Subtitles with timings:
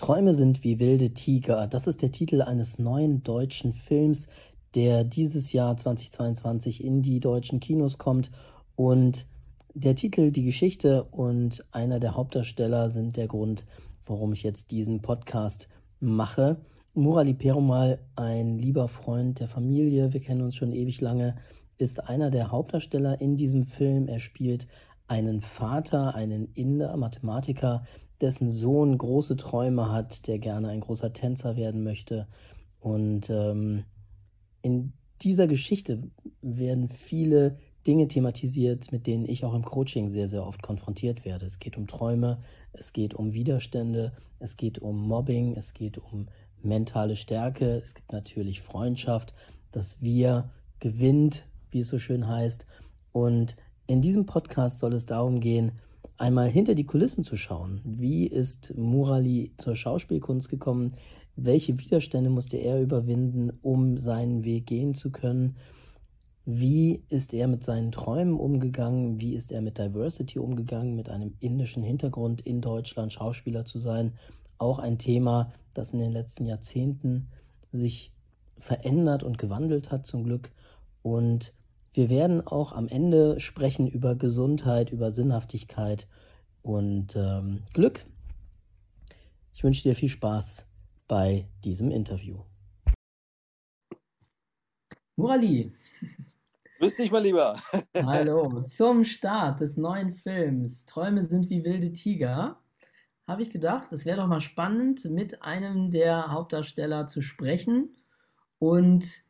[0.00, 1.66] Träume sind wie wilde Tiger.
[1.66, 4.28] Das ist der Titel eines neuen deutschen Films,
[4.74, 8.30] der dieses Jahr 2022 in die deutschen Kinos kommt.
[8.76, 9.26] Und
[9.74, 13.66] der Titel, die Geschichte und einer der Hauptdarsteller sind der Grund,
[14.06, 15.68] warum ich jetzt diesen Podcast
[15.98, 16.56] mache.
[16.94, 21.36] Murali Perumal, ein lieber Freund der Familie, wir kennen uns schon ewig lange,
[21.76, 24.08] ist einer der Hauptdarsteller in diesem Film.
[24.08, 24.66] Er spielt
[25.08, 27.82] einen Vater, einen Inder, Mathematiker,
[28.20, 32.26] dessen Sohn große Träume hat, der gerne ein großer Tänzer werden möchte.
[32.80, 33.84] Und ähm,
[34.62, 34.92] in
[35.22, 36.02] dieser Geschichte
[36.42, 41.46] werden viele Dinge thematisiert, mit denen ich auch im Coaching sehr, sehr oft konfrontiert werde.
[41.46, 42.38] Es geht um Träume,
[42.72, 46.28] es geht um Widerstände, es geht um Mobbing, es geht um
[46.62, 49.34] mentale Stärke, es gibt natürlich Freundschaft,
[49.72, 52.66] dass wir gewinnt, wie es so schön heißt.
[53.12, 53.56] Und
[53.86, 55.72] in diesem Podcast soll es darum gehen,
[56.16, 57.80] einmal hinter die Kulissen zu schauen.
[57.84, 60.94] Wie ist Murali zur Schauspielkunst gekommen?
[61.36, 65.56] Welche Widerstände musste er überwinden, um seinen Weg gehen zu können?
[66.44, 69.20] Wie ist er mit seinen Träumen umgegangen?
[69.20, 74.14] Wie ist er mit Diversity umgegangen, mit einem indischen Hintergrund in Deutschland Schauspieler zu sein?
[74.58, 77.28] Auch ein Thema, das in den letzten Jahrzehnten
[77.72, 78.12] sich
[78.58, 80.50] verändert und gewandelt hat zum Glück.
[81.02, 81.54] Und
[81.92, 86.06] wir werden auch am Ende sprechen über Gesundheit, über Sinnhaftigkeit
[86.62, 88.04] und ähm, Glück.
[89.52, 90.66] Ich wünsche dir viel Spaß
[91.08, 92.38] bei diesem Interview.
[95.16, 95.72] Murali.
[96.78, 97.60] Grüß dich mal lieber.
[97.94, 98.62] Hallo.
[98.62, 102.60] Zum Start des neuen Films Träume sind wie wilde Tiger
[103.30, 107.96] habe ich gedacht, es wäre doch mal spannend, mit einem der Hauptdarsteller zu sprechen
[108.58, 109.22] und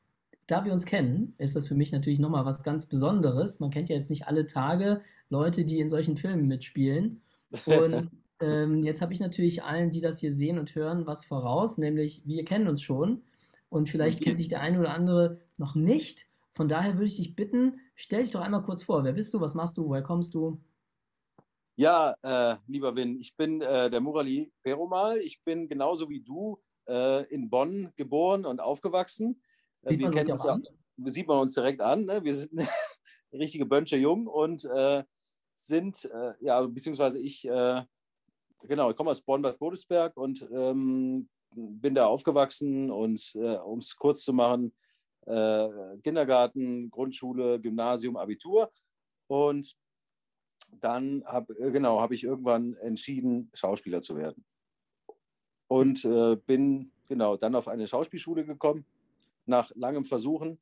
[0.50, 3.60] da wir uns kennen, ist das für mich natürlich nochmal was ganz Besonderes.
[3.60, 7.22] Man kennt ja jetzt nicht alle Tage Leute, die in solchen Filmen mitspielen.
[7.66, 11.78] Und ähm, jetzt habe ich natürlich allen, die das hier sehen und hören, was voraus,
[11.78, 13.22] nämlich wir kennen uns schon
[13.68, 14.24] und vielleicht okay.
[14.24, 16.26] kennt sich der eine oder andere noch nicht.
[16.54, 19.04] Von daher würde ich dich bitten, stell dich doch einmal kurz vor.
[19.04, 19.40] Wer bist du?
[19.40, 19.88] Was machst du?
[19.88, 20.60] Woher kommst du?
[21.76, 25.18] Ja, äh, lieber Win, ich bin äh, der Murali Perumal.
[25.18, 29.40] Ich bin genauso wie du äh, in Bonn geboren und aufgewachsen.
[29.82, 30.62] Sieht wir kennen uns ja, an?
[31.06, 32.04] sieht man uns direkt an.
[32.04, 32.22] Ne?
[32.22, 32.50] Wir sind
[33.32, 35.04] richtige Bönche jung und äh,
[35.52, 37.82] sind, äh, ja, beziehungsweise ich, äh,
[38.62, 43.96] genau, ich komme aus Bonn-Bad Godesberg und ähm, bin da aufgewachsen und äh, um es
[43.96, 44.72] kurz zu machen,
[45.26, 45.68] äh,
[46.02, 48.70] Kindergarten, Grundschule, Gymnasium, Abitur
[49.26, 49.74] und
[50.80, 54.44] dann habe genau, hab ich irgendwann entschieden, Schauspieler zu werden.
[55.66, 58.86] Und äh, bin genau dann auf eine Schauspielschule gekommen
[59.50, 60.58] nach langem Versuchen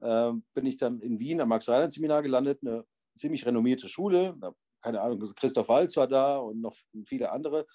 [0.00, 2.84] äh, bin ich dann in Wien am Max-Reinhardt-Seminar gelandet, eine
[3.16, 4.38] ziemlich renommierte Schule.
[4.80, 7.66] Keine Ahnung, Christoph Walz war da und noch viele andere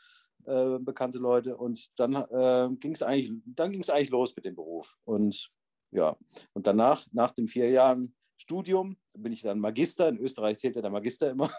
[0.45, 1.57] äh, bekannte Leute.
[1.57, 4.95] Und dann äh, ging es eigentlich, eigentlich los mit dem Beruf.
[5.03, 5.51] Und
[5.91, 6.17] ja,
[6.53, 10.07] und danach, nach den vier Jahren Studium, bin ich dann Magister.
[10.07, 11.51] In Österreich zählt ja der Magister immer,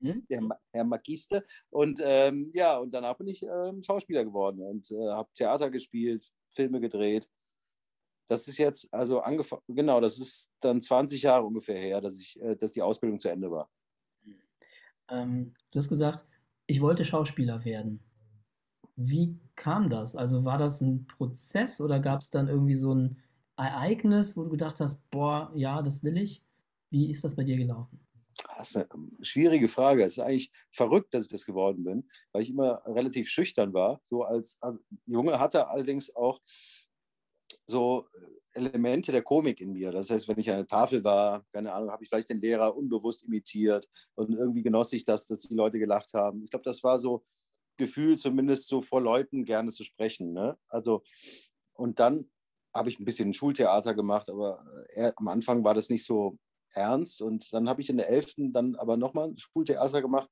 [0.00, 0.26] mhm.
[0.28, 1.42] der Herr Magister.
[1.70, 6.28] Und ähm, ja, und danach bin ich ähm, Schauspieler geworden und äh, habe Theater gespielt,
[6.50, 7.30] Filme gedreht
[8.26, 12.40] das ist jetzt, also angefangen, genau, das ist dann 20 Jahre ungefähr her, dass, ich,
[12.40, 13.70] äh, dass die Ausbildung zu Ende war.
[15.08, 16.24] Ähm, du hast gesagt,
[16.66, 18.00] ich wollte Schauspieler werden.
[18.96, 20.16] Wie kam das?
[20.16, 23.16] Also war das ein Prozess oder gab es dann irgendwie so ein
[23.56, 26.42] Ereignis, wo du gedacht hast, boah, ja, das will ich?
[26.90, 28.00] Wie ist das bei dir gelaufen?
[28.56, 28.86] Das ist eine
[29.20, 30.04] schwierige Frage.
[30.04, 34.00] Es ist eigentlich verrückt, dass ich das geworden bin, weil ich immer relativ schüchtern war.
[34.04, 34.58] So als
[35.06, 36.40] Junge hatte allerdings auch
[37.66, 39.92] so äh, Elemente der Komik in mir.
[39.92, 42.76] Das heißt, wenn ich an der Tafel war, keine Ahnung, habe ich vielleicht den Lehrer
[42.76, 46.44] unbewusst imitiert und irgendwie genoss ich das, dass die Leute gelacht haben.
[46.44, 47.24] Ich glaube, das war so
[47.78, 50.32] Gefühl, zumindest so vor Leuten gerne zu sprechen.
[50.32, 50.58] Ne?
[50.68, 51.02] Also,
[51.72, 52.30] und dann
[52.74, 56.38] habe ich ein bisschen Schultheater gemacht, aber äh, am Anfang war das nicht so
[56.74, 57.22] ernst.
[57.22, 58.34] Und dann habe ich in der 11.
[58.52, 60.30] dann aber nochmal Schultheater gemacht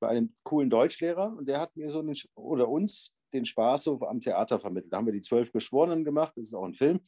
[0.00, 4.20] bei einem coolen Deutschlehrer und der hat mir so einen, oder uns den Spaß am
[4.20, 4.92] Theater vermittelt.
[4.92, 7.00] Da haben wir die zwölf Geschworenen gemacht, das ist auch ein Film.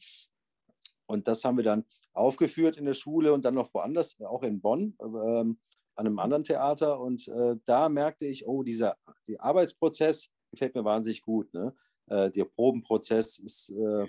[1.05, 4.61] Und das haben wir dann aufgeführt in der Schule und dann noch woanders, auch in
[4.61, 5.59] Bonn, ähm,
[5.95, 6.99] an einem anderen Theater.
[6.99, 8.97] Und äh, da merkte ich, oh, dieser
[9.27, 11.53] die Arbeitsprozess gefällt mir wahnsinnig gut.
[11.53, 11.75] Ne?
[12.07, 14.07] Äh, der Probenprozess ist, äh,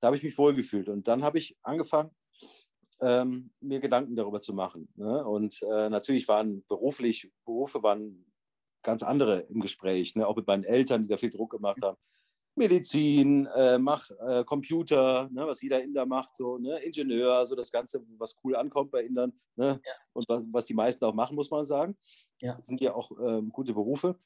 [0.00, 0.88] da habe ich mich wohlgefühlt.
[0.88, 2.10] Und dann habe ich angefangen,
[3.00, 4.88] ähm, mir Gedanken darüber zu machen.
[4.94, 5.24] Ne?
[5.26, 8.24] Und äh, natürlich waren beruflich, Berufe waren
[8.82, 10.26] ganz andere im Gespräch, ne?
[10.26, 11.96] auch mit meinen Eltern, die da viel Druck gemacht haben.
[12.54, 17.72] Medizin, äh, mach äh, Computer, ne, was jeder Inder macht, so, ne, Ingenieur, so das
[17.72, 19.92] Ganze, was cool ankommt bei Indern ne, ja.
[20.12, 21.96] und was, was, die meisten auch machen, muss man sagen.
[22.40, 22.54] Ja.
[22.56, 24.18] Das sind ja auch ähm, gute Berufe,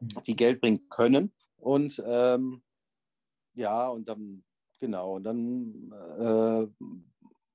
[0.00, 0.08] mhm.
[0.26, 1.32] die Geld bringen können.
[1.58, 2.62] Und ähm,
[3.54, 4.42] ja, und dann,
[4.80, 6.66] genau, und dann äh,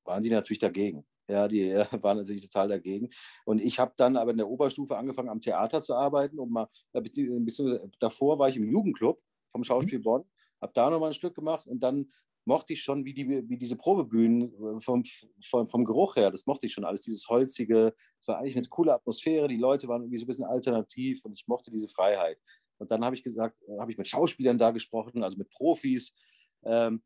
[0.06, 1.06] waren die natürlich dagegen.
[1.28, 3.10] Ja, die äh, waren natürlich total dagegen.
[3.46, 6.40] Und ich habe dann aber in der Oberstufe angefangen, am Theater zu arbeiten.
[6.40, 9.66] Und mal, äh, beziehungsweise davor war ich im Jugendclub vom mhm.
[9.66, 10.26] Schauspiel Bonn,
[10.62, 12.12] habe da nochmal ein Stück gemacht und dann
[12.48, 15.04] mochte ich schon, wie, die, wie diese Probebühnen äh, vom,
[15.44, 18.68] vom, vom Geruch her, das mochte ich schon alles, dieses holzige, es war eigentlich eine
[18.68, 22.38] coole Atmosphäre, die Leute waren irgendwie so ein bisschen alternativ und ich mochte diese Freiheit.
[22.78, 26.14] Und dann habe ich gesagt, habe ich mit Schauspielern da gesprochen, also mit Profis,
[26.66, 27.02] ähm,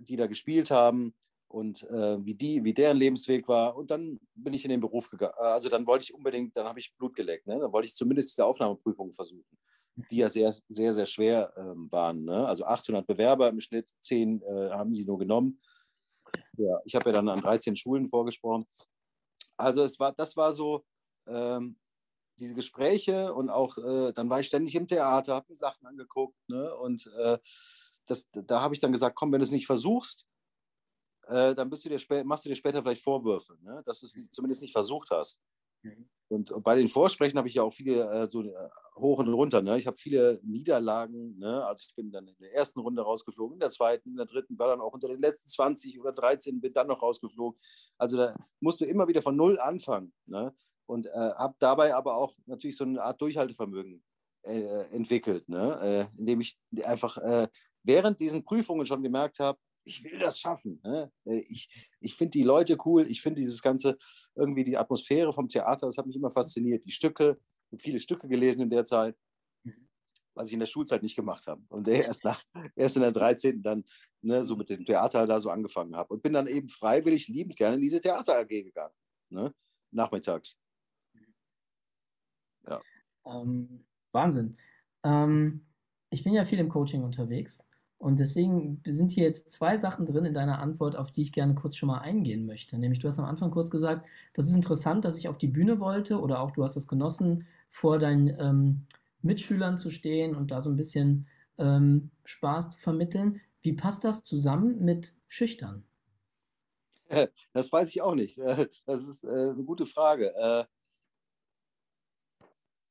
[0.00, 1.14] die da gespielt haben
[1.48, 3.76] und äh, wie, die, wie deren Lebensweg war.
[3.76, 5.34] Und dann bin ich in den Beruf gegangen.
[5.38, 7.46] Äh, also dann wollte ich unbedingt, dann habe ich Blut geleckt.
[7.46, 7.58] Ne?
[7.58, 9.44] Dann wollte ich zumindest diese Aufnahmeprüfung versuchen,
[10.10, 12.22] die ja sehr, sehr, sehr schwer ähm, waren.
[12.22, 12.46] Ne?
[12.46, 15.60] Also 800 Bewerber im Schnitt, 10 äh, haben sie nur genommen.
[16.58, 18.64] Ja, ich habe ja dann an 13 Schulen vorgesprochen.
[19.56, 20.84] Also es war, das war so
[21.26, 21.78] ähm,
[22.38, 26.36] diese Gespräche und auch, äh, dann war ich ständig im Theater, habe mir Sachen angeguckt.
[26.48, 26.74] Ne?
[26.76, 27.38] Und äh,
[28.06, 30.27] das, da habe ich dann gesagt, komm, wenn du es nicht versuchst,
[31.28, 33.82] äh, dann du dir machst du dir später vielleicht Vorwürfe, ne?
[33.84, 35.40] dass du es zumindest nicht versucht hast.
[35.82, 36.08] Mhm.
[36.30, 39.62] Und bei den Vorsprechen habe ich ja auch viele äh, so äh, hoch und runter.
[39.62, 39.78] Ne?
[39.78, 41.38] Ich habe viele Niederlagen.
[41.38, 41.64] Ne?
[41.64, 44.58] Also ich bin dann in der ersten Runde rausgeflogen, in der zweiten, in der dritten,
[44.58, 47.58] war dann auch unter den letzten 20 oder 13, bin dann noch rausgeflogen.
[47.96, 50.12] Also da musst du immer wieder von Null anfangen.
[50.26, 50.52] Ne?
[50.86, 54.02] Und äh, habe dabei aber auch natürlich so eine Art Durchhaltevermögen
[54.42, 56.08] äh, entwickelt, ne?
[56.14, 57.18] Äh, indem ich einfach
[57.82, 60.80] während diesen Prüfungen schon gemerkt habe, ich will das schaffen.
[60.84, 61.10] Ne?
[61.24, 61.68] Äh, ich,
[62.00, 63.96] ich finde die Leute cool, ich finde dieses ganze,
[64.34, 66.84] irgendwie die Atmosphäre vom Theater, das hat mich immer fasziniert.
[66.84, 67.40] Die Stücke,
[67.78, 69.16] viele Stücke gelesen in der Zeit,
[70.34, 71.62] was ich in der Schulzeit nicht gemacht habe.
[71.68, 72.42] Und erst, nach,
[72.76, 73.62] erst in der 13.
[73.62, 73.84] dann
[74.20, 76.12] ne, so mit dem Theater da so angefangen habe.
[76.12, 78.94] Und bin dann eben freiwillig liebend gerne in diese Theater AG gegangen.
[79.30, 79.54] Ne?
[79.90, 80.58] Nachmittags.
[82.68, 82.82] Ja.
[83.24, 84.58] Ähm, Wahnsinn.
[85.02, 85.66] Ähm,
[86.10, 87.62] ich bin ja viel im Coaching unterwegs
[87.98, 91.56] und deswegen sind hier jetzt zwei Sachen drin in deiner Antwort, auf die ich gerne
[91.56, 92.78] kurz schon mal eingehen möchte.
[92.78, 95.80] Nämlich, du hast am Anfang kurz gesagt, das ist interessant, dass ich auf die Bühne
[95.80, 98.86] wollte oder auch du hast es genossen, vor deinen ähm,
[99.22, 101.26] Mitschülern zu stehen und da so ein bisschen
[101.58, 103.40] ähm, Spaß zu vermitteln.
[103.62, 105.84] Wie passt das zusammen mit Schüchtern?
[107.52, 108.38] Das weiß ich auch nicht.
[108.86, 110.32] Das ist äh, eine gute Frage.
[110.36, 110.64] Äh,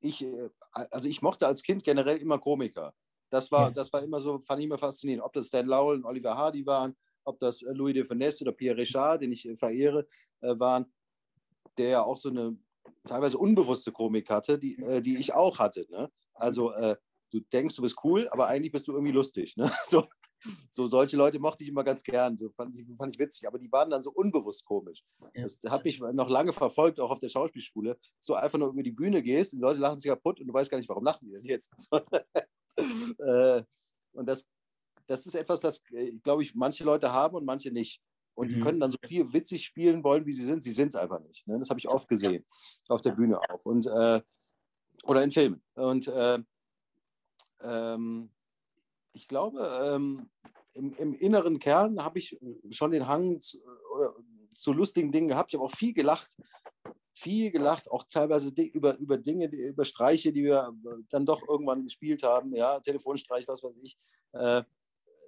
[0.02, 2.94] ich, äh, also ich mochte als Kind generell immer Komiker.
[3.30, 3.72] Das war, ja.
[3.72, 5.24] das war immer so, fand ich immer faszinierend.
[5.24, 6.96] Ob das Stan Lowell und Oliver Hardy waren,
[7.28, 10.08] ob das äh, Louis de Finesse oder Pierre Richard, den ich äh, verehre,
[10.42, 10.86] äh, waren,
[11.78, 12.58] der ja auch so eine
[13.06, 15.86] teilweise unbewusste Komik hatte, die, die ich auch hatte.
[15.90, 16.10] Ne?
[16.34, 16.96] Also äh,
[17.32, 19.56] du denkst, du bist cool, aber eigentlich bist du irgendwie lustig.
[19.58, 19.72] Ne?
[19.84, 20.08] So,
[20.70, 23.58] so solche Leute mochte ich immer ganz gern, so fand ich, fand ich witzig, aber
[23.58, 25.04] die waren dann so unbewusst komisch.
[25.34, 25.42] Ja.
[25.42, 27.98] Das hat mich noch lange verfolgt, auch auf der Schauspielschule.
[28.20, 30.54] So einfach nur über die Bühne gehst und die Leute lachen sich kaputt und du
[30.54, 31.90] weißt gar nicht, warum lachen die denn jetzt.
[33.20, 33.64] Äh,
[34.14, 34.48] und das,
[35.08, 38.02] das ist etwas, das, äh, glaube ich, manche Leute haben und manche nicht.
[38.36, 38.54] Und mhm.
[38.54, 40.64] die können dann so viel witzig spielen wollen, wie sie sind.
[40.64, 41.48] Sie sind es einfach nicht.
[41.48, 41.58] Ne?
[41.58, 42.46] Das habe ich oft gesehen.
[42.88, 43.66] Auf der Bühne auch.
[43.66, 44.22] Und, äh,
[45.04, 45.64] oder in Filmen.
[45.74, 46.40] Und äh,
[47.62, 48.30] ähm,
[49.14, 50.30] ich glaube, ähm,
[50.74, 52.38] im, im, inneren Kern habe ich
[52.70, 53.58] schon den Hang zu,
[54.54, 55.52] zu, lustigen Dingen gehabt.
[55.52, 56.36] Ich habe auch viel gelacht
[57.18, 60.72] viel gelacht, auch teilweise über, über Dinge, über Streiche, die wir
[61.10, 63.98] dann doch irgendwann gespielt haben, ja, Telefonstreich, was weiß ich.
[64.34, 64.64] Äh,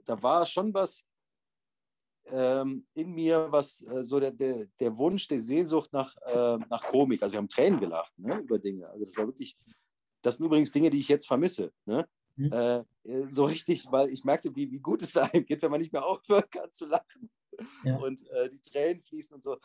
[0.05, 1.03] da war schon was
[2.25, 6.84] ähm, in mir, was äh, so der, der, der Wunsch, die Sehnsucht nach, äh, nach
[6.89, 7.24] Komik.
[7.24, 8.88] Also wir haben Tränen gelacht ne, über Dinge.
[8.88, 9.58] Also das war wirklich,
[10.22, 11.72] das sind übrigens Dinge, die ich jetzt vermisse.
[11.86, 12.08] Ne?
[12.36, 12.51] Mhm.
[12.51, 12.84] Äh,
[13.27, 15.93] so richtig, weil ich merkte, wie, wie gut es da einem geht, wenn man nicht
[15.93, 17.29] mehr aufhören kann zu lachen
[17.83, 17.97] ja.
[18.03, 19.57] und äh, die Tränen fließen und so.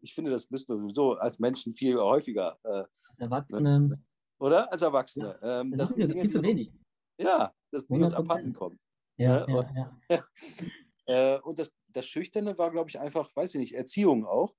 [0.00, 2.58] Ich finde, das müssen wir sowieso als Menschen viel häufiger.
[2.64, 3.80] Äh, als Erwachsene.
[3.80, 4.02] Ne?
[4.38, 4.70] Oder?
[4.72, 5.38] Als Erwachsene.
[5.42, 5.60] Ja.
[5.60, 6.72] Ähm, das, das sind Dinge, viel zu wenig.
[7.20, 8.78] Ja, dass die uns abhanden kommen.
[9.16, 9.52] Ja, ne?
[9.52, 10.00] ja, ja.
[10.10, 10.24] ja.
[11.08, 14.54] Äh, und das, das Schüchterne war, glaube ich, einfach, weiß ich nicht, Erziehung auch.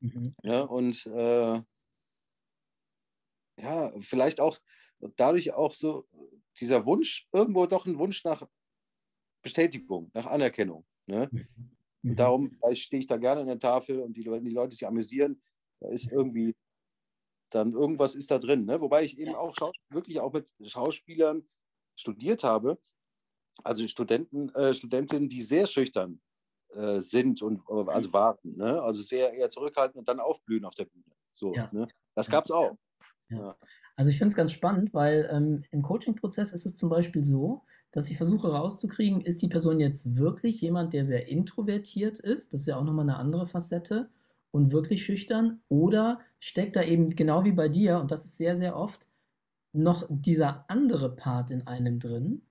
[0.00, 0.34] Mhm.
[0.42, 1.62] Ja, und äh,
[3.60, 4.58] ja, vielleicht auch
[5.16, 6.08] dadurch auch so
[6.58, 8.42] dieser Wunsch, irgendwo doch ein Wunsch nach
[9.42, 10.84] Bestätigung, nach Anerkennung.
[11.06, 11.28] Ne?
[11.30, 11.76] Mhm.
[12.02, 12.16] Und mhm.
[12.16, 15.42] darum stehe ich da gerne an der Tafel und die Leute, die Leute sich amüsieren.
[15.80, 16.54] Da ist irgendwie
[17.54, 18.64] dann irgendwas ist da drin.
[18.64, 18.80] Ne?
[18.80, 19.54] Wobei ich eben auch
[19.90, 21.46] wirklich auch mit Schauspielern
[21.96, 22.78] studiert habe,
[23.62, 26.20] also Studenten, äh, Studentinnen, die sehr schüchtern
[26.70, 28.82] äh, sind und äh, also warten, ne?
[28.82, 31.04] also sehr eher zurückhaltend und dann aufblühen auf der Bühne.
[31.32, 31.68] So, ja.
[31.72, 31.88] ne?
[32.14, 32.76] Das gab es auch.
[33.28, 33.56] Ja.
[33.96, 37.62] Also ich finde es ganz spannend, weil ähm, im Coaching-Prozess ist es zum Beispiel so,
[37.92, 42.62] dass ich versuche rauszukriegen, ist die Person jetzt wirklich jemand, der sehr introvertiert ist, das
[42.62, 44.08] ist ja auch nochmal eine andere Facette,
[44.50, 48.56] und wirklich schüchtern, oder steckt da eben genau wie bei dir, und das ist sehr,
[48.56, 49.06] sehr oft,
[49.72, 52.42] noch dieser andere Part in einem drin,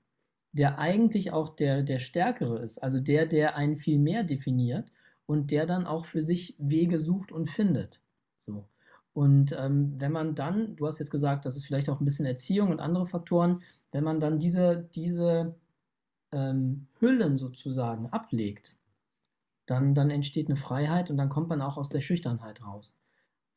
[0.51, 4.91] der eigentlich auch der, der Stärkere ist, also der, der einen viel mehr definiert
[5.25, 8.01] und der dann auch für sich Wege sucht und findet.
[8.37, 8.65] So.
[9.13, 12.25] Und ähm, wenn man dann, du hast jetzt gesagt, das ist vielleicht auch ein bisschen
[12.25, 15.55] Erziehung und andere Faktoren, wenn man dann diese, diese
[16.31, 18.75] ähm, Hüllen sozusagen ablegt,
[19.65, 22.97] dann, dann entsteht eine Freiheit und dann kommt man auch aus der Schüchternheit raus.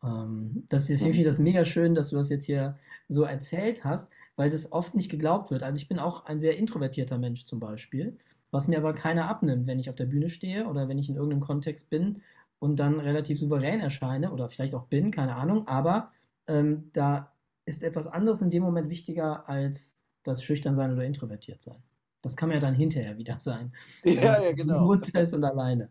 [0.03, 4.13] Ähm, das ist irgendwie das mega schön, dass du das jetzt hier so erzählt hast,
[4.37, 5.63] weil das oft nicht geglaubt wird.
[5.63, 8.19] Also ich bin auch ein sehr introvertierter Mensch zum Beispiel,
[8.51, 11.17] was mir aber keiner abnimmt, wenn ich auf der Bühne stehe oder wenn ich in
[11.17, 12.23] irgendeinem Kontext bin
[12.59, 16.13] und dann relativ souverän erscheine oder vielleicht auch bin, keine Ahnung, aber
[16.47, 17.33] ähm, da
[17.67, 21.83] ist etwas anderes in dem Moment wichtiger als das Schüchternsein oder introvertiert sein.
[22.23, 23.73] Das kann man ja dann hinterher wieder sein.
[24.05, 24.87] Ja, ja, genau.
[24.87, 25.91] Runter ist und alleine.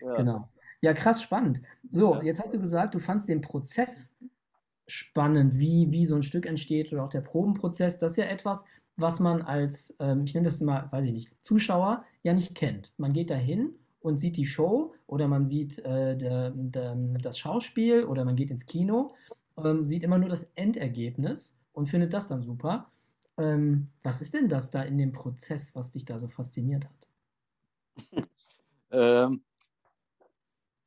[0.00, 0.14] Ja.
[0.16, 0.48] Genau.
[0.80, 1.60] Ja, krass spannend.
[1.90, 2.22] So, ja.
[2.22, 4.12] jetzt hast du gesagt, du fandst den Prozess
[4.88, 7.98] spannend, wie, wie so ein Stück entsteht oder auch der Probenprozess.
[7.98, 8.64] Das ist ja etwas,
[8.96, 12.92] was man als, ähm, ich nenne das immer, weiß ich nicht, Zuschauer ja nicht kennt.
[12.98, 17.38] Man geht da hin und sieht die Show oder man sieht äh, der, der, das
[17.38, 19.14] Schauspiel oder man geht ins Kino,
[19.56, 22.90] ähm, sieht immer nur das Endergebnis und findet das dann super.
[23.38, 27.08] Ähm, was ist denn das da in dem Prozess, was dich da so fasziniert hat?
[28.90, 29.44] ähm,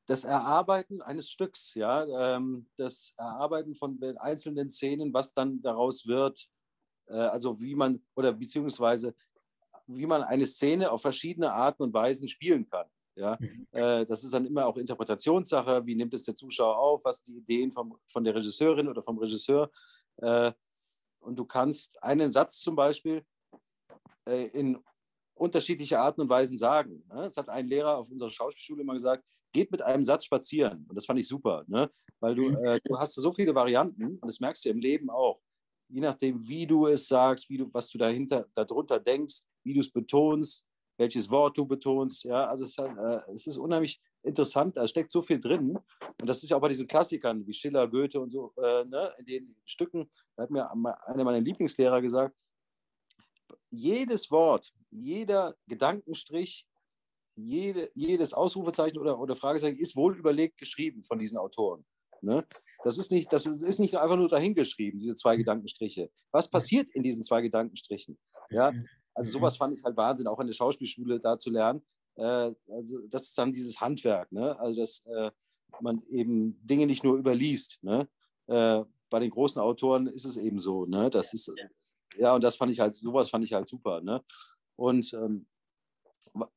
[0.06, 6.48] das Erarbeiten eines Stücks, ja, ähm, das Erarbeiten von einzelnen Szenen, was dann daraus wird,
[7.08, 9.16] äh, also wie man oder beziehungsweise
[9.88, 12.88] wie man eine Szene auf verschiedene Arten und Weisen spielen kann.
[13.16, 13.68] Ja, mhm.
[13.72, 15.86] äh, das ist dann immer auch Interpretationssache.
[15.86, 17.06] Wie nimmt es der Zuschauer auf?
[17.06, 19.72] Was die Ideen vom, von der Regisseurin oder vom Regisseur?
[20.18, 20.52] Äh,
[21.26, 23.26] und du kannst einen Satz zum Beispiel
[24.28, 24.78] äh, in
[25.36, 27.04] unterschiedliche Arten und Weisen sagen.
[27.10, 27.24] Ne?
[27.24, 30.86] Das hat ein Lehrer auf unserer Schauspielschule immer gesagt, geht mit einem Satz spazieren.
[30.88, 31.90] Und das fand ich super, ne?
[32.20, 32.58] weil du, mhm.
[32.64, 35.42] äh, du hast so viele Varianten und das merkst du im Leben auch.
[35.88, 39.82] Je nachdem, wie du es sagst, wie du, was du dahinter, darunter denkst, wie du
[39.82, 40.66] es betonst,
[40.98, 42.24] welches Wort du betonst.
[42.24, 45.78] Ja, also es, äh, es, ist unheimlich interessant, da steckt so viel drin.
[46.22, 49.14] Und das ist ja auch bei diesen Klassikern wie Schiller, Goethe und so, äh, ne,
[49.20, 52.36] in den Stücken, da hat mir einer meiner Lieblingslehrer gesagt,
[53.70, 56.68] jedes Wort, jeder Gedankenstrich,
[57.36, 61.86] jede, jedes Ausrufezeichen oder, oder Fragezeichen ist wohl überlegt geschrieben von diesen Autoren.
[62.22, 62.46] Ne?
[62.84, 66.10] Das, ist nicht, das ist nicht einfach nur dahingeschrieben, diese zwei Gedankenstriche.
[66.32, 68.18] Was passiert in diesen zwei Gedankenstrichen?
[68.50, 68.72] Ja?
[69.14, 71.86] Also sowas fand ich halt Wahnsinn, auch in der Schauspielschule da zu lernen.
[72.16, 74.58] Äh, also das ist dann dieses Handwerk, ne?
[74.60, 75.32] also dass äh,
[75.82, 77.80] man eben Dinge nicht nur überliest.
[77.82, 78.08] Ne?
[78.48, 80.86] Äh, bei den großen Autoren ist es eben so.
[80.86, 81.10] Ne?
[81.10, 81.52] Das ist,
[82.18, 84.02] ja, und das fand ich halt, sowas fand ich halt super.
[84.02, 84.24] Ne?
[84.76, 85.46] Und ähm,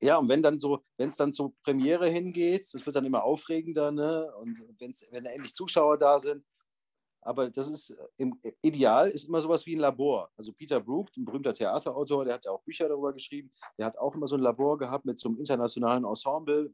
[0.01, 3.23] ja, und wenn dann so, wenn es dann zur Premiere hingeht, das wird dann immer
[3.23, 4.33] aufregender, ne?
[4.37, 6.45] Und wenn's, wenn endlich Zuschauer da sind.
[7.21, 10.31] Aber das ist im Ideal ist immer sowas wie ein Labor.
[10.37, 13.51] Also Peter Brook, ein berühmter Theaterautor, der hat ja auch Bücher darüber geschrieben.
[13.77, 16.73] Der hat auch immer so ein Labor gehabt mit so einem internationalen Ensemble,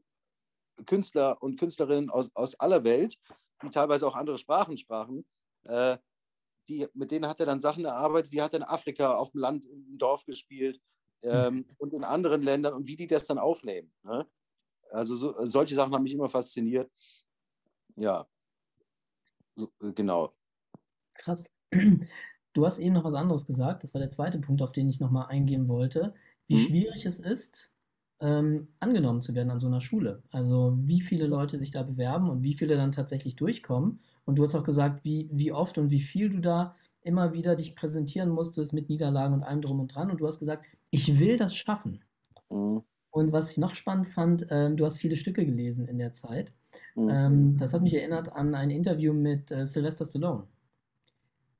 [0.85, 3.17] Künstler und Künstlerinnen aus, aus aller Welt,
[3.63, 5.25] die teilweise auch andere Sprachen sprachen.
[5.63, 5.97] Äh,
[6.67, 9.41] die, mit denen hat er dann Sachen erarbeitet, die hat er in Afrika auf dem
[9.41, 10.81] Land, im Dorf gespielt
[11.23, 11.65] ähm, mhm.
[11.77, 13.91] und in anderen Ländern und wie die das dann aufnehmen.
[14.03, 14.27] Ne?
[14.91, 16.91] Also so, solche Sachen haben mich immer fasziniert.
[17.95, 18.27] Ja,
[19.55, 20.33] so, äh, genau.
[21.15, 21.43] Krass.
[22.53, 23.83] Du hast eben noch was anderes gesagt.
[23.83, 26.13] Das war der zweite Punkt, auf den ich nochmal eingehen wollte.
[26.47, 26.59] Wie mhm.
[26.61, 27.69] schwierig es ist,
[28.21, 30.23] ähm, angenommen zu werden an so einer Schule.
[30.31, 33.99] Also wie viele Leute sich da bewerben und wie viele dann tatsächlich durchkommen.
[34.23, 37.57] Und du hast auch gesagt, wie, wie oft und wie viel du da immer wieder
[37.57, 40.09] dich präsentieren musstest mit Niederlagen und allem drum und dran.
[40.09, 42.05] Und du hast gesagt, ich will das schaffen.
[42.49, 42.83] Mhm.
[43.11, 46.53] Und was ich noch spannend fand, ähm, du hast viele Stücke gelesen in der Zeit.
[46.95, 47.09] Mhm.
[47.09, 50.43] Ähm, das hat mich erinnert an ein Interview mit äh, Sylvester Stallone.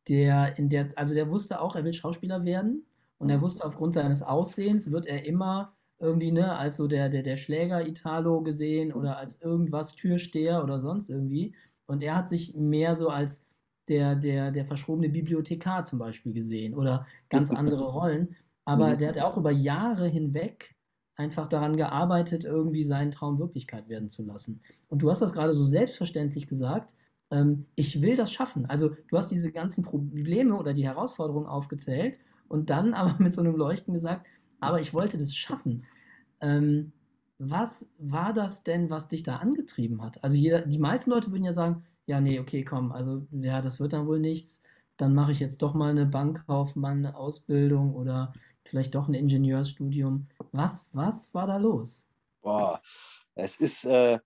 [0.07, 2.85] Der in der, also der wusste auch, er will Schauspieler werden
[3.17, 3.41] und er mhm.
[3.41, 7.87] wusste, aufgrund seines Aussehens wird er immer irgendwie, ne, als so der, der, der Schläger
[7.87, 11.55] Italo gesehen oder als irgendwas Türsteher oder sonst irgendwie.
[11.87, 13.47] Und er hat sich mehr so als
[13.87, 18.35] der, der, der verschrobene Bibliothekar zum Beispiel gesehen oder ganz andere Rollen.
[18.65, 18.97] Aber mhm.
[18.97, 20.74] der hat auch über Jahre hinweg
[21.15, 24.61] einfach daran gearbeitet, irgendwie seinen Traum Wirklichkeit werden zu lassen.
[24.89, 26.93] Und du hast das gerade so selbstverständlich gesagt,
[27.31, 28.65] ähm, ich will das schaffen.
[28.65, 33.41] Also du hast diese ganzen Probleme oder die Herausforderungen aufgezählt und dann aber mit so
[33.41, 34.27] einem Leuchten gesagt,
[34.59, 35.85] aber ich wollte das schaffen.
[36.41, 36.91] Ähm,
[37.37, 40.23] was war das denn, was dich da angetrieben hat?
[40.23, 43.79] Also jeder, die meisten Leute würden ja sagen, ja, nee, okay, komm, also ja, das
[43.79, 44.61] wird dann wohl nichts.
[44.97, 48.33] Dann mache ich jetzt doch mal eine Bankkaufmann-Ausbildung oder
[48.63, 50.27] vielleicht doch ein Ingenieursstudium.
[50.51, 52.07] Was, was war da los?
[52.41, 52.81] Boah,
[53.33, 54.19] es ist, äh,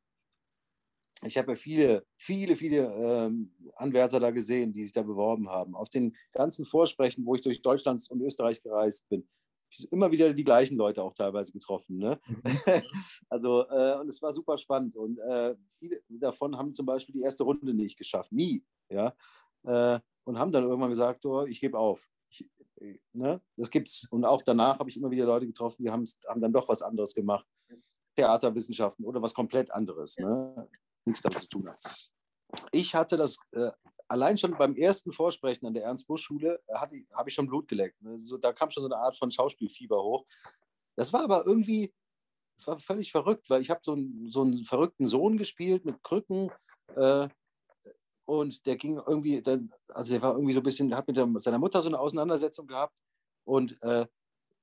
[1.23, 5.75] ich habe ja viele, viele, viele ähm, Anwärter da gesehen, die sich da beworben haben.
[5.75, 9.27] Auf den ganzen Vorsprechen, wo ich durch Deutschland und Österreich gereist bin,
[9.91, 11.97] immer wieder die gleichen Leute auch teilweise getroffen.
[11.97, 12.19] Ne?
[12.27, 12.41] Mhm.
[13.29, 14.95] also, äh, und es war super spannend.
[14.95, 18.31] Und äh, viele davon haben zum Beispiel die erste Runde nicht geschafft.
[18.31, 18.63] Nie.
[18.89, 19.13] Ja?
[19.63, 19.99] Äh,
[20.29, 22.07] und haben dann irgendwann gesagt, oh, ich gebe auf.
[22.27, 22.47] Ich,
[23.13, 23.41] ne?
[23.57, 24.05] Das gibt's.
[24.11, 26.05] Und auch danach habe ich immer wieder Leute getroffen, die haben
[26.35, 27.47] dann doch was anderes gemacht.
[28.15, 30.17] Theaterwissenschaften oder was komplett anderes.
[30.17, 30.69] Ne?
[31.03, 31.79] Nichts damit zu tun hat.
[32.71, 33.71] Ich hatte das äh,
[34.07, 37.99] allein schon beim ersten Vorsprechen an der Ernst-Busch-Schule äh, habe ich schon Blut geleckt.
[38.03, 38.19] Ne?
[38.19, 40.25] So, da kam schon so eine Art von Schauspielfieber hoch.
[40.95, 41.91] Das war aber irgendwie,
[42.55, 46.03] das war völlig verrückt, weil ich habe so, einen, so einen verrückten Sohn gespielt mit
[46.03, 46.51] Krücken
[46.95, 47.29] äh,
[48.29, 51.27] und der ging irgendwie, dann, also der war irgendwie so ein bisschen, hat mit, der,
[51.37, 52.93] seiner Mutter so eine Auseinandersetzung gehabt
[53.43, 54.05] und äh,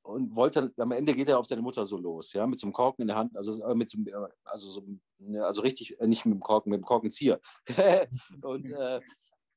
[0.02, 2.72] und wollte, am Ende geht er auf seine Mutter so los, ja, mit so einem
[2.72, 4.84] Korken in der Hand, also äh, mit so, äh, also, so,
[5.18, 7.40] ne, also richtig, äh, nicht mit dem Korken, mit dem Korkenzieher.
[8.42, 9.00] und, äh,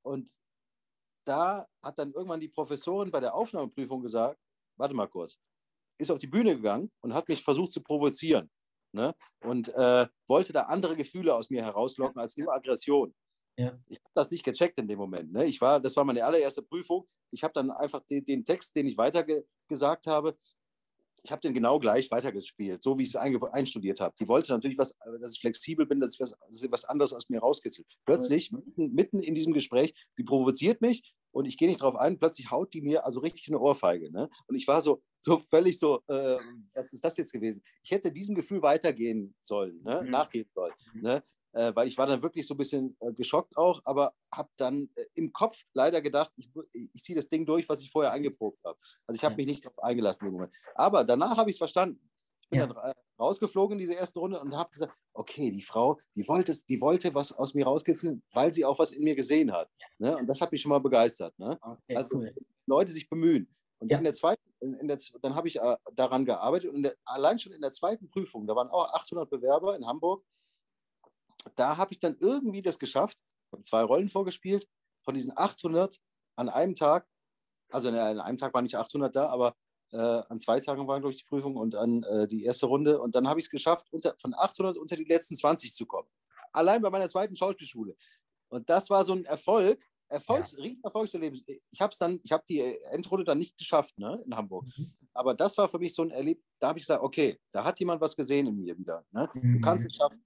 [0.02, 0.28] und
[1.24, 4.40] da hat dann irgendwann die Professorin bei der Aufnahmeprüfung gesagt,
[4.76, 5.38] warte mal kurz,
[6.00, 8.50] ist auf die Bühne gegangen und hat mich versucht zu provozieren.
[8.92, 9.14] Ne?
[9.42, 13.14] Und äh, wollte da andere Gefühle aus mir herauslocken als nur Aggression.
[13.60, 13.78] Ja.
[13.88, 15.34] Ich habe das nicht gecheckt in dem Moment.
[15.34, 15.46] Ne?
[15.46, 17.06] Ich war, das war meine allererste Prüfung.
[17.30, 20.38] Ich habe dann einfach den, den, Text, den ich weitergesagt habe,
[21.22, 24.16] ich habe den genau gleich weitergespielt, so wie ich es einstudiert habe.
[24.18, 27.12] Die wollte natürlich, was, dass ich flexibel bin, dass, ich was, dass sie was anderes
[27.12, 27.86] aus mir rauskitzelt.
[28.06, 32.20] Plötzlich, mitten, mitten, in diesem Gespräch, die provoziert mich und ich gehe nicht drauf ein,
[32.20, 34.12] plötzlich haut die mir also richtig eine Ohrfeige.
[34.12, 34.30] Ne?
[34.48, 36.38] Und ich war so, so völlig so, äh,
[36.74, 37.64] was ist das jetzt gewesen?
[37.84, 40.02] Ich hätte diesem Gefühl weitergehen sollen, ne?
[40.02, 40.10] mhm.
[40.10, 40.74] nachgehen sollen.
[40.94, 41.02] Mhm.
[41.02, 41.24] Ne?
[41.54, 44.90] äh, weil ich war dann wirklich so ein bisschen äh, geschockt auch, aber habe dann
[44.96, 48.64] äh, im Kopf leider gedacht, ich, ich ziehe das Ding durch, was ich vorher eingeprobt
[48.64, 48.78] habe.
[49.08, 50.54] Also ich habe mich nicht darauf eingelassen im Moment.
[50.76, 52.10] Aber danach habe ich es verstanden.
[52.52, 52.68] Ich bin ja.
[52.68, 56.82] dann rausgeflogen in diese erste Runde und habe gesagt, okay, die Frau, die wollte, die
[56.82, 59.70] wollte was aus mir rauskitzeln, weil sie auch was in mir gesehen hat.
[60.00, 60.18] Ne?
[60.18, 61.38] Und das hat mich schon mal begeistert.
[61.38, 61.60] Ne?
[61.62, 62.34] Okay, also cool.
[62.66, 63.48] Leute sich bemühen.
[63.78, 64.00] Und ja.
[64.00, 67.38] in der zweiten, in, in der, dann habe ich äh, daran gearbeitet und der, allein
[67.38, 70.24] schon in der zweiten Prüfung, da waren auch 800 Bewerber in Hamburg,
[71.56, 73.18] da habe ich dann irgendwie das geschafft,
[73.52, 74.68] habe zwei Rollen vorgespielt,
[75.04, 76.00] von diesen 800
[76.36, 77.08] an einem Tag,
[77.72, 79.56] also an einem Tag waren nicht 800 da, aber
[79.92, 83.00] äh, an zwei Tagen waren, durch die Prüfung und an äh, die erste Runde.
[83.02, 86.08] Und dann habe ich es geschafft, unter, von 800 unter die letzten 20 zu kommen.
[86.52, 87.96] Allein bei meiner zweiten Schauspielschule.
[88.50, 90.64] Und das war so ein Erfolg, Erfolgs, ja.
[90.64, 91.44] Riesenerfolgserlebnis.
[91.70, 94.66] Ich habe dann, ich habe die Endrunde dann nicht geschafft, ne, in Hamburg.
[94.76, 94.92] Mhm.
[95.14, 97.80] Aber das war für mich so ein Erlebnis, da habe ich gesagt, okay, da hat
[97.80, 99.06] jemand was gesehen in mir wieder.
[99.12, 99.30] Ne?
[99.34, 99.54] Mhm.
[99.54, 100.24] Du kannst es schaffen.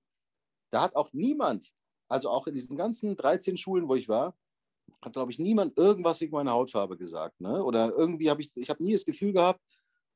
[0.69, 1.73] Da hat auch niemand,
[2.07, 4.35] also auch in diesen ganzen 13 Schulen, wo ich war,
[5.05, 7.39] hat, glaube ich, niemand irgendwas wegen meiner Hautfarbe gesagt.
[7.41, 7.63] Ne?
[7.63, 9.61] Oder irgendwie habe ich, ich habe nie das Gefühl gehabt,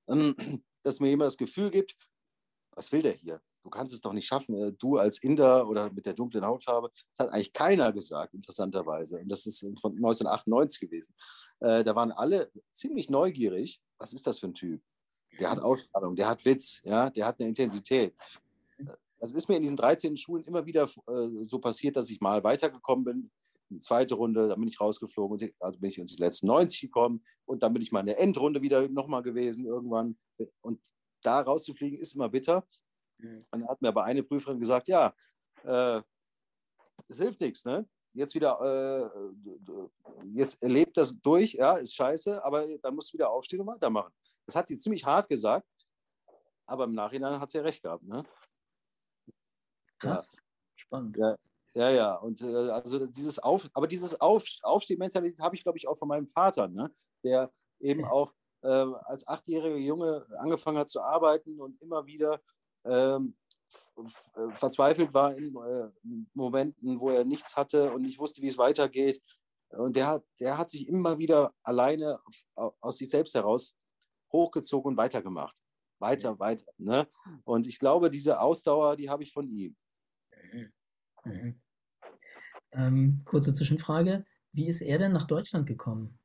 [0.07, 0.35] ähm,
[0.83, 1.95] dass mir jemand das Gefühl gibt,
[2.71, 3.41] was will der hier?
[3.63, 6.89] Du kannst es doch nicht schaffen, äh, du als Inder oder mit der dunklen Hautfarbe.
[7.15, 9.19] Das hat eigentlich keiner gesagt, interessanterweise.
[9.19, 11.13] Und das ist von 1998 gewesen.
[11.59, 13.81] Äh, da waren alle ziemlich neugierig.
[13.97, 14.81] Was ist das für ein Typ?
[15.39, 18.15] Der hat Ausstrahlung, der hat Witz, ja, der hat eine Intensität
[19.19, 22.43] das ist mir in diesen 13 Schulen immer wieder äh, so passiert, dass ich mal
[22.43, 23.31] weitergekommen bin.
[23.69, 27.23] Die zweite Runde, dann bin ich rausgeflogen, also bin ich in die letzten 90 gekommen
[27.45, 30.17] und dann bin ich mal in der Endrunde wieder nochmal gewesen irgendwann.
[30.61, 30.79] Und
[31.21, 32.65] da rauszufliegen ist immer bitter.
[33.17, 33.45] Mhm.
[33.51, 35.13] Und dann hat mir aber eine Prüferin gesagt, ja,
[35.63, 36.01] äh,
[37.07, 37.87] das hilft nichts, ne?
[38.13, 43.29] Jetzt wieder, äh, jetzt erlebt das durch, ja, ist scheiße, aber dann musst du wieder
[43.29, 44.13] aufstehen und weitermachen.
[44.45, 45.67] Das hat sie ziemlich hart gesagt,
[46.65, 48.23] aber im Nachhinein hat sie ja recht gehabt, ne?
[49.99, 50.41] Krass, ja.
[50.75, 51.17] spannend.
[51.17, 51.35] Ja,
[51.77, 52.15] ja, ja.
[52.15, 56.07] Und äh, also dieses Auf, aber dieses Auf, Aufstehmentalität habe ich, glaube ich, auch von
[56.07, 56.91] meinem Vater, ne?
[57.23, 62.41] der eben auch äh, als achtjähriger Junge angefangen hat zu arbeiten und immer wieder
[62.83, 63.37] ähm,
[63.97, 65.89] äh, verzweifelt war in äh,
[66.33, 69.21] Momenten, wo er nichts hatte und nicht wusste, wie es weitergeht.
[69.69, 72.19] Und der hat, der hat sich immer wieder alleine
[72.55, 73.75] aus sich selbst heraus
[74.31, 75.55] hochgezogen und weitergemacht.
[75.99, 76.65] Weiter, weiter.
[76.77, 77.07] Ne?
[77.43, 79.75] Und ich glaube, diese Ausdauer, die habe ich von ihm.
[80.51, 80.71] Mhm.
[81.23, 81.61] Mhm.
[82.71, 84.25] Ähm, kurze Zwischenfrage.
[84.51, 86.19] Wie ist er denn nach Deutschland gekommen?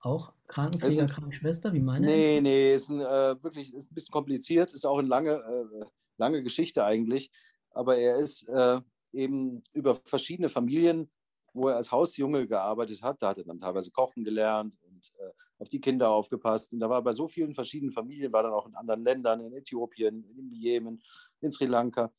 [0.00, 2.06] Auch Krankenpfleger, ein, Krankenschwester, wie meine?
[2.06, 5.84] Nee, nee, ist ein, äh, wirklich ist ein bisschen kompliziert, ist auch eine lange, äh,
[6.18, 7.30] lange Geschichte eigentlich.
[7.70, 8.80] Aber er ist äh,
[9.12, 11.10] eben über verschiedene Familien,
[11.54, 15.30] wo er als Hausjunge gearbeitet hat, da hat er dann teilweise kochen gelernt und äh,
[15.58, 16.72] auf die Kinder aufgepasst.
[16.72, 19.54] Und da war bei so vielen verschiedenen Familien, war dann auch in anderen Ländern, in
[19.54, 21.02] Äthiopien, in Jemen,
[21.40, 22.12] in Sri Lanka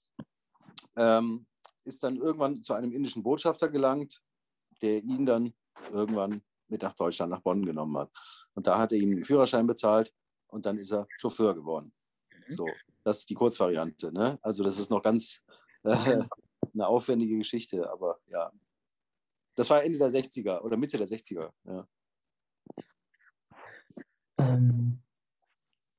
[0.95, 1.45] ähm,
[1.85, 4.21] ist dann irgendwann zu einem indischen Botschafter gelangt,
[4.81, 5.53] der ihn dann
[5.91, 8.11] irgendwann mit nach Deutschland, nach Bonn genommen hat.
[8.53, 10.13] Und da hat er ihm einen Führerschein bezahlt
[10.47, 11.93] und dann ist er Chauffeur geworden.
[12.47, 12.53] Mhm.
[12.53, 12.67] So,
[13.03, 14.11] das ist die Kurzvariante.
[14.11, 14.39] Ne?
[14.41, 15.43] Also das ist noch ganz
[15.83, 16.23] äh,
[16.73, 18.51] eine aufwendige Geschichte, aber ja.
[19.55, 21.49] Das war Ende der 60er oder Mitte der 60er.
[21.63, 21.87] Ja.
[24.37, 25.01] Ähm,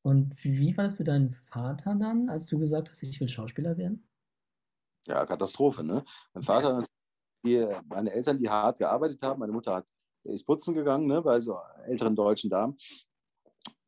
[0.02, 3.78] Und wie war das für deinen Vater dann, als du gesagt hast, ich will Schauspieler
[3.78, 4.06] werden?
[5.06, 6.04] Ja, Katastrophe, ne?
[6.34, 6.82] Mein Vater,
[7.44, 9.88] die, meine Eltern, die hart gearbeitet haben, meine Mutter hat,
[10.24, 12.76] ist putzen gegangen, ne, bei so älteren deutschen Damen.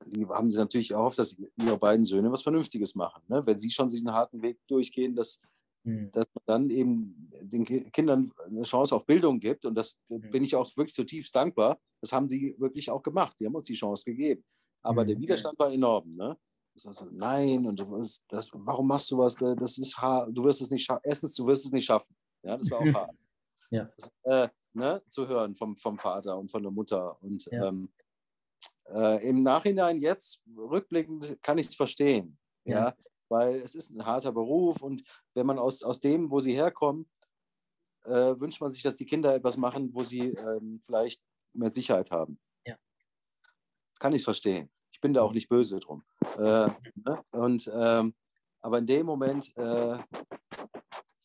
[0.07, 3.22] Die haben sie natürlich erhofft, dass ihre beiden Söhne was Vernünftiges machen.
[3.28, 3.44] Ne?
[3.44, 5.40] Wenn sie schon sich einen harten Weg durchgehen, dass,
[5.85, 6.11] mhm.
[6.12, 9.64] dass man dann eben den Kindern eine Chance auf Bildung gibt.
[9.64, 10.31] Und das mhm.
[10.31, 11.78] bin ich auch wirklich zutiefst dankbar.
[12.00, 13.37] Das haben sie wirklich auch gemacht.
[13.38, 14.44] Die haben uns die Chance gegeben.
[14.83, 15.09] Aber mhm.
[15.09, 16.14] der Widerstand war enorm.
[16.14, 16.38] Ne?
[16.84, 19.34] Das heißt, nein, und du wirst, das, warum machst du was?
[19.34, 20.30] Das ist hart.
[20.32, 21.02] Du wirst es nicht schaffen.
[21.02, 22.14] Erstens, du wirst es nicht schaffen.
[22.42, 23.16] Ja, das war auch hart.
[23.70, 23.90] ja.
[23.96, 27.20] Das, äh, ne, zu hören vom, vom Vater und von der Mutter.
[27.20, 27.66] Und ja.
[27.66, 27.92] ähm,
[28.90, 32.38] äh, im Nachhinein jetzt, rückblickend, kann ich es verstehen.
[32.64, 32.88] Ja.
[32.88, 32.94] ja.
[33.28, 35.02] Weil es ist ein harter Beruf und
[35.34, 37.10] wenn man aus, aus dem, wo sie herkommen,
[38.04, 41.20] äh, wünscht man sich, dass die Kinder etwas machen, wo sie ähm, vielleicht
[41.52, 42.38] mehr Sicherheit haben.
[42.64, 42.76] Ja.
[43.98, 44.70] Kann ich es verstehen.
[44.98, 46.02] Ich bin da auch nicht böse drum.
[46.38, 47.22] Äh, ne?
[47.30, 48.14] Und ähm,
[48.61, 49.96] aber in dem Moment, äh,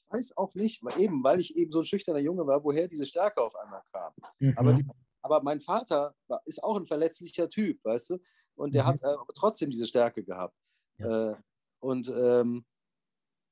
[0.09, 3.41] weiß auch nicht, eben weil ich eben so ein schüchterner Junge war, woher diese Stärke
[3.41, 4.13] auf einmal kam.
[4.38, 4.53] Mhm.
[4.57, 4.86] Aber, die,
[5.23, 8.19] aber mein Vater war, ist auch ein verletzlicher Typ, weißt du?
[8.53, 8.88] Und der mhm.
[8.89, 10.55] hat äh, trotzdem diese Stärke gehabt.
[10.99, 11.31] Ja.
[11.31, 11.36] Äh,
[11.79, 12.63] und ähm,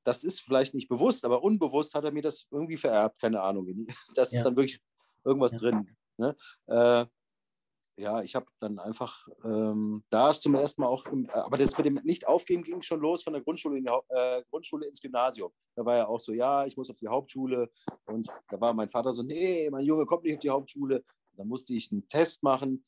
[0.04, 3.66] das ist vielleicht nicht bewusst, aber unbewusst hat er mir das irgendwie vererbt, keine Ahnung.
[4.16, 4.38] Das ja.
[4.38, 4.80] ist dann wirklich
[5.24, 5.58] irgendwas ja.
[5.58, 5.98] drin.
[6.18, 6.36] Ne?
[6.68, 7.08] Äh,
[8.02, 11.78] ja, ich habe dann einfach ähm, da zum ersten Mal auch, im, äh, aber das
[11.78, 15.52] mit dem Nicht-Aufgeben ging schon los von der Grundschule, in die, äh, Grundschule ins Gymnasium.
[15.76, 17.70] Da war ja auch so, ja, ich muss auf die Hauptschule.
[18.06, 21.04] Und da war mein Vater so, nee, mein Junge kommt nicht auf die Hauptschule.
[21.38, 22.84] Dann musste ich einen Test machen.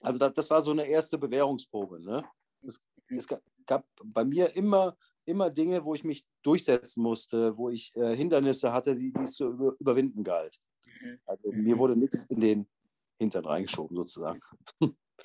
[0.00, 2.00] Also das, das war so eine erste Bewährungsprobe.
[2.00, 2.24] Ne?
[2.62, 3.26] Es, es,
[3.66, 8.72] gab bei mir immer, immer Dinge, wo ich mich durchsetzen musste, wo ich äh, Hindernisse
[8.72, 10.58] hatte, die, es zu über, überwinden galt.
[11.02, 11.18] Mhm.
[11.26, 12.68] Also mir wurde nichts in den
[13.18, 14.40] Hintern reingeschoben, sozusagen.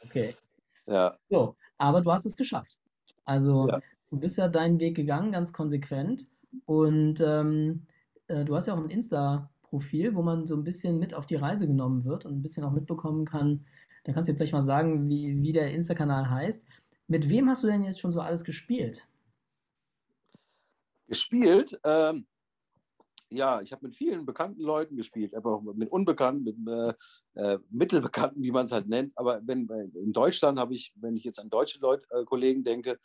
[0.05, 0.35] Okay.
[0.85, 1.17] Ja.
[1.29, 2.77] So, aber du hast es geschafft.
[3.23, 3.79] Also ja.
[4.09, 6.27] du bist ja deinen Weg gegangen, ganz konsequent.
[6.65, 7.87] Und ähm,
[8.27, 11.35] äh, du hast ja auch ein Insta-Profil, wo man so ein bisschen mit auf die
[11.35, 13.65] Reise genommen wird und ein bisschen auch mitbekommen kann.
[14.03, 16.65] Da kannst du vielleicht mal sagen, wie, wie der Insta-Kanal heißt.
[17.07, 19.07] Mit wem hast du denn jetzt schon so alles gespielt?
[21.07, 21.79] Gespielt?
[21.85, 22.27] Ähm,
[23.33, 26.93] ja, ich habe mit vielen bekannten Leuten gespielt, aber auch mit Unbekannten, mit äh,
[27.35, 29.17] äh, Mittelbekannten, wie man es halt nennt.
[29.17, 32.99] Aber wenn, in Deutschland habe ich, wenn ich jetzt an deutsche Leute, äh, Kollegen denke,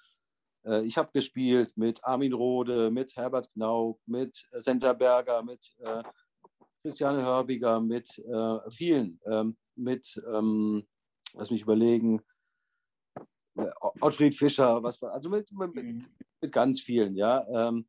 [0.64, 6.02] äh, ich habe gespielt mit Armin Rohde, mit Herbert Knaub, mit Senta Berger, mit äh,
[6.82, 10.86] Christiane Hörbiger, mit äh, vielen, ähm, mit, ähm,
[11.34, 12.20] lass mich überlegen,
[14.00, 16.06] Ottfried Fischer, was also mit, mit, mhm.
[16.40, 17.44] mit ganz vielen, ja.
[17.52, 17.88] Ähm,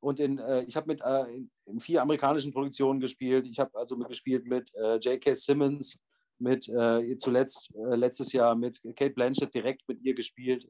[0.00, 3.46] und in, äh, ich habe mit äh, in, in, vier amerikanischen Produktionen gespielt.
[3.46, 5.34] Ich habe also mitgespielt mit äh, J.K.
[5.34, 6.00] Simmons,
[6.38, 10.66] mit äh, zuletzt äh, letztes Jahr mit Kate Blanchett direkt mit ihr gespielt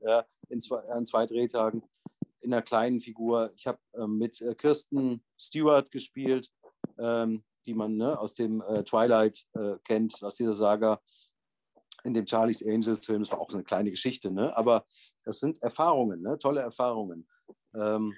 [0.49, 1.83] in zwei, an zwei Drehtagen
[2.41, 3.53] in einer kleinen Figur.
[3.55, 6.51] Ich habe ähm, mit Kirsten Stewart gespielt,
[6.99, 9.47] ähm, die man ne, aus dem Twilight
[9.85, 11.01] kennt, aus dieser Saga
[12.05, 13.23] in dem Charlie's Angels Film.
[13.23, 14.57] Das war auch so eine kleine Geschichte, ne?
[14.57, 14.87] aber
[15.25, 16.39] das sind Erfahrungen, ne?
[16.39, 17.29] tolle Erfahrungen.
[17.75, 18.17] Ähm,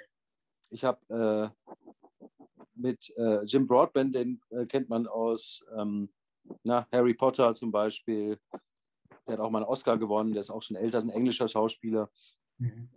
[0.72, 1.70] ich habe äh,
[2.74, 6.12] mit äh, Jim Broadbent, den äh, kennt man aus ähm,
[6.64, 8.38] na, Harry Potter zum Beispiel.
[9.26, 11.46] Der hat auch mal einen Oscar gewonnen, der ist auch schon älter, ist ein englischer
[11.46, 12.10] Schauspieler.
[12.58, 12.88] Mhm.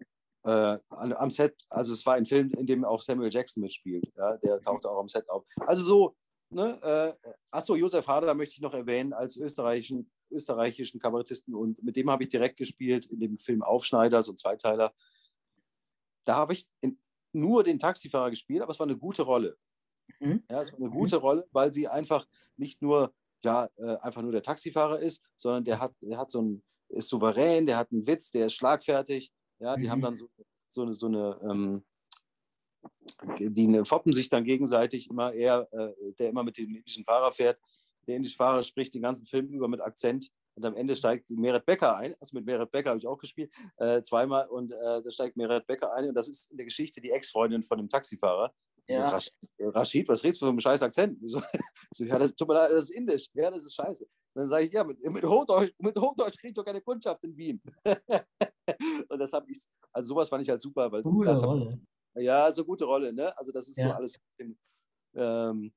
[0.44, 4.12] Äh, am Set, also es war ein Film, in dem auch Samuel Jackson mitspielt.
[4.16, 5.44] Ja, der tauchte auch am Set auf.
[5.58, 6.16] Also so,
[6.50, 11.96] ne, äh, achso, Josef Hader möchte ich noch erwähnen als österreichischen, österreichischen Kabarettisten und mit
[11.96, 14.94] dem habe ich direkt gespielt in dem Film Aufschneider, so ein Zweiteiler.
[16.26, 16.98] Da habe ich in,
[17.36, 19.58] nur den Taxifahrer gespielt, aber es war eine gute Rolle.
[20.20, 20.44] Mhm.
[20.50, 22.26] Ja, es war eine gute Rolle, weil sie einfach
[22.58, 26.42] nicht nur ja, äh, einfach nur der Taxifahrer ist, sondern der hat, der hat so
[26.42, 29.32] ein, ist souverän, der hat einen Witz, der ist schlagfertig.
[29.60, 29.92] Ja, die mhm.
[29.92, 30.30] haben dann so,
[30.68, 31.86] so eine, so eine ähm,
[33.40, 37.60] die foppen sich dann gegenseitig immer er, äh, der immer mit dem indischen Fahrer fährt.
[38.08, 41.66] Der indische Fahrer spricht den ganzen Film über mit Akzent und am Ende steigt Meret
[41.66, 42.16] Becker ein.
[42.20, 44.48] Also mit Meret Becker habe ich auch gespielt, äh, zweimal.
[44.48, 46.10] Und äh, da steigt Meret Becker ein.
[46.10, 48.54] Und das ist in der Geschichte die Ex-Freundin von dem Taxifahrer.
[48.88, 49.20] Ja.
[49.20, 51.20] So, Rashid, was redest du für einen scheiß Akzent?
[51.28, 51.42] So,
[51.92, 53.28] so, ja, das tut mir leid, das ist indisch.
[53.34, 54.04] Ja, das ist scheiße.
[54.04, 54.10] Und
[54.42, 57.36] dann sage ich, ja, mit, mit Hochdeutsch, mit Hochdeutsch kriege ich doch keine Kundschaft in
[57.36, 57.62] Wien.
[59.10, 60.92] und das habe ich, also sowas fand ich halt super.
[60.92, 61.80] Weil Gute Rolle.
[62.14, 63.38] Hab, ja, so gute Rolle, ne?
[63.38, 63.90] Also das ist ja.
[63.90, 64.20] so alles,
[65.16, 65.74] ähm,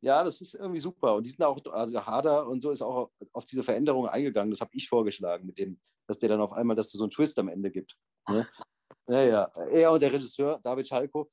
[0.00, 1.16] ja, das ist irgendwie super.
[1.16, 4.50] Und die sind auch, also Hader und so ist auch auf diese Veränderung eingegangen.
[4.50, 7.10] Das habe ich vorgeschlagen, mit dem, dass der dann auf einmal, dass es so einen
[7.10, 7.96] Twist am Ende gibt.
[8.28, 8.46] Ne?
[9.10, 9.50] Ja, ja.
[9.70, 11.30] Er und der Regisseur, David Schalko,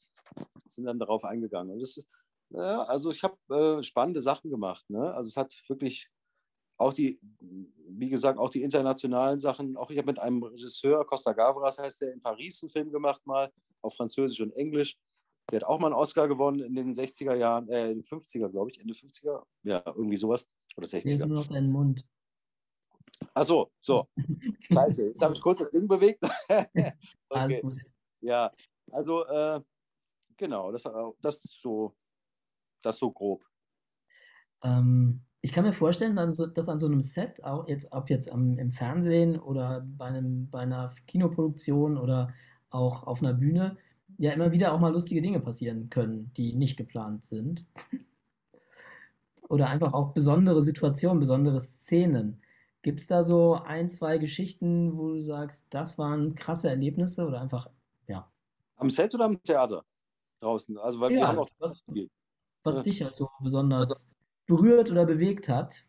[0.65, 1.73] sind dann darauf eingegangen.
[1.73, 2.01] Und das,
[2.49, 4.89] ja, also ich habe äh, spannende Sachen gemacht.
[4.89, 5.13] Ne?
[5.13, 6.09] Also es hat wirklich
[6.77, 9.75] auch die, wie gesagt, auch die internationalen Sachen.
[9.77, 13.25] Auch ich habe mit einem Regisseur, Costa Gavras heißt der, in Paris einen Film gemacht
[13.25, 13.51] mal,
[13.81, 14.97] auf Französisch und Englisch.
[15.51, 18.79] Der hat auch mal einen Oscar gewonnen in den 60er Jahren, äh, 50er, glaube ich,
[18.79, 19.43] Ende 50er.
[19.63, 20.47] Ja, irgendwie sowas.
[20.75, 21.25] Oder 60er.
[21.25, 22.03] Nur noch deinen Mund.
[23.33, 24.07] Achso, so.
[24.71, 26.23] Scheiße, jetzt habe ich kurz das Ding bewegt.
[26.49, 26.93] okay.
[27.29, 27.77] Alles gut.
[28.21, 28.51] Ja,
[28.91, 29.61] also äh,
[30.37, 30.83] genau, das,
[31.21, 31.95] das so,
[32.81, 33.45] das so grob.
[34.63, 38.57] Ähm, ich kann mir vorstellen, dass an so einem Set, auch jetzt, ob jetzt am,
[38.57, 42.33] im Fernsehen oder bei, einem, bei einer Kinoproduktion oder
[42.71, 43.77] auch auf einer Bühne,
[44.17, 47.65] ja immer wieder auch mal lustige Dinge passieren können, die nicht geplant sind.
[49.49, 52.41] oder einfach auch besondere Situationen, besondere Szenen.
[52.81, 57.41] Gibt es da so ein, zwei Geschichten, wo du sagst, das waren krasse Erlebnisse oder
[57.41, 57.69] einfach,
[58.07, 58.29] ja.
[58.77, 59.83] Am Set oder am Theater?
[60.39, 60.77] Draußen.
[60.77, 61.83] Also, weil ja, wir haben auch was,
[62.63, 62.81] was ja.
[62.83, 64.05] dich halt so besonders also,
[64.45, 65.85] berührt oder bewegt hat.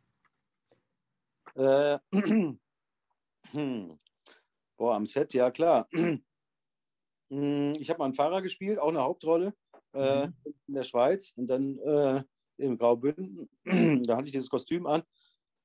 [1.54, 1.98] Äh,
[4.76, 5.86] boah, am Set, ja klar.
[7.30, 9.54] Hm, ich habe mal einen Fahrer gespielt, auch eine Hauptrolle
[9.94, 10.34] äh, mhm.
[10.68, 12.22] in der Schweiz und dann äh,
[12.58, 13.48] im Graubünden.
[14.04, 15.02] da hatte ich dieses Kostüm an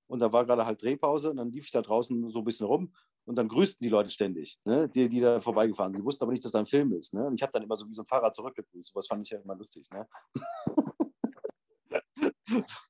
[0.07, 2.65] und da war gerade halt Drehpause und dann lief ich da draußen so ein bisschen
[2.65, 2.93] rum
[3.25, 4.89] und dann grüßten die Leute ständig, ne?
[4.89, 6.01] die, die da vorbeigefahren sind.
[6.01, 7.13] Die wussten aber nicht, dass da ein Film ist.
[7.13, 7.27] Ne?
[7.27, 8.89] Und ich habe dann immer so wie so ein Fahrrad zurückgegrüßt.
[8.91, 9.87] Sowas fand ich ja immer lustig.
[9.91, 10.07] Ne?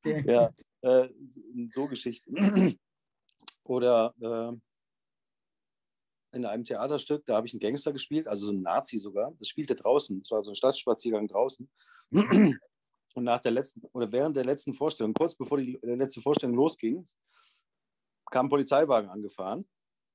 [0.25, 0.49] ja,
[0.81, 1.09] äh,
[1.73, 2.33] so Geschichten.
[3.65, 4.57] Oder äh,
[6.33, 9.33] in einem Theaterstück, da habe ich einen Gangster gespielt, also so einen Nazi sogar.
[9.39, 11.69] Das spielte draußen, das war so ein Stadtspaziergang draußen.
[13.13, 17.05] Und nach der letzten oder während der letzten Vorstellung, kurz bevor die letzte Vorstellung losging,
[18.31, 19.67] kam ein Polizeiwagen angefahren.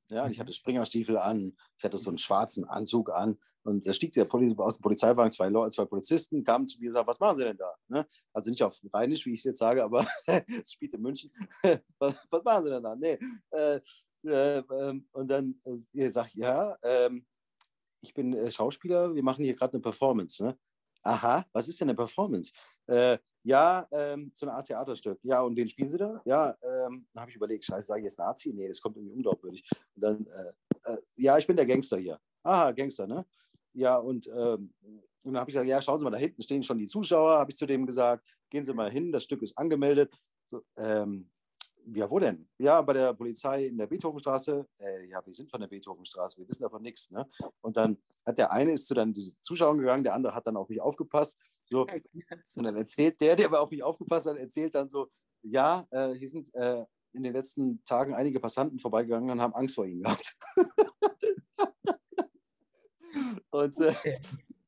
[0.08, 3.92] Ja, und ich hatte Springerstiefel an, ich hatte so einen schwarzen Anzug an und da
[3.92, 7.08] stieg der Poli aus dem Polizeiwagen zwei, Leute, zwei Polizisten, kamen zu mir und sagten,
[7.08, 7.74] was machen Sie denn da?
[7.88, 8.06] Ne?
[8.32, 10.06] Also nicht auf Rheinisch, wie ich es jetzt sage, aber
[10.62, 11.32] es spielt in München.
[11.98, 12.94] was, was, machen Sie denn da?
[12.94, 13.18] Nee.
[13.50, 13.80] Äh,
[14.26, 17.26] äh, ähm, und dann äh, ich, ja, ähm,
[18.00, 20.42] ich bin äh, Schauspieler, wir machen hier gerade eine Performance.
[20.42, 20.58] Ne?
[21.02, 22.52] Aha, was ist denn eine Performance?
[22.86, 25.18] Äh, ja, ähm, so eine Art Theaterstück.
[25.22, 26.20] Ja, und wen spielen Sie da?
[26.24, 28.52] Ja, dann habe ich überlegt, scheiße, sage ich jetzt Nazi?
[28.52, 29.64] Nee, das kommt irgendwie unglaubwürdig.
[29.94, 30.26] Und dann,
[31.14, 32.18] ja, ich bin der Gangster hier.
[32.42, 33.24] Aha, Gangster, ne?
[33.72, 34.72] Ja, und, und
[35.22, 37.52] dann habe ich gesagt, ja, schauen Sie mal, da hinten stehen schon die Zuschauer, habe
[37.52, 40.12] ich zu dem gesagt, gehen Sie mal hin, das Stück ist angemeldet.
[40.46, 41.30] So, ähm,
[41.88, 42.48] ja, wo denn?
[42.58, 44.66] Ja, bei der Polizei in der Beethovenstraße.
[44.78, 47.10] Äh, ja, wir sind von der Beethovenstraße, wir wissen davon nichts.
[47.10, 47.28] Ne?
[47.60, 50.68] Und dann hat der eine ist zu den Zuschauern gegangen, der andere hat dann auf
[50.68, 51.38] mich aufgepasst.
[51.68, 51.82] So.
[51.82, 55.08] Und dann erzählt der, der aber auf mich aufgepasst hat, erzählt dann so,
[55.42, 59.76] ja, äh, hier sind äh, in den letzten Tagen einige Passanten vorbeigegangen und haben Angst
[59.76, 60.36] vor ihnen gehabt.
[63.50, 64.18] und äh, okay.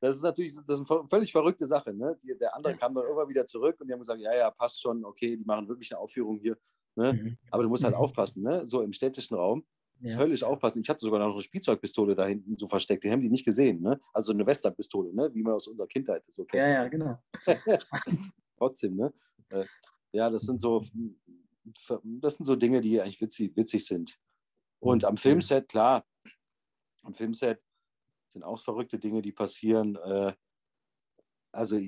[0.00, 1.92] das ist natürlich das ist eine völlig verrückte Sache.
[1.92, 2.16] Ne?
[2.22, 4.80] Die, der andere kam dann immer wieder zurück und die haben gesagt, ja, ja, passt
[4.80, 6.56] schon, okay, die machen wirklich eine Aufführung hier.
[6.98, 7.12] Ne?
[7.12, 7.38] Mhm.
[7.52, 8.00] Aber du musst halt mhm.
[8.00, 8.66] aufpassen, ne?
[8.66, 9.64] so im städtischen Raum.
[10.00, 10.16] Ja.
[10.16, 10.80] Höllisch aufpassen.
[10.80, 13.04] Ich hatte sogar noch eine Spielzeugpistole da hinten so versteckt.
[13.04, 13.80] Die haben die nicht gesehen.
[13.80, 14.00] Ne?
[14.12, 15.30] Also eine Westernpistole, ne?
[15.32, 16.60] wie man aus unserer Kindheit so kennt.
[16.60, 17.18] Ja, ja, genau.
[18.58, 19.12] Trotzdem, ne?
[19.50, 19.64] Äh,
[20.12, 20.84] ja, das sind so,
[22.02, 24.18] das sind so Dinge, die eigentlich witzig, witzig sind.
[24.80, 26.04] Und am Filmset, klar,
[27.02, 27.60] am Filmset
[28.30, 29.96] sind auch verrückte Dinge, die passieren.
[29.96, 30.32] Äh,
[31.52, 31.78] also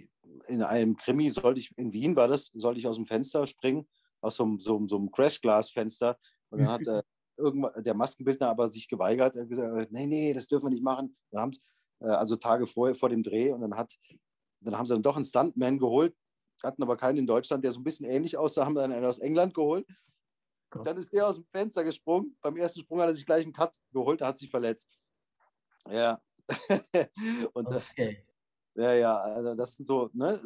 [0.46, 3.88] in einem Krimi sollte ich, in Wien war das, sollte ich aus dem Fenster springen
[4.20, 6.18] aus so, so, so einem Crashglas-Fenster.
[6.50, 7.02] Und dann hat äh,
[7.36, 9.34] irgendwann der Maskenbildner aber sich geweigert.
[9.34, 11.16] Er hat gesagt, nee, nee, das dürfen wir nicht machen.
[11.30, 11.52] Dann haben
[12.00, 13.94] äh, also Tage vorher vor dem Dreh und dann hat
[14.60, 16.14] dann haben sie dann doch einen Stuntman geholt,
[16.62, 19.18] hatten aber keinen in Deutschland, der so ein bisschen ähnlich aussah, haben dann einen aus
[19.18, 19.86] England geholt.
[20.70, 20.86] Gott.
[20.86, 22.36] Dann ist der aus dem Fenster gesprungen.
[22.42, 24.98] Beim ersten Sprung hat er sich gleich einen Cut geholt, er hat sich verletzt.
[25.88, 26.20] Ja.
[27.54, 28.26] und, äh, okay.
[28.74, 30.40] Ja, ja, also das sind so, ne,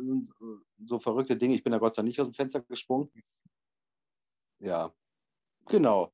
[0.87, 1.55] so verrückte Dinge.
[1.55, 3.11] Ich bin da Gott sei Dank nicht aus dem Fenster gesprungen.
[4.64, 4.90] Ja,
[5.68, 6.11] genau.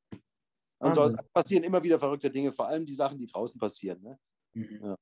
[0.80, 4.02] Also passieren immer wieder verrückte Dinge, vor allem die Sachen, die draußen passieren.
[4.02, 4.18] Ne?
[4.54, 4.80] Mhm.
[4.82, 4.96] Ja.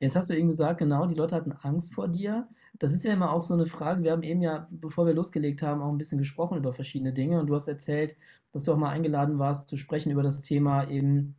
[0.00, 2.48] Jetzt hast du eben gesagt, genau, die Leute hatten Angst vor dir.
[2.78, 4.02] Das ist ja immer auch so eine Frage.
[4.02, 7.38] Wir haben eben ja, bevor wir losgelegt haben, auch ein bisschen gesprochen über verschiedene Dinge.
[7.40, 8.16] Und du hast erzählt,
[8.52, 11.36] dass du auch mal eingeladen warst, zu sprechen über das Thema eben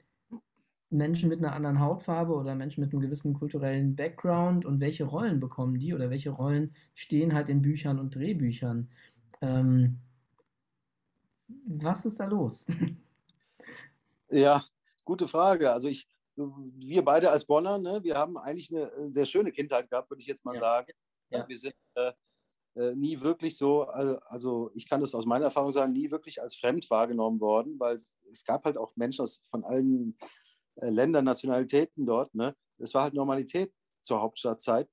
[0.89, 5.39] Menschen mit einer anderen Hautfarbe oder Menschen mit einem gewissen kulturellen Background und welche Rollen
[5.39, 8.89] bekommen die oder welche Rollen stehen halt in Büchern und Drehbüchern.
[9.41, 9.99] Ähm,
[11.47, 12.65] was ist da los?
[14.29, 14.63] Ja,
[15.03, 15.71] gute Frage.
[15.71, 20.09] Also ich, wir beide als Bonner, ne, wir haben eigentlich eine sehr schöne Kindheit gehabt,
[20.09, 20.61] würde ich jetzt mal ja.
[20.61, 20.91] sagen.
[21.29, 21.47] Ja.
[21.47, 22.11] Wir sind äh,
[22.75, 26.41] äh, nie wirklich so, also, also, ich kann das aus meiner Erfahrung sagen, nie wirklich
[26.41, 27.99] als fremd wahrgenommen worden, weil
[28.31, 30.17] es gab halt auch Menschen aus, von allen
[30.75, 32.33] äh, Ländern, Nationalitäten dort.
[32.35, 32.55] Ne?
[32.77, 34.89] Es war halt Normalität zur Hauptstadtzeit.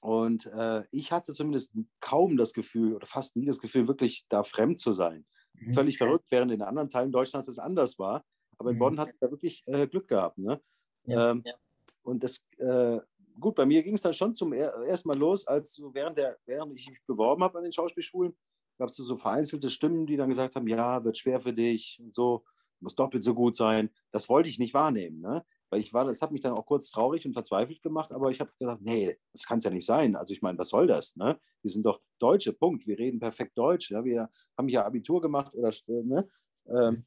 [0.00, 4.44] Und äh, ich hatte zumindest kaum das Gefühl oder fast nie das Gefühl, wirklich da
[4.44, 5.26] fremd zu sein.
[5.60, 5.74] Mhm.
[5.74, 8.24] völlig verrückt, während in anderen Teilen Deutschlands es anders war.
[8.58, 8.80] Aber in mhm.
[8.80, 10.38] Bonn hat er wirklich äh, Glück gehabt.
[10.38, 10.60] Ne?
[11.04, 11.54] Ja, ähm, ja.
[12.02, 12.98] Und das, äh,
[13.38, 16.16] gut, bei mir ging es dann schon zum er ersten Mal los, als so während,
[16.18, 18.36] der, während ich mich beworben habe an den Schauspielschulen,
[18.78, 22.14] gab es so vereinzelte Stimmen, die dann gesagt haben, ja, wird schwer für dich und
[22.14, 22.44] so,
[22.80, 23.90] muss doppelt so gut sein.
[24.10, 25.20] Das wollte ich nicht wahrnehmen.
[25.20, 25.44] Ne?
[25.70, 28.40] Weil ich war, das hat mich dann auch kurz traurig und verzweifelt gemacht, aber ich
[28.40, 30.14] habe gesagt, nee, das kann es ja nicht sein.
[30.14, 31.16] Also ich meine, was soll das?
[31.16, 31.38] Ne?
[31.62, 32.86] Wir sind doch Deutsche, Punkt.
[32.86, 33.90] Wir reden perfekt Deutsch.
[33.90, 34.04] Ja?
[34.04, 36.28] Wir haben hier Abitur gemacht oder ne?
[36.68, 37.04] ähm,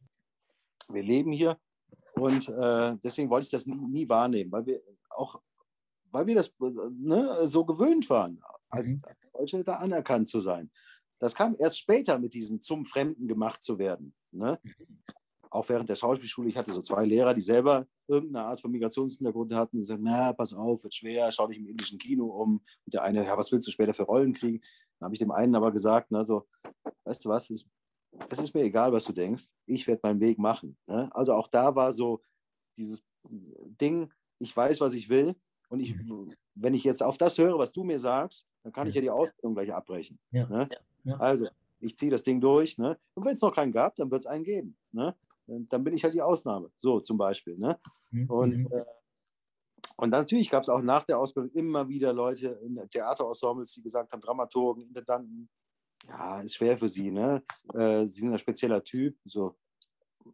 [0.89, 1.57] wir leben hier.
[2.15, 5.41] Und äh, deswegen wollte ich das nie, nie, wahrnehmen, weil wir auch,
[6.11, 6.53] weil wir das
[6.91, 9.01] ne, so gewöhnt waren, als, mhm.
[9.03, 10.69] als Deutsche da anerkannt zu sein.
[11.19, 14.13] Das kam erst später mit diesem zum Fremden gemacht zu werden.
[14.31, 14.59] Ne?
[15.51, 19.53] Auch während der Schauspielschule, ich hatte so zwei Lehrer, die selber irgendeine Art von Migrationshintergrund
[19.53, 22.57] hatten und gesagt, na, pass auf, wird schwer, schau dich im indischen Kino um.
[22.85, 24.61] Und der eine, ja, was willst du später für Rollen kriegen?
[24.99, 26.47] Dann habe ich dem einen aber gesagt, ne, so,
[27.05, 27.65] weißt du was, es,
[28.29, 30.77] es ist mir egal, was du denkst, ich werde meinen Weg machen.
[30.87, 31.09] Ne?
[31.13, 32.21] Also auch da war so
[32.77, 35.35] dieses Ding, ich weiß, was ich will
[35.69, 36.33] und ich, mhm.
[36.55, 39.09] wenn ich jetzt auf das höre, was du mir sagst, dann kann ich ja die
[39.09, 40.19] Ausbildung gleich abbrechen.
[40.31, 40.47] Ja.
[40.47, 40.69] Ne?
[41.03, 41.15] Ja.
[41.17, 41.47] Also,
[41.79, 42.77] ich ziehe das Ding durch.
[42.77, 42.97] Ne?
[43.13, 44.77] Und wenn es noch keinen gab, dann wird es einen geben.
[44.91, 45.15] Ne?
[45.69, 46.71] Dann bin ich halt die Ausnahme.
[46.77, 47.57] So zum Beispiel.
[47.57, 47.79] Ne?
[48.11, 48.29] Mhm.
[48.29, 48.73] Und, mhm.
[48.73, 48.85] äh,
[49.97, 54.11] und natürlich gab es auch nach der Ausbildung immer wieder Leute in Theaterensembles, die gesagt
[54.11, 55.49] haben, Dramaturgen, Intendanten,
[56.07, 57.11] ja, ist schwer für sie.
[57.11, 57.43] Ne?
[57.73, 59.17] Äh, sie sind ein spezieller Typ.
[59.25, 59.57] So,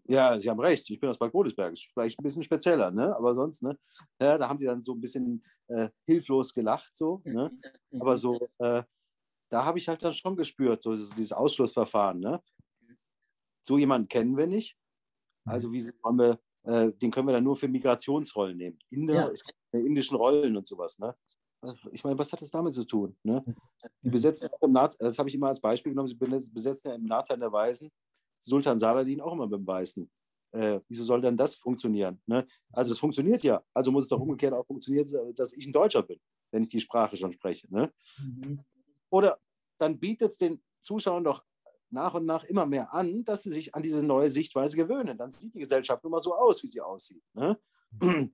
[0.08, 3.16] ja, Sie haben recht, ich bin aus Bad Godesberg, vielleicht ein bisschen spezieller, ne?
[3.16, 3.78] aber sonst, ne?
[4.20, 7.52] Ja, da haben die dann so ein bisschen äh, hilflos gelacht, so, ne?
[8.00, 8.84] Aber so, äh,
[9.50, 12.42] da habe ich halt dann schon gespürt, so dieses Ausschlussverfahren, ne?
[13.62, 14.78] So jemanden kennen wir nicht,
[15.46, 18.80] also wie wollen wir, äh, den können wir dann nur für Migrationsrollen nehmen.
[18.90, 19.28] Inder, ja.
[19.30, 21.00] es gibt indischen Rollen und sowas.
[21.00, 21.16] Ne?
[21.62, 23.16] Also ich meine, was hat das damit zu tun?
[23.24, 23.44] Ne?
[24.02, 26.96] Die besetzen auch im Naht, das habe ich immer als Beispiel genommen, sie besetzen ja
[26.96, 27.92] im Nathan der Weisen
[28.40, 30.10] Sultan Saladin auch immer mit dem Weißen.
[30.52, 32.22] Äh, wieso soll denn das funktionieren?
[32.26, 32.48] Ne?
[32.72, 33.64] Also das funktioniert ja.
[33.74, 36.20] Also muss es doch umgekehrt auch funktionieren, dass ich ein Deutscher bin,
[36.52, 37.68] wenn ich die Sprache schon spreche.
[37.74, 37.92] Ne?
[38.20, 38.64] Mhm.
[39.10, 39.40] Oder
[39.78, 41.44] dann bietet es den Zuschauern doch
[41.90, 45.18] nach und nach immer mehr an, dass sie sich an diese neue Sichtweise gewöhnen.
[45.18, 47.24] Dann sieht die Gesellschaft nun mal so aus, wie sie aussieht.
[47.34, 47.60] Ne?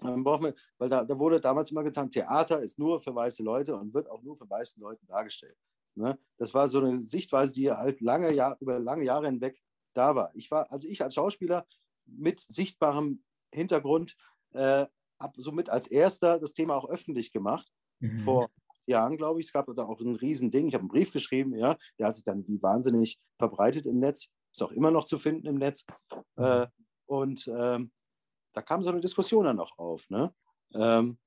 [0.00, 3.42] Dann brauchen wir, weil da, da, wurde damals immer getan, Theater ist nur für weiße
[3.42, 5.56] Leute und wird auch nur für weiße Leute dargestellt.
[5.94, 6.18] Ne?
[6.38, 9.60] Das war so eine Sichtweise, die halt lange Jahr, über lange Jahre hinweg
[9.94, 10.30] da war.
[10.34, 11.66] Ich war, also ich als Schauspieler
[12.06, 14.16] mit sichtbarem Hintergrund,
[14.52, 14.86] äh,
[15.20, 17.70] habe somit als erster das Thema auch öffentlich gemacht.
[18.00, 18.20] Mhm.
[18.20, 18.50] Vor
[18.86, 19.46] Jahren, glaube ich.
[19.46, 20.68] Es gab da auch ein Riesending.
[20.68, 24.30] Ich habe einen Brief geschrieben, ja, der hat sich dann wie wahnsinnig verbreitet im Netz.
[24.52, 25.84] Ist auch immer noch zu finden im Netz.
[26.36, 26.44] Mhm.
[26.44, 26.66] Äh,
[27.06, 27.92] und ähm,
[28.52, 30.08] da kam so eine Diskussion dann auch auf.
[30.10, 30.34] Ne?
[30.74, 31.18] Ähm,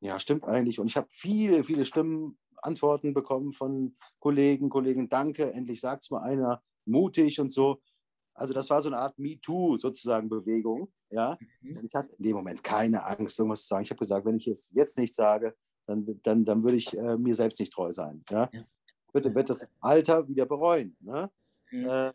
[0.00, 0.78] ja, stimmt eigentlich.
[0.78, 6.10] Und ich habe viele, viele Stimmen, Antworten bekommen von Kollegen, Kollegen, danke, endlich sagt es
[6.10, 7.80] mal einer, mutig und so.
[8.34, 10.92] Also das war so eine Art MeToo sozusagen Bewegung.
[11.10, 11.38] Ja?
[11.60, 11.86] Mhm.
[11.86, 13.84] Ich hatte in dem Moment keine Angst, irgendwas zu sagen.
[13.84, 15.54] Ich habe gesagt, wenn ich es jetzt nicht sage,
[15.90, 18.24] dann, dann, dann würde ich äh, mir selbst nicht treu sein.
[18.30, 18.48] Ja?
[18.52, 18.64] ja.
[19.12, 20.96] Wird, wird das Alter wieder bereuen.
[21.00, 21.30] Ne?
[21.70, 21.84] Mhm.
[21.86, 22.12] Äh,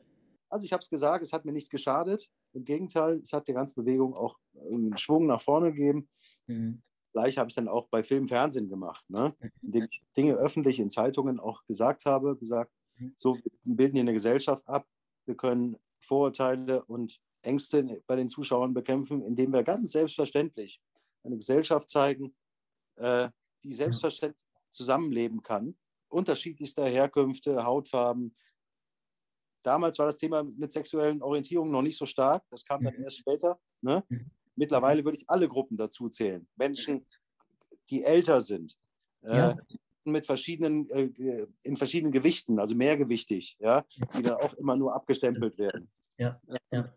[0.50, 2.30] also ich habe es gesagt, es hat mir nicht geschadet.
[2.54, 4.38] Im Gegenteil, es hat der ganzen Bewegung auch
[4.72, 6.08] einen Schwung nach vorne gegeben.
[6.48, 6.82] Mhm.
[7.12, 9.34] Gleich habe ich dann auch bei Film, Fernsehen gemacht, ne?
[9.40, 9.52] Mhm.
[9.62, 13.14] indem ich Dinge öffentlich in Zeitungen auch gesagt habe, gesagt, mhm.
[13.18, 14.88] so wir bilden hier eine Gesellschaft ab,
[15.26, 20.82] wir können Vorurteile und Ängste bei den Zuschauern bekämpfen, indem wir ganz selbstverständlich
[21.24, 22.36] eine Gesellschaft zeigen,
[22.98, 23.30] äh,
[23.63, 25.76] die selbstverständlich zusammenleben kann,
[26.10, 28.36] unterschiedlichster Herkünfte, Hautfarben.
[29.63, 33.04] Damals war das Thema mit sexuellen Orientierungen noch nicht so stark, das kam dann mhm.
[33.04, 33.60] erst später.
[33.82, 34.04] Ne?
[34.10, 34.30] Mhm.
[34.56, 36.48] Mittlerweile würde ich alle Gruppen dazu zählen.
[36.56, 37.06] Menschen,
[37.89, 38.78] die älter sind,
[39.22, 39.58] äh, ja.
[40.06, 45.58] mit verschiedenen, äh, in verschiedenen Gewichten, also mehrgewichtig, ja, die dann auch immer nur abgestempelt
[45.58, 45.89] werden.
[46.18, 46.39] Ja.
[46.72, 46.94] Ja.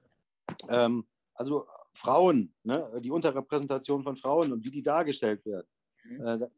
[0.69, 5.67] Ähm, also Frauen, ne, die Unterrepräsentation von Frauen und wie die dargestellt werden.
[6.09, 6.21] Mhm.
[6.21, 6.49] Äh, äh,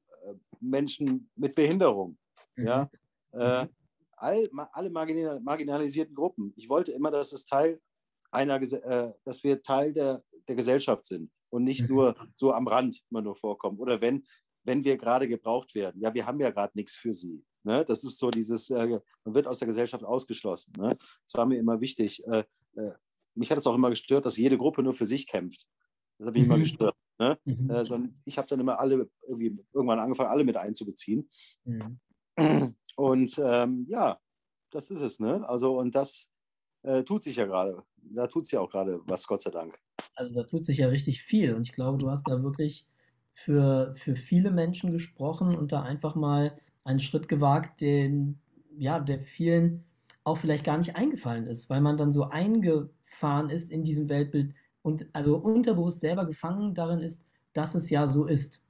[0.60, 2.16] Menschen mit Behinderung.
[2.56, 2.66] Mhm.
[2.66, 2.90] Ja?
[3.32, 3.70] Äh, mhm.
[4.16, 6.52] all, alle marginalisierten Gruppen.
[6.56, 7.80] Ich wollte immer, dass es Teil
[8.30, 11.94] einer, äh, dass wir Teil der, der Gesellschaft sind und nicht mhm.
[11.94, 13.78] nur so am Rand immer nur vorkommen.
[13.78, 14.26] Oder wenn,
[14.64, 16.00] wenn wir gerade gebraucht werden.
[16.00, 17.44] Ja, wir haben ja gerade nichts für sie.
[17.62, 17.84] Ne?
[17.84, 20.72] Das ist so dieses, äh, man wird aus der Gesellschaft ausgeschlossen.
[20.76, 20.96] Ne?
[21.24, 22.24] Das war mir immer wichtig.
[22.26, 22.44] Äh,
[22.76, 22.92] äh,
[23.34, 25.66] mich hat es auch immer gestört, dass jede Gruppe nur für sich kämpft.
[26.18, 26.50] Das hat mich mhm.
[26.50, 26.89] immer gestört.
[27.20, 27.38] Ne?
[27.44, 27.68] Mhm.
[27.68, 31.28] Äh, sondern ich habe dann immer alle irgendwie irgendwann angefangen, alle mit einzubeziehen.
[31.64, 32.00] Mhm.
[32.96, 34.18] Und ähm, ja,
[34.70, 35.20] das ist es.
[35.20, 35.46] Ne?
[35.46, 36.30] Also, und das
[36.82, 37.82] äh, tut sich ja gerade.
[37.98, 39.78] Da tut sich ja auch gerade was, Gott sei Dank.
[40.14, 41.54] Also da tut sich ja richtig viel.
[41.54, 42.86] Und ich glaube, du hast da wirklich
[43.34, 48.40] für, für viele Menschen gesprochen und da einfach mal einen Schritt gewagt, den,
[48.78, 49.84] ja, der vielen
[50.24, 54.54] auch vielleicht gar nicht eingefallen ist, weil man dann so eingefahren ist in diesem Weltbild
[54.82, 57.22] und also unterbewusst selber gefangen darin ist,
[57.52, 58.62] dass es ja so ist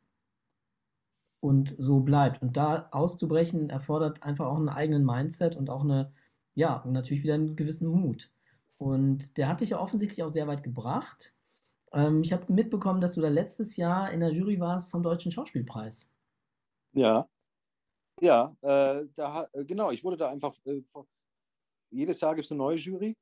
[1.40, 2.42] und so bleibt.
[2.42, 6.12] Und da auszubrechen erfordert einfach auch einen eigenen Mindset und auch eine,
[6.54, 8.30] ja, natürlich wieder einen gewissen Mut.
[8.78, 11.34] Und der hat dich ja offensichtlich auch sehr weit gebracht.
[11.92, 15.32] Ähm, ich habe mitbekommen, dass du da letztes Jahr in der Jury warst vom Deutschen
[15.32, 16.10] Schauspielpreis.
[16.92, 17.26] Ja,
[18.20, 20.82] ja, äh, da, äh, genau, ich wurde da einfach, äh,
[21.90, 23.16] jedes Jahr gibt es eine neue Jury.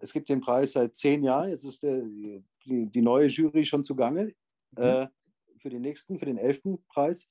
[0.00, 2.02] Es gibt den Preis seit zehn Jahren, jetzt ist der,
[2.64, 4.34] die, die, neue Jury schon zugange
[4.72, 4.82] mhm.
[4.82, 5.08] äh,
[5.58, 7.28] für den nächsten, für den elften Preis.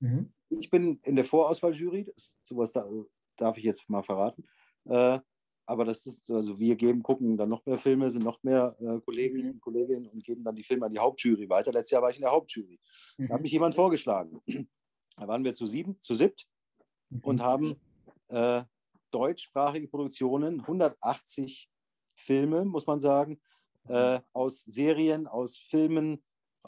[0.00, 0.32] Mhm.
[0.50, 2.12] Ich bin in der Vorauswahljury,
[2.42, 2.88] sowas da,
[3.36, 4.44] darf ich jetzt mal verraten.
[4.84, 5.20] Äh,
[5.66, 9.00] aber das ist, also wir geben, gucken dann noch mehr Filme, sind noch mehr äh,
[9.00, 9.50] Kollegen mhm.
[9.50, 11.72] und Kolleginnen und geben dann die Filme an die Hauptjury weiter.
[11.72, 12.80] Letztes Jahr war ich in der Hauptjury.
[13.18, 13.28] Mhm.
[13.28, 14.40] Da hat mich jemand vorgeschlagen.
[15.16, 16.46] Da waren wir zu sieben, zu siebt
[17.10, 17.20] mhm.
[17.20, 17.76] und haben
[18.28, 18.62] äh,
[19.10, 21.68] deutschsprachige Produktionen, 180
[22.18, 23.40] Filme, muss man sagen,
[23.88, 26.22] äh, aus Serien, aus Filmen,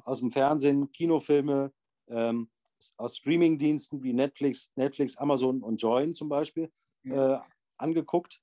[0.05, 1.73] aus dem Fernsehen, Kinofilme,
[2.09, 2.51] ähm,
[2.97, 6.71] aus Streamingdiensten wie Netflix, Netflix, Amazon und Join zum Beispiel
[7.05, 7.39] äh,
[7.77, 8.41] angeguckt.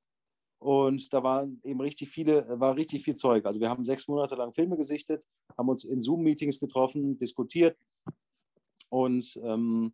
[0.60, 3.46] Und da waren eben richtig viele, war richtig viel Zeug.
[3.46, 5.24] Also wir haben sechs Monate lang Filme gesichtet,
[5.58, 7.78] haben uns in Zoom-Meetings getroffen, diskutiert
[8.90, 9.94] und ähm,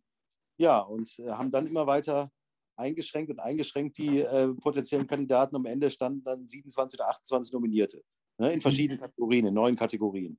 [0.56, 2.30] ja, und äh, haben dann immer weiter
[2.76, 5.56] eingeschränkt und eingeschränkt die äh, potenziellen Kandidaten.
[5.56, 8.02] Am Ende standen dann 27 oder 28 Nominierte
[8.38, 9.00] ne, in verschiedenen.
[9.00, 10.38] Kategorien, in neun Kategorien.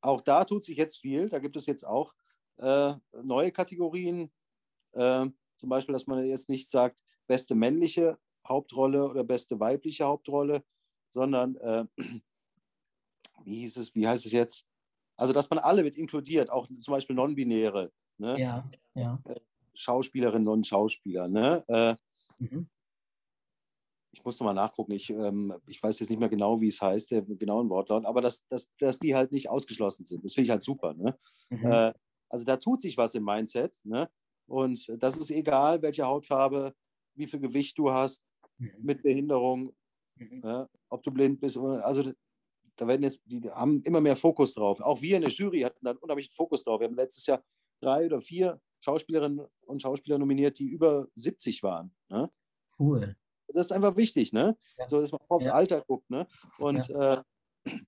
[0.00, 1.28] Auch da tut sich jetzt viel.
[1.28, 2.12] Da gibt es jetzt auch
[2.58, 4.32] äh, neue Kategorien.
[4.92, 5.26] Äh,
[5.56, 10.64] zum Beispiel, dass man jetzt nicht sagt, beste männliche Hauptrolle oder beste weibliche Hauptrolle,
[11.10, 11.84] sondern äh,
[13.44, 14.66] wie hieß es, wie heißt es jetzt?
[15.16, 17.92] Also, dass man alle mit inkludiert, auch zum Beispiel Non-Binäre.
[18.18, 18.40] Ne?
[18.40, 19.18] Ja, ja.
[19.24, 19.40] Äh,
[19.74, 21.28] Schauspielerinnen und Schauspieler.
[21.28, 21.64] Ne?
[21.68, 21.94] Äh,
[22.38, 22.68] mhm.
[24.12, 24.92] Ich muss nochmal nachgucken.
[24.92, 28.20] Ich, ähm, ich weiß jetzt nicht mehr genau, wie es heißt, der genauen Wortlaut, aber
[28.20, 30.24] dass, dass, dass die halt nicht ausgeschlossen sind.
[30.24, 30.92] Das finde ich halt super.
[30.94, 31.18] Ne?
[31.48, 31.66] Mhm.
[31.66, 31.92] Äh,
[32.28, 33.78] also da tut sich was im Mindset.
[33.84, 34.10] Ne?
[34.46, 36.74] Und das ist egal, welche Hautfarbe,
[37.14, 38.22] wie viel Gewicht du hast,
[38.58, 38.72] mhm.
[38.82, 39.74] mit Behinderung,
[40.16, 40.40] mhm.
[40.40, 40.68] ne?
[40.90, 41.56] ob du blind bist.
[41.56, 42.12] Also
[42.76, 44.80] da werden jetzt, die haben immer mehr Fokus drauf.
[44.80, 46.80] Auch wir in der Jury hatten da unheimlich Fokus drauf.
[46.80, 47.42] Wir haben letztes Jahr
[47.82, 51.94] drei oder vier Schauspielerinnen und Schauspieler nominiert, die über 70 waren.
[52.08, 52.30] Ne?
[52.78, 53.16] Cool.
[53.48, 54.56] Das ist einfach wichtig, ne?
[54.78, 54.88] Ja.
[54.88, 55.52] So, dass man aufs ja.
[55.52, 56.26] Alter guckt, ne?
[56.58, 57.14] Und ja.
[57.14, 57.22] äh,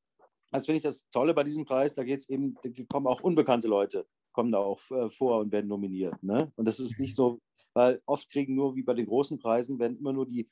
[0.53, 3.23] das finde ich das Tolle bei diesem Preis, da geht es eben, da kommen auch
[3.23, 6.23] unbekannte Leute, kommen da auch äh, vor und werden nominiert.
[6.23, 6.53] Ne?
[6.57, 7.41] Und das ist nicht so,
[7.73, 10.49] weil oft kriegen nur wie bei den großen Preisen, werden immer nur die,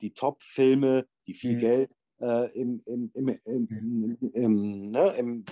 [0.00, 1.60] die Top-Filme, die viel mhm.
[1.60, 5.44] Geld äh, im, im, im, im, im, ne, im,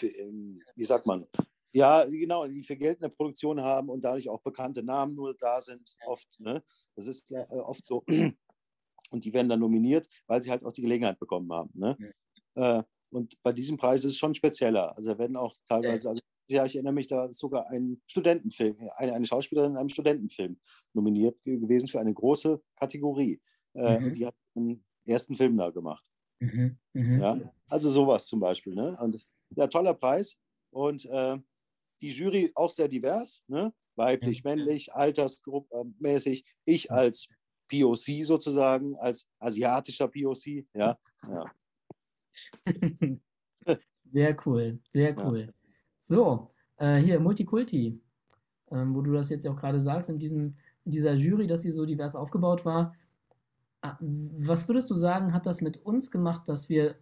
[0.74, 1.26] wie sagt man,
[1.74, 5.34] ja, genau, die für Geld in der Produktion haben und dadurch auch bekannte Namen nur
[5.34, 6.28] da sind, oft.
[6.38, 6.62] Ne?
[6.94, 8.04] Das ist ja äh, oft so.
[9.10, 11.70] Und die werden dann nominiert, weil sie halt auch die Gelegenheit bekommen haben.
[11.74, 11.96] Ne?
[12.56, 12.78] Ja.
[12.78, 14.96] Äh, und bei diesem Preis ist es schon spezieller.
[14.96, 18.76] Also da werden auch teilweise, also ja, ich erinnere mich, da ist sogar ein Studentenfilm,
[18.96, 20.58] eine, eine Schauspielerin in einem Studentenfilm
[20.94, 23.40] nominiert gewesen für eine große Kategorie.
[23.74, 24.12] Äh, mhm.
[24.14, 26.04] Die hat einen ersten Film da gemacht.
[26.40, 26.78] Mhm.
[26.94, 27.20] Mhm.
[27.20, 28.74] Ja, also sowas zum Beispiel.
[28.74, 28.96] Ne?
[29.00, 30.36] Und ja, toller Preis.
[30.70, 31.38] Und äh,
[32.00, 33.72] die Jury auch sehr divers, ne?
[33.96, 34.50] weiblich, ja.
[34.50, 36.44] männlich, altersgruppenmäßig.
[36.64, 37.28] Ich als
[37.68, 40.66] POC sozusagen, als asiatischer POC.
[40.74, 41.44] Ja, ja.
[44.14, 45.40] Sehr cool, sehr cool.
[45.40, 45.52] Ja.
[45.98, 48.00] So, äh, hier Multikulti,
[48.70, 51.72] ähm, wo du das jetzt auch gerade sagst, in, diesem, in dieser Jury, dass sie
[51.72, 52.94] so divers aufgebaut war.
[53.80, 56.94] Ah, was würdest du sagen, hat das mit uns gemacht, dass wir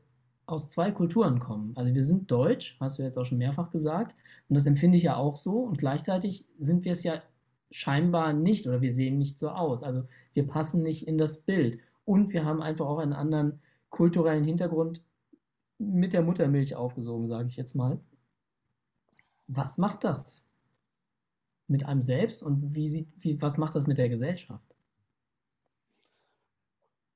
[0.46, 1.72] aus zwei Kulturen kommen.
[1.76, 4.16] Also wir sind deutsch, hast du jetzt auch schon mehrfach gesagt,
[4.48, 7.22] und das empfinde ich ja auch so, und gleichzeitig sind wir es ja
[7.70, 9.82] scheinbar nicht oder wir sehen nicht so aus.
[9.82, 14.44] Also wir passen nicht in das Bild und wir haben einfach auch einen anderen kulturellen
[14.44, 15.02] Hintergrund
[15.78, 18.00] mit der Muttermilch aufgesogen, sage ich jetzt mal.
[19.48, 20.46] Was macht das
[21.66, 24.71] mit einem selbst und wie sieht, wie, was macht das mit der Gesellschaft?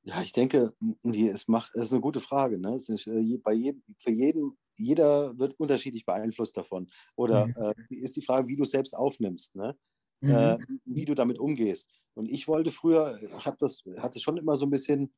[0.06, 2.58] Ja, ich denke, es macht, es ist eine gute Frage.
[2.60, 2.76] Ne?
[2.76, 6.88] Es ist, äh, bei jedem, für jeden, jeder wird unterschiedlich beeinflusst davon.
[7.16, 7.54] Oder mhm.
[7.56, 9.76] äh, ist die Frage, wie du es selbst aufnimmst, ne?
[10.20, 10.30] Mhm.
[10.30, 11.90] Äh, wie du damit umgehst.
[12.14, 15.12] Und ich wollte früher, ich habe das, hatte schon immer so ein bisschen,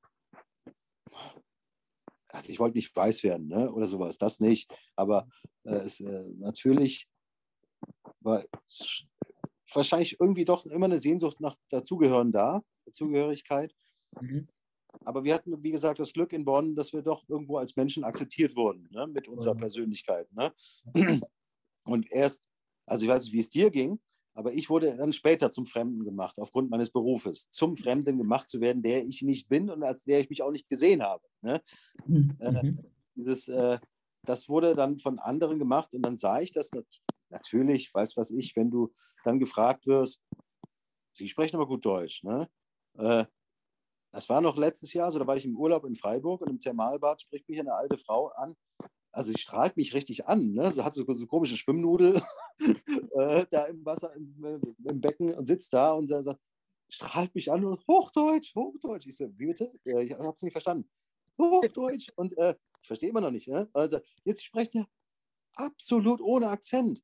[2.29, 3.71] also ich wollte nicht weiß werden, ne?
[3.71, 4.73] Oder sowas, das nicht.
[4.97, 5.29] Aber
[5.65, 7.11] äh, es, äh, natürlich
[8.21, 8.43] war
[9.75, 13.75] wahrscheinlich irgendwie doch immer eine Sehnsucht nach Dazugehören da, Dazugehörigkeit.
[14.19, 14.49] Mhm.
[15.05, 18.05] Aber wir hatten, wie gesagt, das Glück in Bonn, dass wir doch irgendwo als Menschen
[18.05, 20.27] akzeptiert wurden ne, mit unserer Persönlichkeit.
[20.33, 20.53] Ne?
[21.85, 22.43] Und erst,
[22.87, 24.01] also ich weiß nicht, wie es dir ging,
[24.39, 27.51] Aber ich wurde dann später zum Fremden gemacht, aufgrund meines Berufes.
[27.51, 30.53] Zum Fremden gemacht zu werden, der ich nicht bin und als der ich mich auch
[30.53, 31.25] nicht gesehen habe.
[31.43, 31.61] Ne?
[32.07, 32.37] Mhm.
[32.39, 32.73] Äh,
[33.17, 33.81] dieses, äh,
[34.23, 36.71] das wurde dann von anderen gemacht und dann sah ich das
[37.31, 38.93] natürlich, weiß was ich, wenn du
[39.25, 40.23] dann gefragt wirst,
[41.15, 42.23] Sie sprechen aber gut Deutsch.
[42.23, 42.49] Ne?
[42.97, 43.25] Äh,
[44.11, 46.61] das war noch letztes Jahr, so da war ich im Urlaub in Freiburg und im
[46.61, 48.57] Thermalbad spricht mich eine alte Frau an.
[49.13, 50.53] Also sie strahlt mich richtig an.
[50.53, 50.71] Ne?
[50.71, 52.23] So hat so, so komische Schwimmnudel
[52.59, 54.59] äh, da im Wasser, im, äh,
[54.91, 56.41] im, Becken und sitzt da und sagt,
[56.89, 59.07] strahlt mich an und Hochdeutsch, Hochdeutsch.
[59.07, 59.73] Ich so, wie bitte?
[59.85, 60.89] Ich habe es nicht verstanden.
[61.39, 62.11] Hochdeutsch.
[62.17, 63.49] Und äh, ich verstehe immer noch nicht.
[63.49, 63.69] Ne?
[63.73, 64.87] Also jetzt sprecht ihr
[65.55, 67.03] absolut ohne Akzent.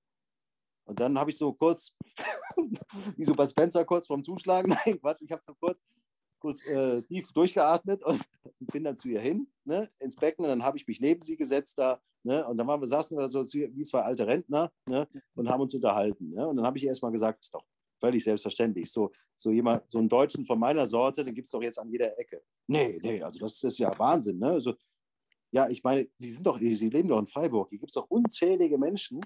[0.86, 1.94] Und dann habe ich so kurz,
[3.16, 5.82] wie so bei Spencer, kurz vorm Zuschlagen, nein, Quatsch, ich habe so kurz,
[6.44, 8.20] kurz äh, tief durchgeatmet und
[8.72, 11.38] bin dann zu ihr hin, ne, ins Becken und dann habe ich mich neben sie
[11.38, 15.08] gesetzt da, ne, und dann waren wir, saßen wir so wie zwei alte Rentner, ne,
[15.34, 17.64] und haben uns unterhalten, ne, und dann habe ich ihr erstmal gesagt, ist doch
[17.98, 21.62] völlig selbstverständlich, so, so jemand, so einen Deutschen von meiner Sorte, den gibt es doch
[21.62, 22.42] jetzt an jeder Ecke.
[22.66, 24.74] Nee, nee, also das ist ja Wahnsinn, ne, also,
[25.50, 28.10] ja, ich meine, Sie sind doch, Sie leben doch in Freiburg, hier gibt es doch
[28.10, 29.22] unzählige Menschen,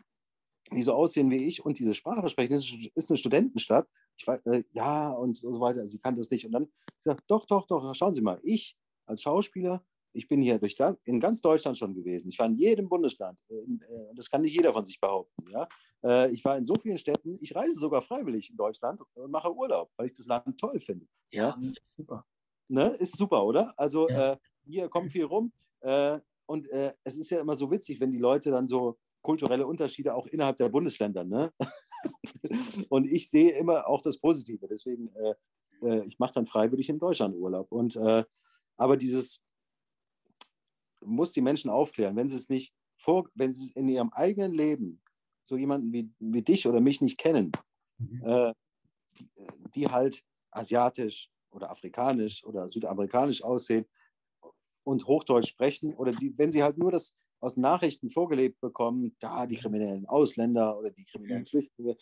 [0.72, 2.52] die so aussehen wie ich und diese Sprache sprechen.
[2.52, 3.88] Das ist eine Studentenstadt.
[4.16, 5.86] Ich weiß, äh, ja, und so weiter.
[5.88, 6.44] Sie kannte es nicht.
[6.46, 6.68] Und dann
[7.02, 11.20] gesagt, doch, doch, doch, schauen Sie mal, ich als Schauspieler, ich bin hier durch, in
[11.20, 12.28] ganz Deutschland schon gewesen.
[12.28, 13.40] Ich war in jedem Bundesland.
[13.48, 15.44] Äh, äh, das kann nicht jeder von sich behaupten.
[15.50, 15.68] Ja?
[16.04, 17.36] Äh, ich war in so vielen Städten.
[17.40, 21.06] Ich reise sogar freiwillig in Deutschland und mache Urlaub, weil ich das Land toll finde.
[21.30, 21.72] Ja, ja?
[21.96, 22.24] super.
[22.68, 22.88] Ne?
[22.98, 23.72] Ist super, oder?
[23.76, 24.32] Also ja.
[24.32, 25.52] äh, hier kommt viel rum.
[25.80, 30.14] Äh, und es ist ja immer so witzig, wenn die Leute dann so kulturelle Unterschiede
[30.14, 31.24] auch innerhalb der Bundesländer.
[31.24, 31.52] Ne?
[32.88, 34.66] und ich sehe immer auch das Positive.
[34.68, 35.34] Deswegen, äh,
[35.82, 37.70] äh, ich mache dann freiwillig in Deutschland Urlaub.
[37.72, 38.24] Und, äh,
[38.76, 39.40] aber dieses
[41.00, 45.00] muss die Menschen aufklären, wenn sie es nicht vor, wenn sie in ihrem eigenen Leben
[45.44, 47.52] so jemanden wie, wie dich oder mich nicht kennen,
[47.98, 48.22] mhm.
[48.24, 48.52] Äh,
[49.18, 49.30] die,
[49.74, 53.86] die halt asiatisch oder afrikanisch oder südamerikanisch aussehen
[54.84, 59.46] und Hochdeutsch sprechen oder die, wenn sie halt nur das aus Nachrichten vorgelebt bekommen, da
[59.46, 61.96] die kriminellen Ausländer oder die kriminellen Flüchtlinge,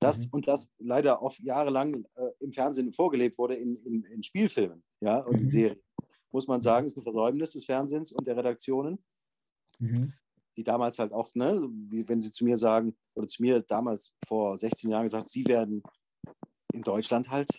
[0.00, 0.28] das mhm.
[0.32, 5.18] und das leider oft jahrelang äh, im Fernsehen vorgelebt wurde in, in, in Spielfilmen ja,
[5.20, 5.50] und mhm.
[5.50, 5.80] Serien.
[6.32, 9.04] Muss man sagen, ist ein Versäumnis des Fernsehens und der Redaktionen,
[9.78, 10.14] mhm.
[10.56, 14.12] die damals halt auch, ne, wie, wenn sie zu mir sagen, oder zu mir damals
[14.26, 15.82] vor 16 Jahren gesagt, sie werden
[16.72, 17.50] in Deutschland halt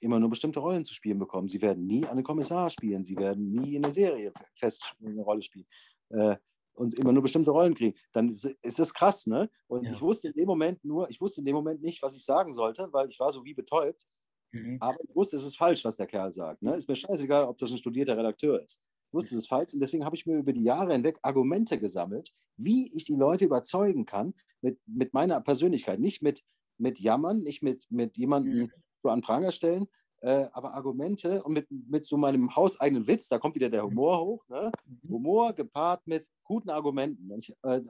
[0.00, 1.48] immer nur bestimmte Rollen zu spielen bekommen.
[1.48, 5.42] Sie werden nie einen Kommissar spielen, sie werden nie in der Serie fest eine Rolle
[5.42, 5.66] spielen.
[6.10, 6.36] Äh,
[6.74, 9.50] und immer nur bestimmte Rollen kriegen, dann ist, ist das krass, ne?
[9.66, 9.92] Und ja.
[9.92, 12.52] ich wusste in dem Moment nur, ich wusste in dem Moment nicht, was ich sagen
[12.52, 14.06] sollte, weil ich war so wie betäubt.
[14.52, 14.78] Mhm.
[14.80, 16.62] Aber ich wusste, es ist falsch, was der Kerl sagt.
[16.62, 16.76] Ne?
[16.76, 18.80] Ist mir scheißegal, ob das ein studierter Redakteur ist.
[19.08, 19.74] Ich wusste, es ist falsch.
[19.74, 23.46] Und deswegen habe ich mir über die Jahre hinweg Argumente gesammelt, wie ich die Leute
[23.46, 26.00] überzeugen kann mit, mit meiner Persönlichkeit.
[26.00, 26.44] Nicht mit,
[26.78, 28.72] mit Jammern, nicht mit, mit jemandem mhm.
[29.02, 29.86] so an Pranger stellen,
[30.22, 34.20] äh, aber Argumente und mit, mit so meinem hauseigenen Witz, da kommt wieder der Humor
[34.24, 34.70] hoch, ne?
[34.86, 35.10] Mhm.
[35.10, 37.80] Humor gepaart mit guten Argumenten und, ich, äh,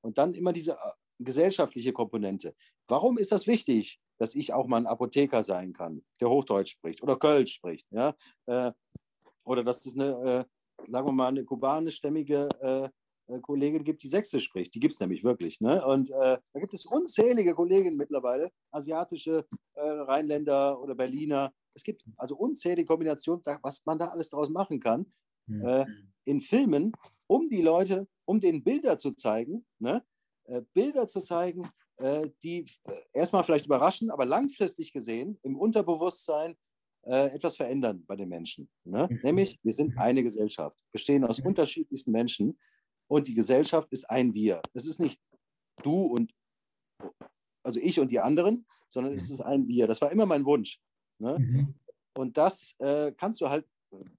[0.00, 0.76] und dann immer diese äh,
[1.18, 2.54] gesellschaftliche Komponente.
[2.88, 7.02] Warum ist das wichtig, dass ich auch mal ein Apotheker sein kann, der Hochdeutsch spricht
[7.02, 8.14] oder Kölsch spricht, ja?
[8.46, 8.72] Äh,
[9.44, 10.46] oder dass es eine,
[10.86, 12.88] äh, sagen wir mal, eine kubanischstämmige äh,
[13.40, 14.74] Kollegin gibt, die Sächsisch spricht.
[14.74, 15.60] Die gibt es nämlich wirklich.
[15.60, 15.84] Ne?
[15.84, 22.04] Und äh, da gibt es unzählige Kolleginnen mittlerweile, asiatische äh, Rheinländer oder Berliner, es gibt
[22.16, 25.06] also unzählige Kombinationen, was man da alles draus machen kann.
[25.46, 25.64] Mhm.
[25.64, 25.86] Äh,
[26.24, 26.92] in Filmen,
[27.26, 30.04] um die Leute, um den Bilder zu zeigen, ne?
[30.44, 36.56] äh, Bilder zu zeigen, äh, die äh, erstmal vielleicht überraschen, aber langfristig gesehen im Unterbewusstsein
[37.04, 38.70] etwas verändern bei den Menschen.
[38.84, 39.08] Ne?
[39.10, 39.20] Mhm.
[39.24, 41.46] Nämlich, wir sind eine Gesellschaft, bestehen aus mhm.
[41.46, 42.56] unterschiedlichsten Menschen
[43.12, 44.62] und die Gesellschaft ist ein Wir.
[44.72, 45.20] Es ist nicht
[45.82, 46.32] du und
[47.62, 49.34] also ich und die anderen, sondern es mhm.
[49.34, 49.86] ist ein Wir.
[49.86, 50.80] Das war immer mein Wunsch.
[51.18, 51.38] Ne?
[51.38, 51.74] Mhm.
[52.14, 53.66] Und das äh, kannst du halt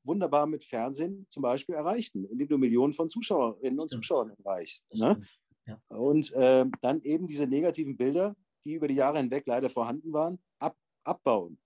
[0.03, 4.93] wunderbar mit Fernsehen zum Beispiel erreichen, indem du Millionen von Zuschauerinnen und Zuschauern erreichst.
[4.93, 5.19] Ne?
[5.65, 5.81] Ja.
[5.87, 10.37] Und äh, dann eben diese negativen Bilder, die über die Jahre hinweg leider vorhanden waren,
[10.59, 11.57] ab, abbauen.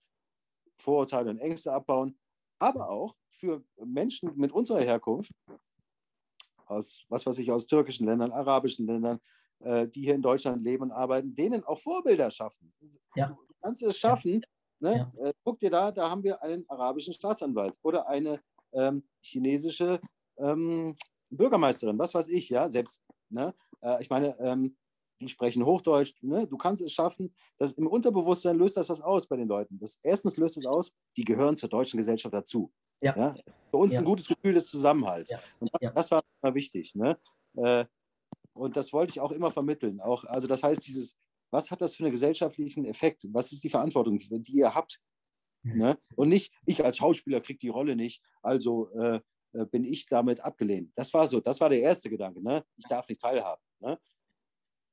[0.79, 2.17] Vorurteile und Ängste abbauen,
[2.57, 5.33] aber auch für Menschen mit unserer Herkunft,
[6.67, 9.19] aus was weiß ich, aus türkischen Ländern, arabischen Ländern,
[9.59, 12.73] äh, die hier in Deutschland leben und arbeiten, denen auch Vorbilder schaffen.
[13.15, 13.29] Ja.
[13.29, 14.43] Du kannst es schaffen,
[14.79, 15.11] Ne?
[15.17, 15.25] Ja.
[15.25, 18.41] Äh, guck dir da, da haben wir einen arabischen Staatsanwalt oder eine
[18.73, 19.99] ähm, chinesische
[20.37, 20.95] ähm,
[21.29, 23.53] Bürgermeisterin, was weiß ich, ja, selbst, ne?
[23.81, 24.77] Äh, ich meine, ähm,
[25.19, 26.45] die sprechen Hochdeutsch, ne?
[26.45, 29.79] du kannst es schaffen, dass im Unterbewusstsein löst das was aus bei den Leuten.
[29.79, 32.71] Das, erstens löst es aus, die gehören zur deutschen Gesellschaft dazu.
[33.01, 33.15] Ja.
[33.17, 33.35] ja?
[33.69, 33.99] Für uns ja.
[33.99, 35.29] ein gutes Gefühl des Zusammenhalts.
[35.29, 35.39] Ja.
[35.59, 36.95] Und das, das war immer wichtig.
[36.95, 37.17] Ne?
[37.55, 37.85] Äh,
[38.53, 40.01] und das wollte ich auch immer vermitteln.
[40.01, 41.15] Auch, also das heißt, dieses,
[41.51, 43.25] was hat das für einen gesellschaftlichen Effekt?
[43.31, 44.99] Was ist die Verantwortung, die ihr habt?
[45.63, 45.97] Ne?
[46.15, 49.19] Und nicht, ich als Schauspieler kriege die Rolle nicht, also äh,
[49.53, 50.91] äh, bin ich damit abgelehnt.
[50.95, 52.41] Das war so, das war der erste Gedanke.
[52.41, 52.63] Ne?
[52.77, 53.61] Ich darf nicht teilhaben.
[53.79, 53.99] Ne?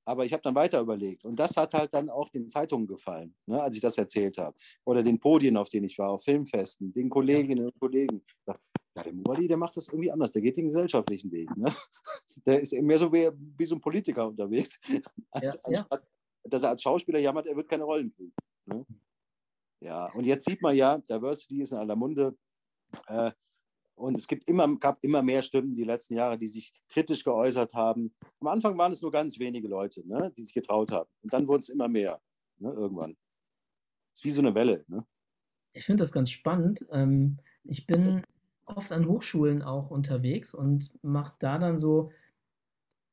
[0.06, 1.24] Aber ich habe dann weiter überlegt.
[1.24, 4.56] Und das hat halt dann auch den Zeitungen gefallen, ne, als ich das erzählt habe.
[4.84, 8.22] Oder den Podien, auf denen ich war, auf Filmfesten, den Kolleginnen und Kollegen.
[8.46, 10.32] Ja, der Muali, der macht das irgendwie anders.
[10.32, 11.54] Der geht den gesellschaftlichen Weg.
[11.56, 11.66] Ne?
[12.46, 14.80] Der ist mehr so wie, wie so ein Politiker unterwegs.
[15.42, 16.00] Ja, Anstatt, ja.
[16.44, 18.32] dass er als Schauspieler jammert, er wird keine Rollen kriegen.
[18.66, 18.86] Ne?
[19.80, 22.36] Ja, und jetzt sieht man ja, Diversity ist in aller Munde.
[23.08, 23.32] Äh,
[23.94, 27.74] und es gibt immer, gab immer mehr Stimmen die letzten Jahre, die sich kritisch geäußert
[27.74, 28.14] haben.
[28.40, 31.08] Am Anfang waren es nur ganz wenige Leute, ne, die sich getraut haben.
[31.22, 32.20] Und dann wurden es immer mehr,
[32.58, 33.16] ne, irgendwann.
[34.12, 34.84] Ist wie so eine Welle.
[34.88, 35.04] Ne?
[35.72, 36.84] Ich finde das ganz spannend.
[36.90, 38.22] Ähm, ich bin
[38.66, 42.10] oft an Hochschulen auch unterwegs und mache da dann so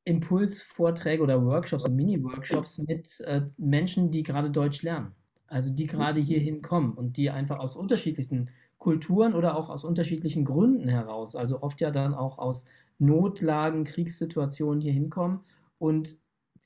[0.04, 5.14] Impulsvorträge oder Workshops und Mini-Workshops mit äh, Menschen, die gerade Deutsch lernen.
[5.46, 8.48] Also die gerade hier hinkommen und die einfach aus unterschiedlichsten
[8.82, 12.64] Kulturen oder auch aus unterschiedlichen Gründen heraus, also oft ja dann auch aus
[12.98, 15.38] Notlagen, Kriegssituationen hier hinkommen
[15.78, 16.18] und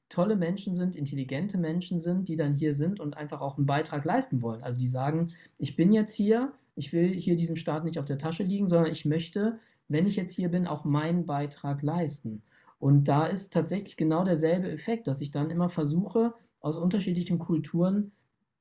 [0.09, 4.07] tolle Menschen sind, intelligente Menschen sind, die dann hier sind und einfach auch einen Beitrag
[4.07, 4.63] leisten wollen.
[4.63, 5.27] Also die sagen,
[5.59, 8.91] ich bin jetzt hier, ich will hier diesem Staat nicht auf der Tasche liegen, sondern
[8.91, 9.59] ich möchte,
[9.89, 12.43] wenn ich jetzt hier bin, auch meinen Beitrag leisten.
[12.79, 18.13] Und da ist tatsächlich genau derselbe Effekt, dass ich dann immer versuche, aus unterschiedlichen Kulturen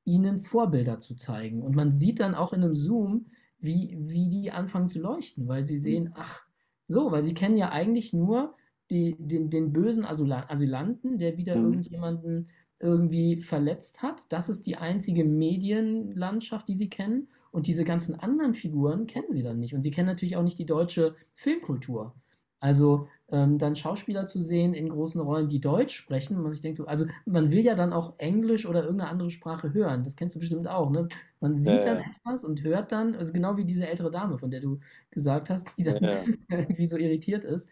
[0.03, 1.63] ihnen Vorbilder zu zeigen.
[1.63, 3.27] Und man sieht dann auch in einem Zoom,
[3.59, 6.43] wie, wie die anfangen zu leuchten, weil sie sehen, ach,
[6.87, 8.55] so, weil sie kennen ja eigentlich nur
[8.89, 11.65] die, den, den bösen Asylanten, der wieder mhm.
[11.65, 12.49] irgendjemanden
[12.79, 14.31] irgendwie verletzt hat.
[14.31, 17.29] Das ist die einzige Medienlandschaft, die sie kennen.
[17.51, 19.73] Und diese ganzen anderen Figuren kennen sie dann nicht.
[19.73, 22.13] Und sie kennen natürlich auch nicht die deutsche Filmkultur.
[22.59, 26.77] Also ähm, dann Schauspieler zu sehen in großen Rollen, die Deutsch sprechen, man sich denkt
[26.77, 30.05] so, also man will ja dann auch Englisch oder irgendeine andere Sprache hören.
[30.05, 31.09] Das kennst du bestimmt auch, ne?
[31.41, 34.51] Man sieht äh, das etwas und hört dann, also genau wie diese ältere Dame, von
[34.51, 34.79] der du
[35.11, 37.69] gesagt hast, die dann äh, irgendwie so irritiert ist.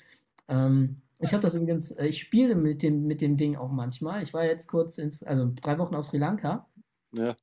[0.49, 4.21] Ähm, ich habe das übrigens, äh, ich spiele mit dem, mit dem Ding auch manchmal.
[4.21, 6.67] Ich war jetzt kurz ins, also drei Wochen auf Sri Lanka.
[7.13, 7.37] Ja.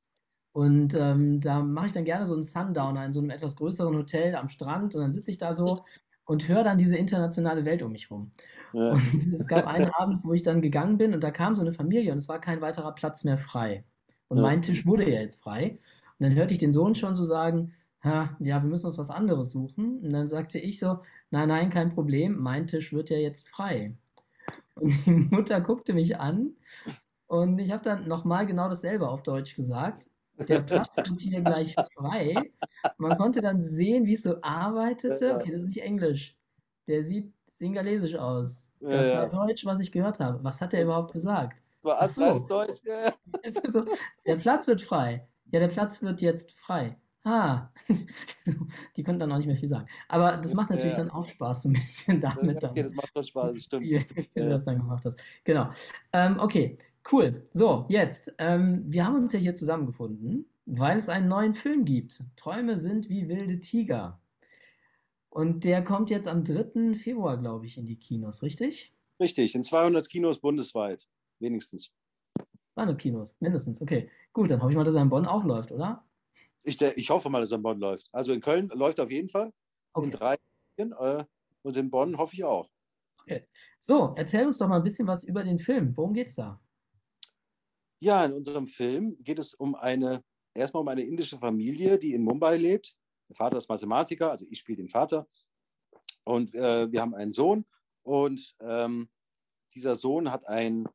[0.53, 3.95] Und ähm, da mache ich dann gerne so einen Sundowner in so einem etwas größeren
[3.95, 5.83] Hotel am Strand und dann sitze ich da so
[6.25, 8.31] und höre dann diese internationale Welt um mich rum.
[8.73, 8.91] Ja.
[8.91, 9.01] Und
[9.33, 12.11] es gab einen Abend, wo ich dann gegangen bin und da kam so eine Familie
[12.11, 13.83] und es war kein weiterer Platz mehr frei.
[14.27, 14.43] Und ja.
[14.43, 15.79] mein Tisch wurde ja jetzt frei.
[16.19, 19.51] Und dann hörte ich den Sohn schon so sagen, ja, wir müssen uns was anderes
[19.51, 19.99] suchen.
[19.99, 20.99] Und dann sagte ich so,
[21.29, 23.95] nein, nein, kein Problem, mein Tisch wird ja jetzt frei.
[24.75, 26.55] Und die Mutter guckte mich an
[27.27, 31.75] und ich habe dann nochmal genau dasselbe auf Deutsch gesagt der Platz wird hier gleich
[31.95, 32.35] frei.
[32.97, 35.33] Man konnte dann sehen, wie es so arbeitete.
[35.35, 36.35] Okay, das ist nicht Englisch.
[36.87, 38.65] Der sieht singalesisch aus.
[38.79, 40.43] Das ja, war Deutsch, was ich gehört habe.
[40.43, 41.61] Was hat er überhaupt gesagt?
[41.75, 42.47] Das war alles so.
[42.47, 42.81] Deutsch.
[42.83, 43.13] Ja.
[44.25, 45.27] Der Platz wird frei.
[45.51, 46.97] Ja, der Platz wird jetzt frei.
[47.23, 47.69] Ah,
[48.95, 49.85] die können dann auch nicht mehr viel sagen.
[50.07, 50.99] Aber das macht natürlich ja.
[50.99, 52.63] dann auch Spaß, so ein bisschen damit.
[52.63, 53.83] Okay, das macht doch Spaß, das stimmt.
[53.85, 55.23] Wie, wie du das dann gemacht hast.
[55.43, 55.69] Genau.
[56.13, 56.79] Ähm, okay,
[57.09, 57.47] Cool.
[57.53, 58.33] So, jetzt.
[58.37, 62.23] Ähm, wir haben uns ja hier zusammengefunden, weil es einen neuen Film gibt.
[62.35, 64.21] Träume sind wie wilde Tiger.
[65.29, 66.93] Und der kommt jetzt am 3.
[66.93, 68.93] Februar, glaube ich, in die Kinos, richtig?
[69.19, 71.07] Richtig, in 200 Kinos bundesweit,
[71.39, 71.93] wenigstens.
[72.73, 73.81] 200 Kinos, mindestens.
[73.81, 76.03] Okay, gut, dann hoffe ich mal, dass er in Bonn auch läuft, oder?
[76.63, 78.09] Ich, ich hoffe mal, dass er in Bonn läuft.
[78.11, 79.53] Also in Köln läuft er auf jeden Fall.
[79.93, 80.05] Okay.
[80.05, 80.35] In drei
[80.77, 81.23] äh,
[81.63, 82.69] und in Bonn hoffe ich auch.
[83.21, 83.47] Okay.
[83.79, 85.95] So, erzähl uns doch mal ein bisschen was über den Film.
[85.95, 86.59] Worum geht's da?
[88.03, 90.23] Ja, in unserem Film geht es um eine,
[90.55, 92.97] erstmal um eine indische Familie, die in Mumbai lebt.
[93.29, 95.27] Der Vater ist Mathematiker, also ich spiele den Vater.
[96.23, 97.63] Und äh, wir haben einen Sohn
[98.01, 99.07] und ähm,
[99.75, 100.87] dieser Sohn hat ein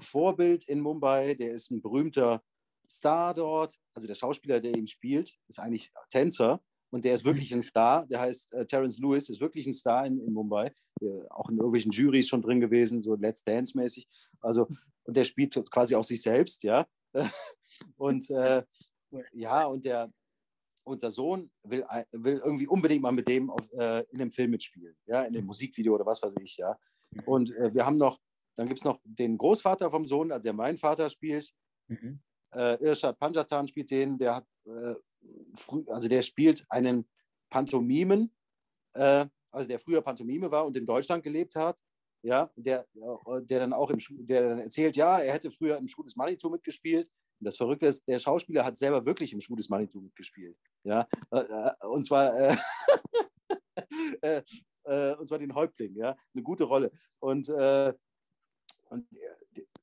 [0.00, 2.42] Vorbild in Mumbai, der ist ein berühmter
[2.90, 3.78] Star dort.
[3.94, 8.04] Also der Schauspieler, der ihn spielt, ist eigentlich Tänzer und der ist wirklich ein Star.
[8.06, 10.74] Der heißt äh, Terence Lewis, ist wirklich ein Star in, in Mumbai.
[11.02, 14.08] Der, auch in irgendwelchen Juries schon drin gewesen, so Let's Dance-mäßig.
[14.40, 14.68] Also,
[15.04, 16.86] und der spielt quasi auch sich selbst, ja.
[17.96, 18.62] und äh,
[19.32, 20.12] ja, und der,
[20.84, 24.96] unser Sohn will, will irgendwie unbedingt mal mit dem auf, äh, in dem Film mitspielen,
[25.06, 26.78] ja, in dem Musikvideo oder was weiß ich, ja.
[27.26, 28.18] Und äh, wir haben noch,
[28.56, 31.52] dann gibt es noch den Großvater vom Sohn, also der mein Vater spielt.
[31.88, 32.20] Mhm.
[32.54, 34.94] Äh, Irshad Panjatan spielt den, der hat äh,
[35.56, 37.08] früh, also der spielt einen
[37.50, 38.34] Pantomimen,
[38.94, 41.80] äh, also der früher Pantomime war und in Deutschland gelebt hat,
[42.22, 42.86] ja, der,
[43.42, 46.50] der dann auch im der dann erzählt, ja, er hätte früher im Schuh des Manitou
[46.50, 47.08] mitgespielt.
[47.40, 50.56] Und das Verrückte ist, der Schauspieler hat selber wirklich im Schuh des Manitou mitgespielt.
[50.84, 52.56] Ja, äh, äh, und zwar äh,
[54.22, 54.42] äh,
[54.84, 56.92] äh, und zwar den Häuptling, ja, eine gute Rolle.
[57.18, 57.92] Und, äh,
[58.90, 59.06] und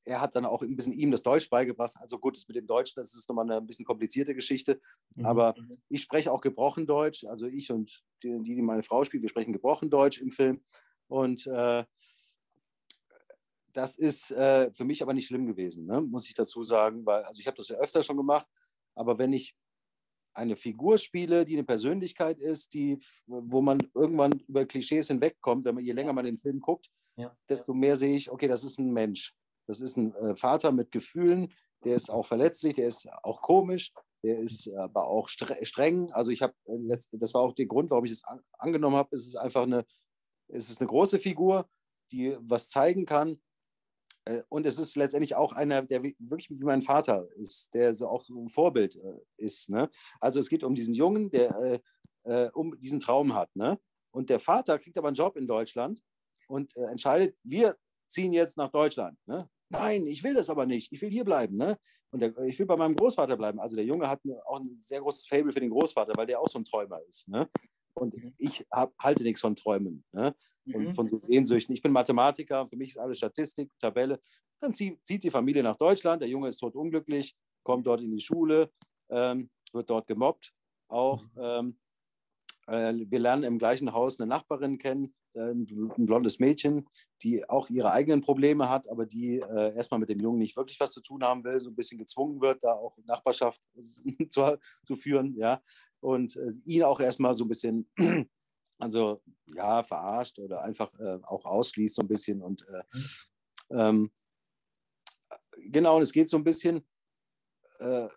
[0.04, 1.94] er hat dann auch ein bisschen ihm das Deutsch beigebracht.
[1.96, 4.80] Also gut, das mit dem Deutsch, das ist nochmal eine ein bisschen komplizierte Geschichte.
[5.14, 5.26] Mhm.
[5.26, 5.70] Aber mhm.
[5.88, 7.24] ich spreche auch gebrochen Deutsch.
[7.24, 10.62] Also ich und die, die meine Frau spielt, wir sprechen gebrochen Deutsch im Film.
[11.08, 11.84] Und äh,
[13.72, 16.00] das ist äh, für mich aber nicht schlimm gewesen, ne?
[16.00, 18.46] muss ich dazu sagen, weil also ich habe das ja öfter schon gemacht,
[18.94, 19.54] aber wenn ich
[20.34, 25.74] eine Figur spiele, die eine Persönlichkeit ist, die, wo man irgendwann über Klischees hinwegkommt, wenn
[25.74, 27.36] man je länger man den Film guckt, ja.
[27.48, 29.34] desto mehr sehe ich, okay, das ist ein Mensch.
[29.66, 31.52] Das ist ein äh, Vater mit Gefühlen,
[31.84, 33.92] der ist auch verletzlich, der ist auch komisch,
[34.22, 36.10] der ist aber auch streng.
[36.12, 39.14] Also ich habe, äh, das war auch der Grund, warum ich es an, angenommen habe,
[39.14, 39.84] es ist einfach eine,
[40.48, 41.68] es ist eine große Figur,
[42.12, 43.40] die was zeigen kann,
[44.24, 48.08] äh, und es ist letztendlich auch einer, der wirklich wie mein Vater ist, der so
[48.08, 48.98] auch ein Vorbild
[49.36, 49.70] ist.
[49.70, 49.90] Ne?
[50.20, 51.80] Also es geht um diesen Jungen, der
[52.52, 53.54] um diesen Traum hat.
[53.56, 53.80] Ne?
[54.10, 56.02] Und der Vater kriegt aber einen Job in Deutschland
[56.48, 57.78] und entscheidet, wir
[58.10, 59.18] ziehen jetzt nach Deutschland.
[59.26, 59.48] Ne?
[59.68, 60.92] Nein, ich will das aber nicht.
[60.92, 61.56] Ich will hier bleiben.
[61.56, 61.78] Ne?
[62.10, 63.60] Und der, ich will bei meinem Großvater bleiben.
[63.60, 66.48] Also der Junge hat auch ein sehr großes Fable für den Großvater, weil der auch
[66.48, 67.28] so ein Träumer ist.
[67.28, 67.48] Ne?
[67.94, 68.34] Und mhm.
[68.36, 70.34] ich hab, halte nichts von Träumen ne?
[70.66, 70.94] und mhm.
[70.94, 71.74] von so Sehnsüchten.
[71.74, 74.20] Ich bin Mathematiker, für mich ist alles Statistik, Tabelle.
[74.58, 78.10] Dann zieht, zieht die Familie nach Deutschland, der Junge ist tot unglücklich, kommt dort in
[78.10, 78.70] die Schule,
[79.08, 80.52] ähm, wird dort gemobbt
[80.88, 81.22] auch.
[81.22, 81.40] Mhm.
[81.40, 81.78] Ähm,
[82.66, 86.88] äh, wir lernen im gleichen Haus eine Nachbarin kennen, ein blondes Mädchen,
[87.22, 90.78] die auch ihre eigenen Probleme hat, aber die äh, erstmal mit dem Jungen nicht wirklich
[90.80, 93.60] was zu tun haben will, so ein bisschen gezwungen wird, da auch Nachbarschaft
[94.28, 95.62] zu, zu führen, ja,
[96.00, 97.90] und äh, ihn auch erstmal so ein bisschen,
[98.78, 99.22] also
[99.54, 102.82] ja, verarscht oder einfach äh, auch ausschließt so ein bisschen und äh,
[103.70, 104.10] ähm,
[105.56, 106.84] genau, und es geht so ein bisschen,
[107.78, 108.08] äh,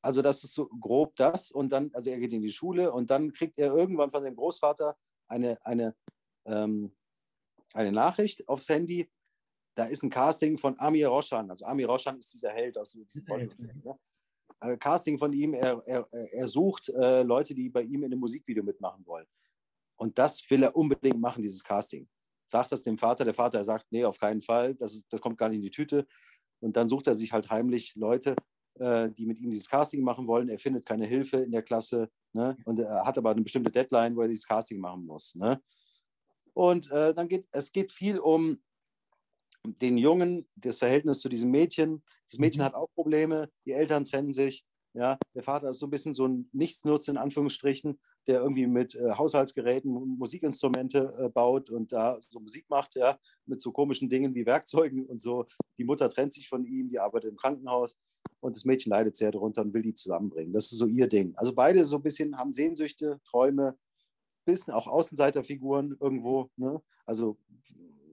[0.00, 3.10] also das ist so grob das und dann, also er geht in die Schule und
[3.10, 4.96] dann kriegt er irgendwann von dem Großvater
[5.28, 5.94] eine, eine
[6.46, 6.92] ähm,
[7.74, 9.10] eine Nachricht aufs Handy.
[9.74, 11.50] Da ist ein Casting von Amir Roshan.
[11.50, 13.82] Also Amir Roshan ist dieser Held aus diesem Bollywood-Film.
[13.84, 13.98] Ne?
[14.60, 18.20] Also Casting von ihm, er, er, er sucht äh, Leute, die bei ihm in einem
[18.20, 19.26] Musikvideo mitmachen wollen.
[19.96, 22.08] Und das will er unbedingt machen, dieses Casting.
[22.46, 25.38] Sagt das dem Vater, der Vater sagt, nee, auf keinen Fall, das, ist, das kommt
[25.38, 26.06] gar nicht in die Tüte.
[26.60, 28.36] Und dann sucht er sich halt heimlich Leute,
[28.78, 30.48] äh, die mit ihm dieses Casting machen wollen.
[30.48, 32.56] Er findet keine Hilfe in der Klasse ne?
[32.64, 35.34] und er hat aber eine bestimmte Deadline, wo er dieses Casting machen muss.
[35.34, 35.60] Ne?
[36.54, 38.58] Und äh, dann geht es geht viel um
[39.64, 42.02] den Jungen, das Verhältnis zu diesem Mädchen.
[42.30, 42.66] Das Mädchen mhm.
[42.66, 44.64] hat auch Probleme, die Eltern trennen sich.
[44.96, 47.98] Ja, der Vater ist so ein bisschen so ein Nichtsnutz in Anführungsstrichen,
[48.28, 53.60] der irgendwie mit äh, Haushaltsgeräten Musikinstrumente äh, baut und da so Musik macht, ja, mit
[53.60, 55.46] so komischen Dingen wie Werkzeugen und so.
[55.78, 57.98] Die Mutter trennt sich von ihm, die arbeitet im Krankenhaus
[58.38, 60.52] und das Mädchen leidet sehr darunter und will die zusammenbringen.
[60.52, 61.34] Das ist so ihr Ding.
[61.34, 63.76] Also beide so ein bisschen haben Sehnsüchte, Träume,
[64.44, 66.50] bisschen auch Außenseiterfiguren irgendwo.
[66.56, 66.80] Ne?
[67.06, 67.38] Also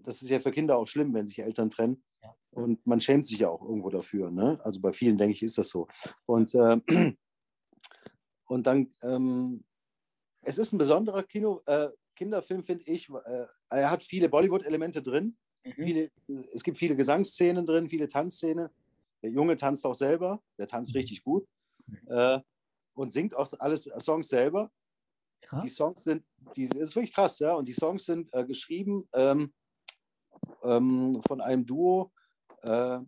[0.04, 2.04] das ist ja für Kinder auch schlimm, wenn sich Eltern trennen.
[2.24, 2.36] Ja.
[2.52, 4.32] Und man schämt sich ja auch irgendwo dafür.
[4.32, 4.60] Ne?
[4.64, 5.88] Also bei vielen, denke ich, ist das so.
[6.26, 6.80] Und, äh,
[8.46, 9.64] und dann, ähm,
[10.42, 13.10] es ist ein besonderer Kino, äh, Kinderfilm, finde ich.
[13.10, 15.38] Äh, er hat viele Bollywood-Elemente drin.
[15.64, 15.74] Mhm.
[15.74, 16.12] Viele,
[16.54, 18.70] es gibt viele Gesangsszenen drin, viele Tanzszenen.
[19.22, 20.98] Der Junge tanzt auch selber, der tanzt mhm.
[20.98, 21.48] richtig gut
[21.86, 22.00] mhm.
[22.08, 22.40] äh,
[22.94, 24.72] und singt auch alles Songs selber.
[25.52, 25.64] Krass.
[25.64, 26.24] Die Songs sind,
[26.56, 27.54] die, das ist wirklich krass, ja.
[27.56, 29.54] Und die Songs sind äh, geschrieben ähm,
[30.64, 32.14] ähm, von einem Duo,
[32.62, 33.00] äh,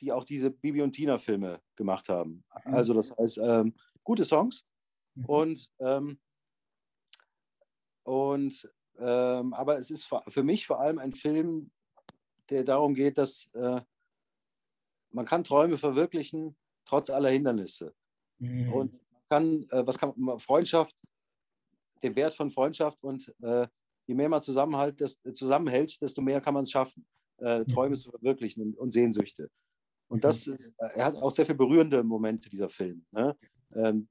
[0.00, 2.44] die auch diese Bibi und Tina Filme gemacht haben.
[2.64, 2.74] Mhm.
[2.74, 4.66] Also das heißt, ähm, gute Songs.
[5.14, 5.24] Mhm.
[5.26, 6.18] Und, ähm,
[8.02, 11.70] und ähm, aber es ist für mich vor allem ein Film,
[12.50, 13.80] der darum geht, dass äh,
[15.12, 17.94] man kann Träume verwirklichen, trotz aller Hindernisse.
[18.38, 18.72] Mhm.
[18.72, 20.96] Und man kann, äh, was kann Freundschaft
[22.04, 23.66] den Wert von Freundschaft und äh,
[24.06, 27.06] je mehr man zusammenhält, desto mehr kann man es schaffen,
[27.38, 29.50] äh, Träume zu verwirklichen und, und Sehnsüchte.
[30.08, 30.54] Und das mhm.
[30.54, 33.04] ist, äh, er hat auch sehr viele berührende Momente, dieser Film.
[33.10, 33.36] Ne?
[33.74, 34.08] Ähm,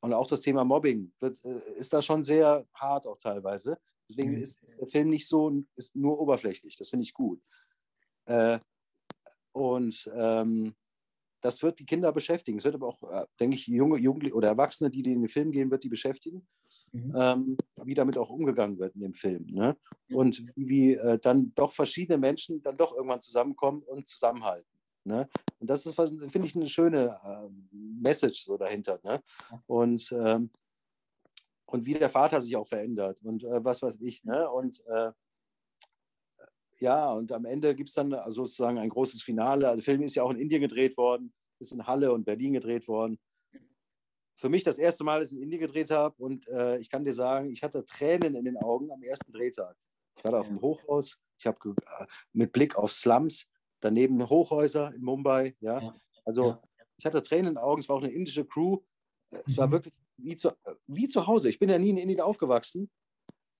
[0.00, 3.78] und auch das Thema Mobbing wird, äh, ist da schon sehr hart auch teilweise.
[4.08, 4.36] Deswegen mhm.
[4.36, 6.76] ist, ist, der Film nicht so, ist nur oberflächlich.
[6.76, 7.42] Das finde ich gut.
[8.26, 8.58] Äh,
[9.52, 10.74] und ähm,
[11.44, 12.56] das wird die Kinder beschäftigen.
[12.56, 15.52] Es wird aber auch, äh, denke ich, junge Jugendliche oder Erwachsene, die in den Film
[15.52, 16.46] gehen, wird die beschäftigen,
[16.90, 17.14] mhm.
[17.14, 19.44] ähm, wie damit auch umgegangen wird in dem Film.
[19.50, 19.76] Ne?
[20.08, 24.70] Und wie äh, dann doch verschiedene Menschen dann doch irgendwann zusammenkommen und zusammenhalten.
[25.04, 25.28] Ne?
[25.58, 28.98] Und das ist, finde ich, eine schöne äh, Message so dahinter.
[29.04, 29.22] Ne?
[29.66, 30.50] Und, ähm,
[31.66, 34.24] und wie der Vater sich auch verändert und äh, was weiß ich.
[34.24, 34.50] Ne?
[34.50, 35.12] Und äh,
[36.80, 39.68] ja, und am Ende gibt es dann sozusagen ein großes Finale.
[39.68, 42.52] Also der Film ist ja auch in Indien gedreht worden, ist in Halle und Berlin
[42.54, 43.18] gedreht worden.
[44.36, 47.04] Für mich das erste Mal, dass ich in Indien gedreht habe und äh, ich kann
[47.04, 49.76] dir sagen, ich hatte Tränen in den Augen am ersten Drehtag.
[50.16, 51.58] Ich war da auf dem Hochhaus, ich habe
[52.00, 53.48] äh, mit Blick auf Slums,
[53.80, 55.54] daneben Hochhäuser in Mumbai.
[55.60, 55.94] Ja, Ja.
[56.24, 56.62] also Ja.
[56.96, 57.80] ich hatte Tränen in den Augen.
[57.80, 58.80] Es war auch eine indische Crew.
[59.30, 59.72] Es war Mhm.
[59.72, 60.50] wirklich wie zu,
[60.86, 61.48] wie zu Hause.
[61.48, 62.90] Ich bin ja nie in Indien aufgewachsen,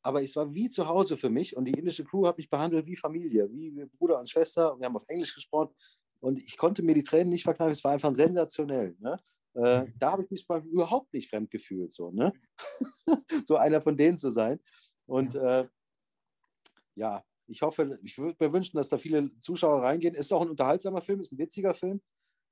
[0.04, 1.56] aber es war wie zu Hause für mich.
[1.56, 4.72] Und die indische Crew hat mich behandelt wie Familie, wie Bruder und Schwester.
[4.72, 5.74] Und wir haben auf Englisch gesprochen.
[6.20, 7.72] Und ich konnte mir die Tränen nicht verkneifen.
[7.72, 8.94] Es war einfach sensationell.
[9.00, 9.18] Ne?
[9.54, 11.92] Äh, da habe ich mich überhaupt nicht fremd gefühlt.
[11.92, 12.32] So, ne?
[13.46, 14.60] so einer von denen zu sein.
[15.06, 15.66] Und äh,
[16.94, 20.14] ja, ich hoffe, ich würde mir wünschen, dass da viele Zuschauer reingehen.
[20.14, 22.02] Es ist auch ein unterhaltsamer Film, ist ein witziger Film.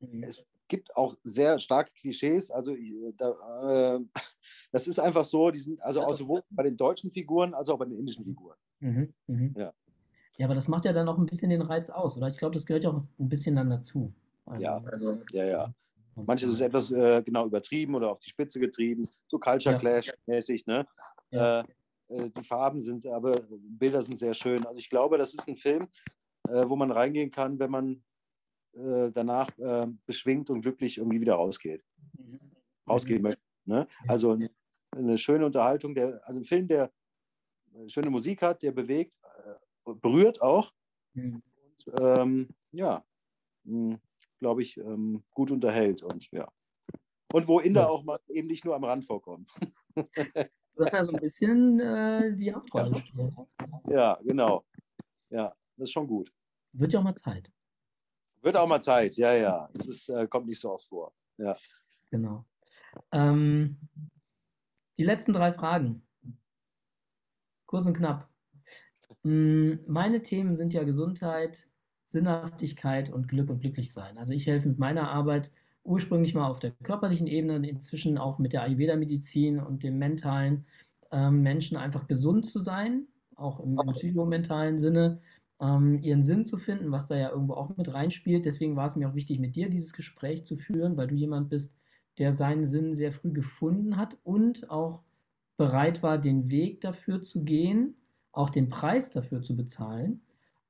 [0.01, 0.23] Mhm.
[0.23, 2.51] Es gibt auch sehr starke Klischees.
[2.51, 4.01] Also ich- da, äh,
[4.73, 7.79] das ist einfach so, die sind also auch sowohl bei den deutschen Figuren als auch
[7.79, 8.57] bei den indischen Figuren.
[8.81, 9.13] Mhm.
[9.27, 9.55] Mhm.
[9.57, 9.73] Ja.
[10.39, 12.27] Ja, aber das macht ja dann auch ein bisschen den Reiz aus, oder?
[12.29, 14.13] Ich glaube, das gehört ja auch ein bisschen dann dazu.
[14.47, 14.83] Also, Ja,
[15.33, 15.75] Ja, ja.
[16.15, 19.77] Manches ist etwas äh, genau übertrieben oder auf die Spitze getrieben, so Culture.
[19.79, 20.67] Clash-mäßig.
[20.67, 20.87] Ne?
[21.31, 21.61] Ja.
[21.61, 21.65] Äh,
[22.09, 24.65] äh, die Farben sind, aber Bilder sind sehr schön.
[24.67, 25.87] Also ich glaube, das ist ein Film,
[26.49, 28.03] äh, wo man reingehen kann, wenn man
[28.75, 31.85] äh, danach äh, beschwingt und glücklich irgendwie wieder rausgeht,
[32.19, 32.41] Mhm.
[32.89, 33.43] rausgehen möchte.
[33.65, 33.87] Ne?
[34.09, 34.37] Also
[34.95, 36.93] eine schöne Unterhaltung, der, also ein Film, der
[37.75, 40.73] äh, schöne Musik hat, der bewegt, äh, berührt auch.
[41.15, 41.43] Mhm.
[41.87, 43.05] Und, ähm, ja,
[44.39, 46.49] glaube ich, ähm, gut unterhält und ja.
[47.33, 47.89] Und wo Inder Ja.
[47.89, 49.47] auch mal eben nicht nur am Rand vorkommen.
[50.75, 53.03] So hat er so ein bisschen äh, die Hauptrolle.
[53.91, 54.65] Ja, genau.
[55.29, 56.33] Ja, das ist schon gut.
[56.73, 57.53] Wird ja auch mal Zeit.
[58.43, 59.69] Wird auch mal Zeit, ja, ja.
[59.73, 61.13] Das ist, äh, kommt nicht so oft vor.
[61.39, 61.57] Ja.
[62.11, 62.45] Genau.
[63.13, 63.79] Ähm,
[64.99, 66.03] die letzten drei Fragen.
[67.67, 68.29] Kurz und knapp.
[69.23, 71.69] Mm, Meine Themen sind ja Gesundheit,
[72.05, 74.19] Sinnhaftigkeit und Glück und Glücklichsein.
[74.19, 75.53] Also ich helfe mit meiner Arbeit
[75.85, 80.67] ursprünglich mal auf der körperlichen Ebene und inzwischen auch mit der Ayurveda-Medizin und dem mentalen
[81.11, 85.21] ähm, Menschen einfach gesund zu sein, auch im, im psychomentalen Sinne,
[85.63, 88.45] ähm, ihren Sinn zu finden, was da ja irgendwo auch mit reinspielt.
[88.45, 91.49] Deswegen war es mir auch wichtig, mit dir dieses Gespräch zu führen, weil du jemand
[91.49, 91.73] bist,
[92.19, 95.03] der seinen Sinn sehr früh gefunden hat und auch
[95.57, 97.95] bereit war, den Weg dafür zu gehen,
[98.33, 100.21] auch den Preis dafür zu bezahlen.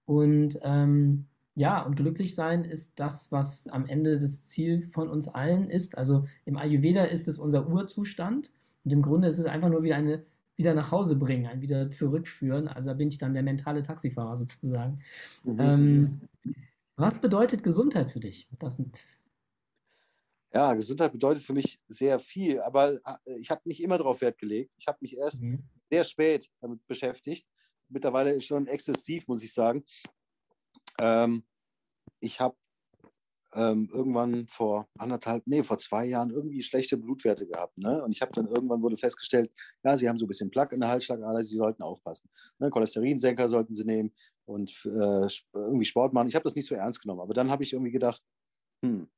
[0.05, 5.27] Und ähm, ja, und glücklich sein ist das, was am Ende das Ziel von uns
[5.29, 5.97] allen ist.
[5.97, 8.53] Also im Ayurveda ist es unser Urzustand
[8.85, 10.23] und im Grunde ist es einfach nur wieder eine
[10.57, 12.69] wieder nach Hause bringen, ein wieder zurückführen.
[12.69, 15.01] Also da bin ich dann der mentale Taxifahrer sozusagen.
[15.45, 15.57] Mhm.
[15.59, 16.21] Ähm,
[16.97, 18.49] was bedeutet Gesundheit für dich?
[18.59, 19.05] Das sind
[20.55, 24.39] ja, Gesundheit bedeutet für mich sehr viel, aber äh, ich habe nicht immer darauf Wert
[24.39, 24.71] gelegt.
[24.77, 25.63] Ich habe mich erst Mhm.
[25.91, 27.47] sehr spät damit beschäftigt.
[27.89, 29.85] Mittlerweile schon exzessiv, muss ich sagen.
[30.99, 31.45] Ähm,
[32.21, 32.57] ich habe
[33.55, 37.77] ähm, irgendwann vor anderthalb, nee, vor zwei Jahren irgendwie schlechte Blutwerte gehabt.
[37.77, 38.03] Ne?
[38.03, 39.51] Und ich habe dann irgendwann wurde festgestellt,
[39.85, 42.31] ja, sie haben so ein bisschen Plaque in der Halsschlagader, sie sollten aufpassen.
[42.59, 42.71] Ne?
[42.71, 44.13] Cholesterinsenker sollten sie nehmen
[44.47, 46.29] und äh, irgendwie Sport machen.
[46.29, 47.21] Ich habe das nicht so ernst genommen.
[47.21, 48.23] Aber dann habe ich irgendwie gedacht,
[48.85, 49.09] hm,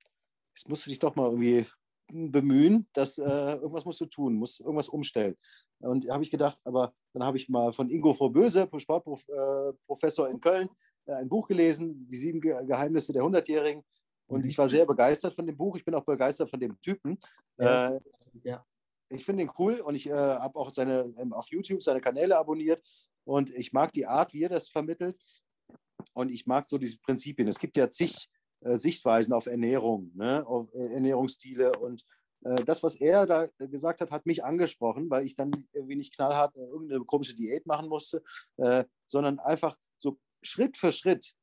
[0.55, 1.67] jetzt musst du dich doch mal irgendwie
[2.13, 5.37] bemühen, dass äh, irgendwas musst du tun, musst irgendwas umstellen.
[5.81, 10.69] Und habe ich gedacht, aber dann habe ich mal von Ingo Vorböse, Sportprofessor in Köln,
[11.07, 13.83] äh, ein Buch gelesen, Die sieben Ge Geheimnisse der Hundertjährigen.
[14.27, 14.49] Und Mhm.
[14.49, 15.77] ich war sehr begeistert von dem Buch.
[15.77, 17.19] Ich bin auch begeistert von dem Typen.
[17.59, 17.95] Ja.
[17.95, 18.01] Äh,
[18.43, 18.65] Ja.
[19.11, 22.37] ich finde ihn cool und ich äh, habe auch seine, ähm, auf YouTube seine Kanäle
[22.39, 22.83] abonniert.
[23.25, 25.17] Und ich mag die Art, wie er das vermittelt.
[26.15, 27.49] Und ich mag so diese Prinzipien.
[27.49, 28.29] Es gibt ja zig
[28.61, 30.47] äh, Sichtweisen auf Ernährung, ne?
[30.47, 31.79] auf äh, Ernährungsstile.
[31.79, 32.05] Und
[32.45, 36.15] äh, das, was er da gesagt hat, hat mich angesprochen, weil ich dann irgendwie nicht
[36.15, 38.23] knallhart äh, irgendeine komische Diät machen musste,
[39.07, 41.35] sondern einfach so Schritt für Schritt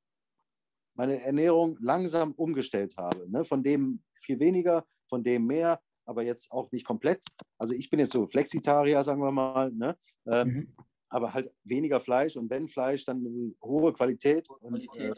[0.94, 3.30] meine Ernährung langsam umgestellt habe.
[3.30, 3.44] Ne?
[3.44, 7.24] Von dem viel weniger, von dem mehr, aber jetzt auch nicht komplett.
[7.58, 9.98] Also ich bin jetzt so Flexitarier, sagen wir mal, ne?
[10.28, 10.76] ähm, Mhm.
[11.10, 15.14] aber halt weniger Fleisch und wenn Fleisch, dann hohe Qualität und äh,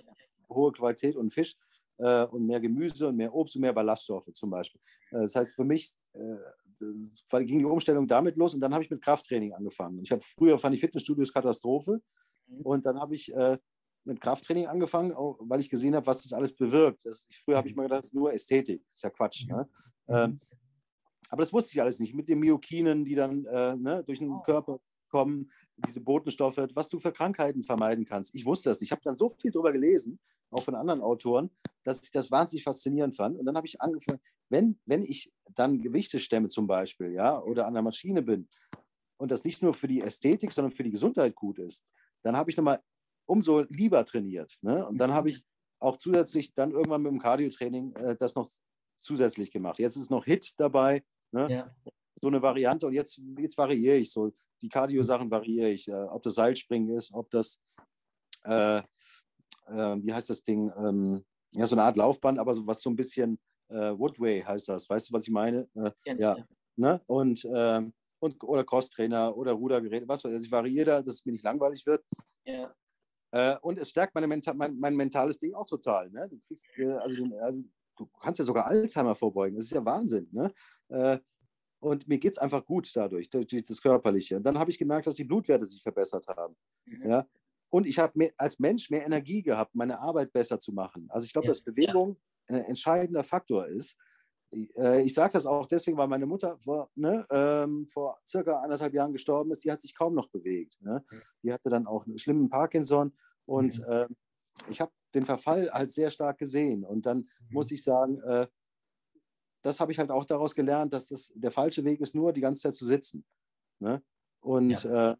[0.50, 1.56] hohe Qualität und Fisch
[1.98, 4.82] äh, und mehr Gemüse und mehr Obst und mehr Ballaststoffe zum Beispiel.
[5.12, 8.90] Äh, das heißt, für mich äh, ging die Umstellung damit los und dann habe ich
[8.90, 10.02] mit Krafttraining angefangen.
[10.04, 12.02] Ich habe früher fand ich Fitnessstudios Katastrophe
[12.46, 12.62] Mhm.
[12.64, 13.58] und dann habe ich äh,
[14.06, 17.06] mit Krafttraining angefangen, weil ich gesehen habe, was das alles bewirkt.
[17.06, 18.84] Das, ich, früher habe ich mal gedacht, das ist nur Ästhetik.
[18.86, 19.48] Das ist ja Quatsch.
[19.48, 19.70] Ne?
[20.08, 20.40] Ähm,
[21.30, 22.14] aber das wusste ich alles nicht.
[22.14, 24.42] Mit den Myokinen, die dann äh, ne, durch den Oh.
[24.42, 24.80] Körper
[25.10, 28.34] kommen, diese Botenstoffe, was du für Krankheiten vermeiden kannst.
[28.34, 28.88] Ich wusste das nicht.
[28.88, 31.52] Ich habe dann so viel darüber gelesen, auch von anderen Autoren,
[31.84, 33.38] dass ich das wahnsinnig faszinierend fand.
[33.38, 37.68] Und dann habe ich angefangen, wenn, wenn ich dann Gewichte stemme zum Beispiel, ja, oder
[37.68, 38.48] an der Maschine bin
[39.18, 41.94] und das nicht nur für die Ästhetik, sondern für die Gesundheit gut ist,
[42.24, 42.82] dann habe ich nochmal
[43.26, 44.58] umso lieber trainiert.
[44.62, 44.86] Ne?
[44.86, 45.42] Und dann habe ich
[45.80, 48.50] auch zusätzlich dann irgendwann mit dem Cardio-Training äh, das noch
[49.00, 49.80] zusätzlich gemacht.
[49.80, 51.52] Jetzt ist noch HIT dabei, ne?
[51.52, 51.76] Ja.
[52.22, 52.88] so eine Variante.
[52.88, 54.32] Und jetzt, jetzt variiere ich so.
[54.62, 55.88] Die Cardio-Sachen variiere ich.
[55.90, 57.60] Äh, ob das Seilspringen ist, ob das,
[58.46, 58.84] äh, äh,
[59.68, 60.72] wie heißt das Ding?
[60.78, 63.38] Ähm, ja, so eine Art Laufband, aber so, was so ein bisschen
[63.70, 64.90] äh, Woodway heißt das.
[64.90, 65.68] Weißt du, was ich meine?
[65.76, 66.38] Äh, ja, ja.
[66.76, 67.02] Ne?
[67.08, 70.36] Und, ähm, und oder Crosstrainer oder Rudergerät, was weiß ich.
[70.36, 72.04] Also ich variiere da, dass es mir nicht langweilig wird.
[72.46, 72.74] Ja.
[73.34, 76.10] Äh, und es stärkt meine Menta mein, mein, mentales Ding auch total.
[76.12, 76.30] Ne?
[76.30, 77.64] Du kriegst, äh, also, also,
[77.98, 79.56] du kannst ja sogar Alzheimer vorbeugen.
[79.56, 80.28] Das ist ja Wahnsinn.
[80.32, 80.54] Ne?
[80.90, 81.18] Äh,
[81.80, 84.38] und mir geht es einfach gut dadurch, durch, durch das Körperliche.
[84.38, 86.56] Und dann habe ich gemerkt, dass die Blutwerte sich verbessert haben.
[86.86, 87.10] Mhm.
[87.10, 87.26] Ja?
[87.70, 91.08] Und ich habe als Mensch mehr Energie gehabt, meine Arbeit besser zu machen.
[91.10, 91.50] Also ich glaube, ja.
[91.50, 93.98] dass Bewegung ein entscheidender Faktor ist.
[94.76, 98.94] Äh, ich sage das auch deswegen, weil meine Mutter vor, ne, ähm, vor circa anderthalb
[98.94, 99.64] Jahren gestorben ist.
[99.64, 100.82] Die hat sich kaum noch bewegt.
[100.82, 101.04] Ne?
[101.42, 103.14] Die hatte dann auch einen schlimmen Parkinson
[103.46, 103.86] und mhm.
[103.86, 104.08] äh,
[104.70, 106.84] ich habe den Verfall halt sehr stark gesehen.
[106.84, 107.28] Und dann mhm.
[107.50, 108.48] muss ich sagen, äh,
[109.62, 112.42] das habe ich halt auch daraus gelernt, dass das der falsche Weg ist, nur die
[112.42, 113.26] ganze Zeit zu sitzen.
[113.80, 114.04] Ne?
[114.42, 115.12] Und ja.
[115.12, 115.16] äh,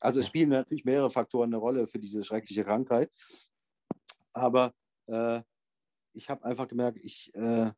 [0.00, 3.10] also es spielen natürlich mehrere Faktoren eine Rolle für diese schreckliche Krankheit.
[4.32, 4.74] Aber
[5.06, 5.40] äh,
[6.12, 7.70] ich habe einfach gemerkt, ich, äh,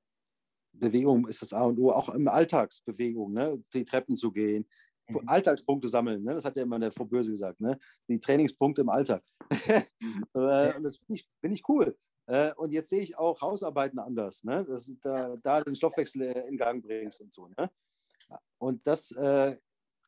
[0.78, 3.62] Bewegung ist das A und O, auch im Alltagsbewegung, ne?
[3.72, 4.68] die Treppen zu gehen,
[5.08, 5.20] mhm.
[5.26, 6.34] Alltagspunkte sammeln, ne?
[6.34, 7.78] das hat ja immer der Frau Böse gesagt, ne?
[8.08, 9.22] die Trainingspunkte im Alltag.
[10.34, 11.96] Äh, und das finde ich, find ich cool.
[12.26, 14.64] Äh, und jetzt sehe ich auch Hausarbeiten anders, ne?
[14.64, 17.48] dass du da, da den Stoffwechsel in Gang bringst und so.
[17.48, 17.70] Ne?
[18.58, 19.56] Und das, äh,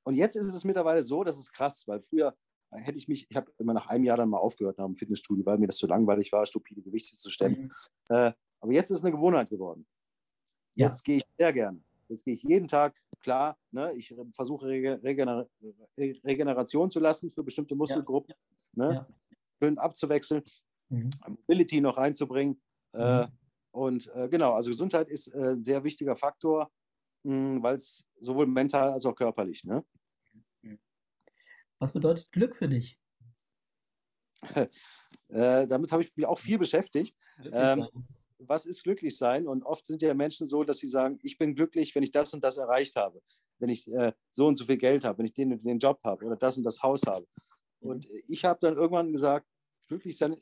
[0.05, 2.37] und jetzt ist es mittlerweile so, das ist krass, weil früher
[2.71, 5.45] hätte ich mich, ich habe immer nach einem Jahr dann mal aufgehört nach dem Fitnessstudio,
[5.47, 7.63] weil mir das zu langweilig war, stupide Gewichte zu stemmen.
[7.63, 8.17] Mhm.
[8.17, 9.87] Äh, aber jetzt ist es eine Gewohnheit geworden.
[10.75, 11.03] Jetzt ja.
[11.05, 11.81] gehe ich sehr gerne.
[12.09, 15.47] Jetzt gehe ich jeden Tag, klar, ne, ich versuche Regener
[15.97, 18.35] Regeneration zu lassen für bestimmte Muskelgruppen,
[18.75, 18.85] ja.
[18.85, 19.09] Ne, ja.
[19.63, 20.43] schön abzuwechseln,
[20.89, 21.11] mhm.
[21.29, 22.61] Mobility noch reinzubringen.
[22.93, 23.23] Äh, mhm.
[23.23, 23.29] Äh,
[23.73, 26.71] und äh, genau, also Gesundheit ist äh, ein sehr wichtiger Faktor,
[27.25, 29.65] hm, weil es sowohl mental als auch körperlich.
[29.65, 29.85] Ne?
[31.79, 32.99] Was bedeutet Glück für dich?
[35.29, 37.17] äh, damit habe ich mich auch viel beschäftigt.
[37.53, 37.87] Ähm,
[38.47, 39.47] was ist glücklich sein?
[39.47, 42.33] Und oft sind ja Menschen so, dass sie sagen, ich bin glücklich, wenn ich das
[42.35, 43.21] und das erreicht habe,
[43.59, 46.01] wenn ich äh, so und so viel Geld habe, wenn ich den und den Job
[46.05, 47.27] habe oder das und das Haus habe.
[47.81, 47.91] Mhm.
[47.91, 49.47] Und ich habe dann irgendwann gesagt,
[49.89, 50.37] glücklich sein,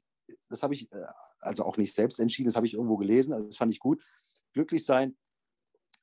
[0.49, 1.07] das habe ich äh,
[1.41, 4.03] also auch nicht selbst entschieden, das habe ich irgendwo gelesen, also das fand ich gut.
[4.53, 5.17] Glücklich sein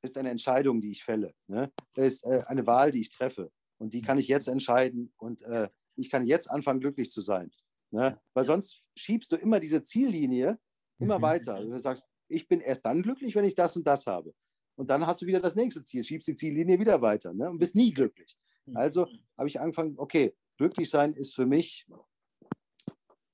[0.02, 1.34] ist eine Entscheidung, die ich fälle.
[1.46, 1.72] Ne?
[1.94, 3.50] Das ist äh, eine Wahl, die ich treffe.
[3.78, 7.50] Und die kann ich jetzt entscheiden und äh, ich kann jetzt anfangen, glücklich zu sein.
[7.90, 8.20] Ne?
[8.34, 10.58] Weil sonst schiebst du immer diese Ziellinie
[10.98, 11.22] immer mhm.
[11.22, 11.62] weiter.
[11.62, 14.34] Du sagst, ich bin erst dann glücklich, wenn ich das und das habe.
[14.76, 17.48] Und dann hast du wieder das nächste Ziel, schiebst die Ziellinie wieder weiter ne?
[17.50, 18.36] und bist nie glücklich.
[18.66, 18.76] Mhm.
[18.76, 21.86] Also habe ich angefangen, okay, glücklich sein ist für mich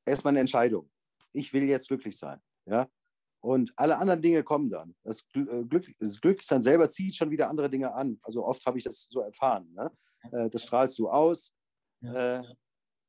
[0.06, 0.90] erstmal eine Entscheidung.
[1.32, 2.40] Ich will jetzt glücklich sein.
[2.66, 2.88] Ja?
[3.40, 4.94] Und alle anderen Dinge kommen dann.
[5.02, 8.18] Das, äh, Glück, das Glücklichsein selber zieht schon wieder andere Dinge an.
[8.22, 9.72] Also oft habe ich das so erfahren.
[9.74, 9.90] Ne?
[10.30, 11.52] Äh, das strahlst du aus.
[12.02, 12.42] Äh,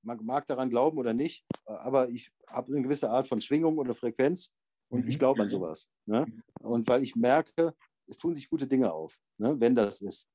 [0.04, 3.96] man mag daran glauben oder nicht, aber ich habe eine gewisse Art von Schwingung oder
[3.96, 4.52] Frequenz
[4.90, 5.20] und ich mhm.
[5.20, 5.88] glaube an sowas.
[6.06, 6.26] Ne?
[6.62, 7.74] Und weil ich merke,
[8.08, 9.60] es tun sich gute Dinge auf, ne?
[9.60, 10.28] wenn das ist.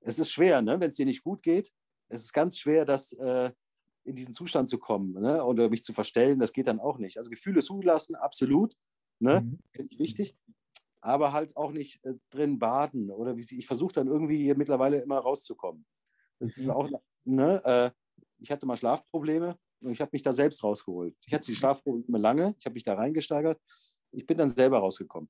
[0.00, 0.78] Es ist schwer, ne?
[0.78, 1.72] wenn es dir nicht gut geht.
[2.08, 3.50] Es ist ganz schwer, das äh,
[4.04, 5.44] in diesen Zustand zu kommen ne?
[5.44, 6.38] oder mich zu verstellen.
[6.38, 7.18] Das geht dann auch nicht.
[7.18, 8.76] Also Gefühle zulassen, absolut.
[9.18, 9.40] Ne?
[9.40, 9.58] Mhm.
[9.72, 10.36] Finde ich wichtig.
[11.00, 14.56] Aber halt auch nicht äh, drin baden oder wie sie, ich versuche dann irgendwie hier
[14.56, 15.84] mittlerweile immer rauszukommen.
[16.38, 16.70] Das ist mhm.
[16.70, 16.90] auch,
[17.24, 17.90] ne, äh,
[18.38, 21.16] ich hatte mal Schlafprobleme und ich habe mich da selbst rausgeholt.
[21.26, 23.60] Ich hatte die Schlafprobleme lange, ich habe mich da reingesteigert.
[24.12, 25.28] Ich bin dann selber rausgekommen.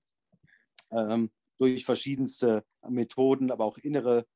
[0.91, 4.27] Ähm, durch verschiedenste Methoden, aber auch innere,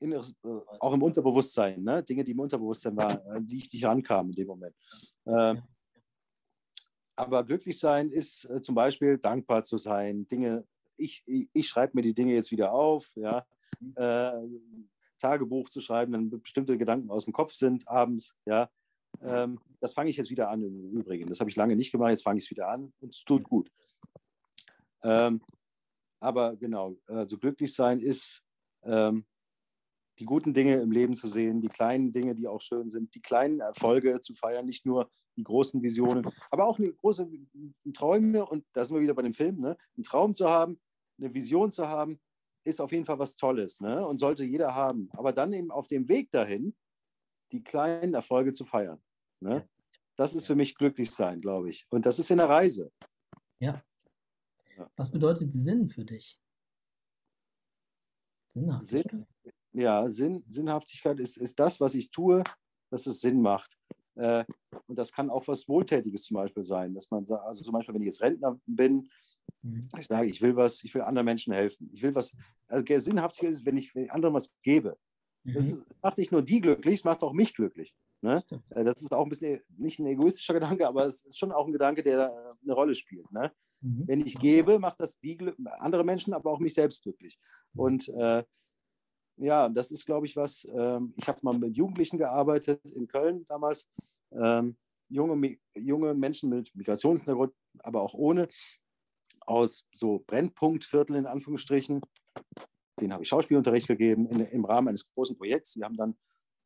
[0.00, 0.48] inneres, äh,
[0.80, 2.02] auch im Unterbewusstsein, ne?
[2.02, 4.74] Dinge, die im Unterbewusstsein waren, die ich nicht rankam in dem Moment.
[5.26, 5.62] Ähm,
[7.14, 10.66] aber glücklich sein ist äh, zum Beispiel dankbar zu sein, Dinge,
[10.96, 13.44] ich, ich, ich schreibe mir die Dinge jetzt wieder auf, ja,
[13.94, 14.46] äh,
[15.18, 18.68] Tagebuch zu schreiben, wenn bestimmte Gedanken aus dem Kopf sind abends, ja,
[19.22, 21.28] ähm, das fange ich jetzt wieder an im Übrigen.
[21.28, 23.44] Das habe ich lange nicht gemacht, jetzt fange ich es wieder an und es tut
[23.44, 23.70] gut.
[25.02, 25.42] Ähm,
[26.20, 28.42] aber genau, also glücklich sein ist,
[28.82, 29.26] ähm,
[30.18, 33.20] die guten Dinge im Leben zu sehen, die kleinen Dinge, die auch schön sind, die
[33.20, 37.28] kleinen Erfolge zu feiern, nicht nur die großen Visionen, aber auch eine große
[37.92, 39.76] Träume und da sind wir wieder bei dem Film, ne?
[39.94, 40.80] einen Traum zu haben,
[41.18, 42.18] eine Vision zu haben,
[42.66, 44.06] ist auf jeden Fall was Tolles ne?
[44.06, 45.08] und sollte jeder haben.
[45.12, 46.74] Aber dann eben auf dem Weg dahin
[47.52, 49.00] die kleinen Erfolge zu feiern.
[49.40, 49.68] Ne?
[50.16, 51.86] Das ist für mich glücklich sein, glaube ich.
[51.90, 52.90] Und das ist in der Reise.
[53.60, 53.82] Ja.
[54.96, 56.40] Was bedeutet Sinn für dich?
[58.52, 59.26] Sinnhaftigkeit.
[59.42, 62.42] Sinn, ja, Sinn, Sinnhaftigkeit ist, ist das, was ich tue,
[62.90, 63.78] dass es Sinn macht.
[64.16, 64.44] Äh,
[64.86, 68.02] und das kann auch was Wohltätiges zum Beispiel sein, dass man also zum Beispiel, wenn
[68.02, 69.08] ich jetzt Rentner bin.
[69.98, 71.90] Ich sage, ich will was, ich will anderen Menschen helfen.
[71.92, 72.34] Ich will was,
[72.68, 74.96] also Sinnhaftigkeit ist, wenn ich, wenn ich anderen was gebe.
[75.44, 75.54] Mhm.
[75.54, 77.94] Das ist, macht nicht nur die glücklich, es macht auch mich glücklich.
[78.22, 78.44] Ne?
[78.70, 81.66] Äh, das ist auch ein bisschen nicht ein egoistischer Gedanke, aber es ist schon auch
[81.66, 83.30] ein Gedanke, der äh, eine Rolle spielt.
[83.32, 83.52] Ne?
[83.80, 84.04] Mhm.
[84.06, 85.38] Wenn ich gebe, macht das die
[85.78, 87.38] andere Menschen, aber auch mich selbst glücklich.
[87.72, 87.80] Mhm.
[87.80, 88.44] Und äh,
[89.38, 90.66] ja, das ist, glaube ich, was.
[90.74, 93.88] Ähm, ich habe mal mit Jugendlichen gearbeitet in Köln damals.
[94.32, 94.76] Ähm,
[95.08, 98.48] junge, junge Menschen mit Migrationshintergrund, aber auch ohne,
[99.46, 102.00] aus so Brennpunktvierteln in Anführungsstrichen.
[103.00, 105.72] Den habe ich Schauspielunterricht gegeben in, im Rahmen eines großen Projekts.
[105.72, 106.16] Die haben dann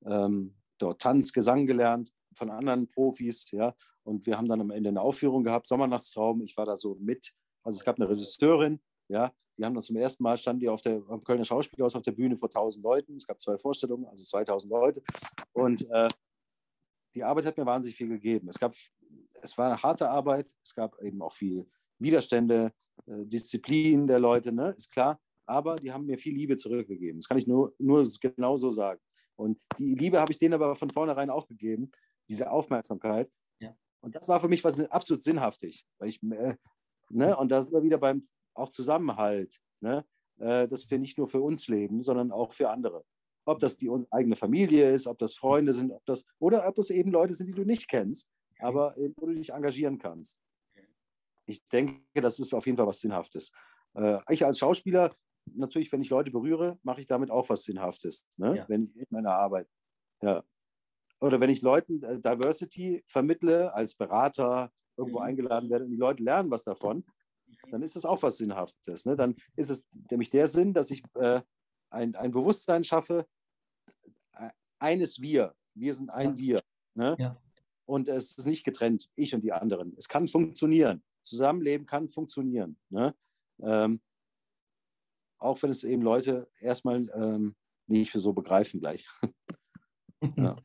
[0.07, 3.75] ähm, dort Tanz, Gesang gelernt von anderen Profis, ja.
[4.03, 6.43] Und wir haben dann am Ende eine Aufführung gehabt, Sommernachtsraum.
[6.43, 7.33] Ich war da so mit.
[7.63, 9.31] Also es gab eine Regisseurin, ja.
[9.59, 12.13] Die haben dann zum ersten Mal standen die auf der am Kölner Schauspielhaus auf der
[12.13, 13.17] Bühne vor 1000 Leuten.
[13.17, 15.03] Es gab zwei Vorstellungen, also 2000 Leute.
[15.53, 16.09] Und äh,
[17.15, 18.49] die Arbeit hat mir wahnsinnig viel gegeben.
[18.49, 18.75] Es gab,
[19.43, 20.55] es war eine harte Arbeit.
[20.63, 21.69] Es gab eben auch viel
[22.01, 22.73] Widerstände,
[23.07, 24.75] äh, Disziplin der Leute, ne?
[24.77, 25.21] ist klar.
[25.47, 27.21] Aber die haben mir viel Liebe zurückgegeben.
[27.21, 29.01] Das kann ich nur, nur genau so sagen.
[29.37, 31.91] Und die Liebe habe ich denen aber von vornherein auch gegeben,
[32.29, 33.31] diese Aufmerksamkeit.
[33.59, 33.75] Ja.
[34.01, 35.85] Und das war für mich was absolut sinnhaftig.
[35.99, 36.55] Weil ich, äh,
[37.09, 37.37] ne?
[37.37, 38.23] Und da sind wir wieder beim
[38.55, 40.05] auch Zusammenhalt, ne?
[40.39, 43.05] Äh, dass wir nicht nur für uns leben, sondern auch für andere.
[43.45, 46.91] Ob das die eigene Familie ist, ob das Freunde sind, ob das, oder ob das
[46.91, 48.29] eben Leute sind, die du nicht kennst,
[48.61, 50.39] aber wo du dich engagieren kannst.
[51.51, 53.53] Ich denke, das ist auf jeden Fall was Sinnhaftes.
[53.95, 55.15] Äh, ich als Schauspieler
[55.55, 58.59] natürlich, wenn ich Leute berühre, mache ich damit auch was Sinnhaftes, ne?
[58.59, 58.69] Ja.
[58.69, 59.69] wenn ich in meiner Arbeit.
[60.23, 60.43] Ja.
[61.21, 65.25] Oder wenn ich Leuten äh, Diversity vermittle, als Berater irgendwo mhm.
[65.25, 67.05] eingeladen werde und die Leute lernen was davon,
[67.71, 69.05] dann ist das auch was Sinnhaftes.
[69.05, 69.17] Ne?
[69.17, 71.41] Dann ist es nämlich der Sinn, dass ich äh,
[71.91, 73.27] ein, ein Bewusstsein schaffe,
[74.35, 75.55] äh, eines Wir.
[75.75, 76.39] Wir sind ein ja.
[76.39, 76.63] Wir.
[76.95, 77.17] Ne?
[77.19, 77.37] Ja.
[77.85, 79.95] Und es ist nicht getrennt, ich und die anderen.
[79.97, 81.03] Es kann funktionieren.
[81.23, 82.79] Zusammenleben kann funktionieren.
[82.89, 83.15] Ne?
[83.61, 84.01] Ähm,
[85.39, 87.57] auch wenn es eben Leute erstmal ähm,
[87.87, 89.09] nicht so begreifen gleich.
[90.37, 90.57] ja.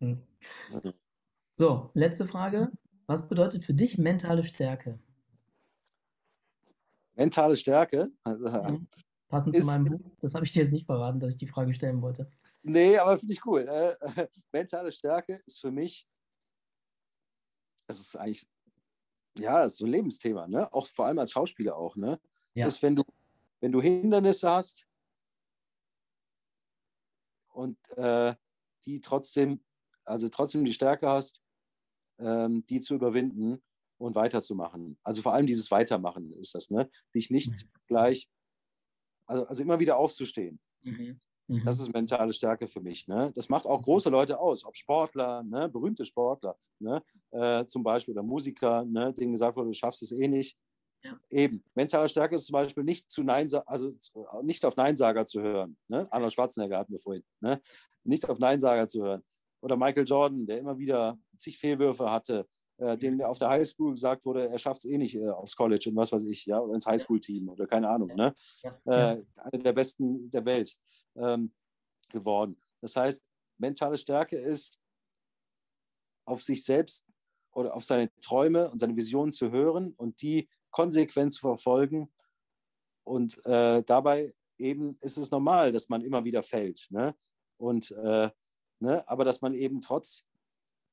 [1.58, 2.72] So, letzte Frage.
[3.08, 4.99] Was bedeutet für dich mentale Stärke?
[7.14, 8.10] Mentale Stärke?
[8.24, 8.88] Also, mhm.
[9.28, 10.12] Passend zu meinem Buch.
[10.22, 12.30] Das habe ich dir jetzt nicht verraten, dass ich die Frage stellen wollte.
[12.62, 13.68] Nee, aber finde ich cool.
[13.68, 13.95] Äh,
[14.51, 16.08] mentale Stärke ist für mich,
[17.88, 18.47] es ist eigentlich,
[19.38, 20.71] ja, ist so ein Lebensthema, ne?
[20.73, 22.19] Auch vor allem als Schauspieler auch, ne?
[22.53, 22.67] Ja.
[22.67, 23.03] Ist, wenn du
[23.65, 24.86] wenn du Hindernisse hast
[27.47, 28.36] und äh,
[28.83, 29.63] die trotzdem,
[30.03, 31.41] also trotzdem die Stärke hast,
[32.19, 33.63] ähm, die zu überwinden
[33.97, 34.99] und weiterzumachen.
[35.03, 36.89] Also vor allem dieses Weitermachen ist das, ne?
[37.13, 37.69] Dich nicht mhm.
[37.88, 38.29] gleich,
[39.25, 40.59] also, also immer wieder aufzustehen.
[40.83, 41.19] Mhm.
[41.48, 41.64] Mhm.
[41.64, 43.08] Das ist mentale Stärke für mich.
[43.08, 43.32] Ne?
[43.36, 45.70] Das macht auch große Leute aus, ob Sportler, ne?
[45.70, 47.04] berühmte Sportler, ne?
[47.32, 49.14] Äh, zum Beispiel oder Musiker, ne?
[49.14, 50.58] denen gesagt wurde, du schaffst es eh nicht.
[51.04, 51.20] Ja.
[51.30, 51.64] Eben.
[51.76, 53.93] Mentale Stärke ist zum Beispiel nicht zu Nein, also
[54.41, 55.78] nicht auf Neinsager zu hören.
[55.88, 56.08] Ne?
[56.12, 57.24] Arnold Schwarzenegger hatten wir vorhin.
[57.41, 57.62] Ne?
[58.04, 59.24] Nicht auf Neinsager zu hören.
[59.62, 64.26] Oder Michael Jordan, der immer wieder zig Fehlwürfe hatte, äh, dem auf der Highschool gesagt
[64.26, 66.73] wurde, er schafft es eh nicht äh, aufs College und was weiß ich, ja, oder
[66.73, 68.09] ins Highschool-Team oder keine Ahnung.
[68.15, 68.34] Ne?
[68.86, 70.78] Äh, einer der besten der Welt
[71.15, 71.53] ähm,
[72.09, 72.57] geworden.
[72.82, 73.23] Das heißt,
[73.57, 74.80] mentale Stärke ist,
[76.26, 77.05] auf sich selbst
[77.53, 82.11] oder auf seine Träume und seine Visionen zu hören und die konsequent zu verfolgen.
[83.03, 86.88] Und äh, dabei eben ist es normal, dass man immer wieder fällt.
[86.89, 87.15] Ne?
[87.57, 88.30] Und, äh,
[88.80, 89.07] ne?
[89.07, 90.26] Aber dass man eben trotz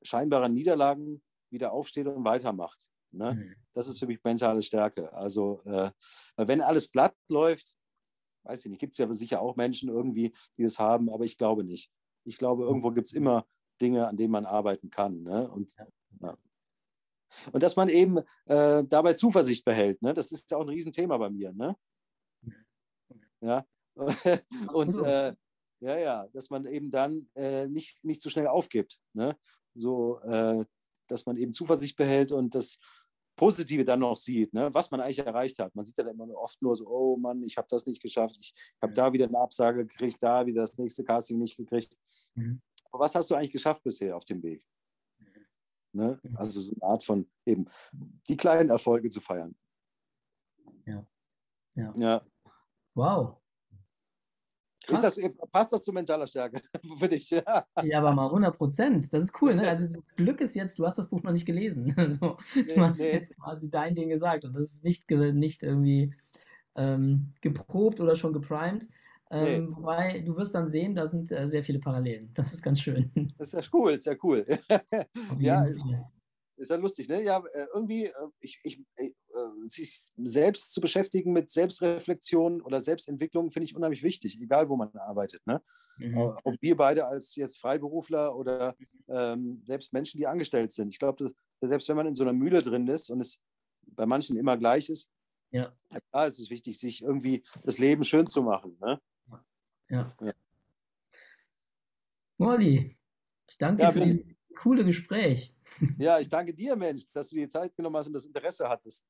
[0.03, 1.23] scheinbarer Niederlagen
[1.53, 2.89] wieder aufsteht und weitermacht.
[3.11, 3.35] Ne?
[3.35, 3.55] Mhm.
[3.75, 5.13] Das ist für mich mentale Stärke.
[5.13, 5.91] Also, äh,
[6.37, 7.77] wenn alles glatt läuft,
[8.45, 11.37] weiß ich nicht, gibt es ja sicher auch Menschen irgendwie, die es haben, aber ich
[11.37, 11.93] glaube nicht.
[12.25, 13.47] Ich glaube, irgendwo gibt es immer
[13.81, 15.23] Dinge, an denen man arbeiten kann.
[15.23, 15.51] Ne?
[15.51, 15.77] Und
[16.21, 16.37] ja.
[17.53, 20.03] Und dass man eben äh, dabei Zuversicht behält.
[20.03, 20.15] Ne?
[20.15, 21.53] Das ist ja auch ein Riesenthema bei mir.
[21.53, 21.77] Ne?
[23.41, 23.67] Ja.
[24.73, 25.35] Und äh,
[25.81, 29.01] ja, ja, dass man eben dann äh, nicht, nicht so schnell aufgibt.
[29.15, 29.37] Ne?
[29.75, 30.65] So, äh,
[31.13, 32.79] dass man eben Zuversicht behält und das
[33.37, 34.73] Positive dann noch sieht, ne?
[34.75, 35.75] was man eigentlich erreicht hat.
[35.75, 38.55] Man sieht ja immer oft nur so, oh Mann, ich habe das nicht geschafft, ich
[38.81, 41.97] habe da wieder eine Absage gekriegt, da wieder das nächste Casting nicht gekriegt.
[42.35, 42.61] Mhm.
[42.91, 44.67] Aber was hast du eigentlich geschafft bisher auf dem Weg?
[45.95, 46.21] Ne?
[46.23, 46.37] Mhm.
[46.37, 47.67] Also so eine Art von eben
[48.29, 49.55] die kleinen Erfolge zu feiern.
[50.87, 51.07] Ja.
[51.75, 51.95] Ja.
[51.97, 52.27] ja.
[52.95, 53.42] Wow.
[54.89, 55.19] Das,
[55.51, 56.61] passt das zu mentaler Stärke
[56.99, 57.31] für dich?
[57.31, 57.65] Ja.
[57.83, 59.13] ja, aber mal 100 Prozent.
[59.13, 59.55] Das ist cool.
[59.55, 59.69] Ne?
[59.69, 61.95] Also das Glück ist jetzt, du hast das Buch noch nicht gelesen.
[62.03, 63.13] Also, nee, du hast nee.
[63.13, 66.13] jetzt quasi dein Ding gesagt und das ist nicht, nicht irgendwie
[66.75, 68.89] ähm, geprobt oder schon geprimed.
[69.31, 69.77] Ähm, nee.
[69.77, 72.31] Wobei du wirst dann sehen, da sind äh, sehr viele Parallelen.
[72.35, 73.11] Das ist ganz schön.
[73.39, 74.45] Das ist ja cool, ist ja cool.
[75.39, 75.85] ja, ist,
[76.63, 77.23] ist, ja lustig, ne?
[77.23, 79.11] Ja, äh, irgendwie, äh, ich, ich, äh,
[79.69, 84.91] sich selbst zu beschäftigen mit Selbstreflexion oder Selbstentwicklung, finde ich unheimlich wichtig, egal wo man
[84.95, 85.47] arbeitet.
[85.47, 85.63] Ne?
[85.99, 86.17] Mhm.
[86.45, 88.75] Ob wir beide als jetzt Freiberufler oder
[89.09, 90.91] ähm, selbst Menschen, die angestellt sind.
[90.91, 91.31] Ich glaube,
[91.61, 93.41] selbst wenn man in so einer Mühle drin ist und es
[93.87, 95.09] bei manchen immer gleich ist,
[95.51, 95.73] ja.
[96.11, 98.79] klar ist es wichtig, sich irgendwie das Leben schön zu machen.
[98.81, 99.01] Ne?
[99.91, 100.17] Ja.
[100.21, 100.33] ja.
[102.39, 102.97] Molly,
[103.49, 105.55] ich danke ja, dir für dieses coole Gespräch.
[105.99, 109.07] Ja, ich danke dir, Mensch, dass du dir Zeit genommen hast und das Interesse hattest.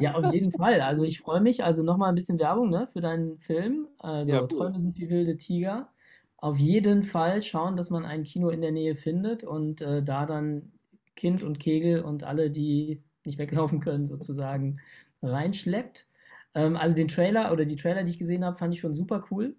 [0.00, 0.80] Ja, auf jeden Fall.
[0.80, 1.62] Also ich freue mich.
[1.62, 3.88] Also nochmal ein bisschen Werbung ne, für deinen Film.
[3.98, 4.48] Also ja, cool.
[4.48, 5.92] Träume sind wie wilde Tiger.
[6.38, 10.24] Auf jeden Fall schauen, dass man ein Kino in der Nähe findet und äh, da
[10.24, 10.72] dann
[11.16, 14.80] Kind und Kegel und alle, die nicht weglaufen können, sozusagen
[15.22, 16.06] reinschleppt.
[16.54, 19.24] Ähm, also den Trailer oder die Trailer, die ich gesehen habe, fand ich schon super
[19.30, 19.54] cool.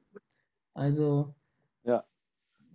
[0.73, 1.35] Also
[1.83, 2.03] ja, ja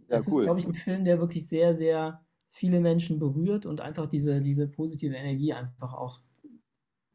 [0.09, 0.43] das cool.
[0.43, 2.25] ist, glaube ich, ein Film, der wirklich sehr, sehr
[2.57, 6.21] viele Menschen berührt und einfach diese, diese positive Energie einfach auch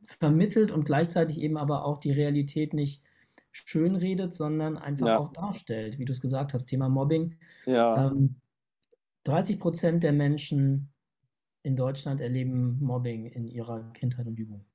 [0.06, 3.02] vermittelt und gleichzeitig eben aber auch die Realität nicht
[3.52, 5.18] schön redet, sondern einfach ja.
[5.18, 7.38] auch darstellt, wie du es gesagt hast, Thema Mobbing.
[7.66, 8.08] Ja.
[8.08, 8.36] Ähm,
[9.24, 10.94] 30 Prozent der Menschen
[11.64, 14.66] in Deutschland erleben Mobbing in ihrer Kindheit und Jugend.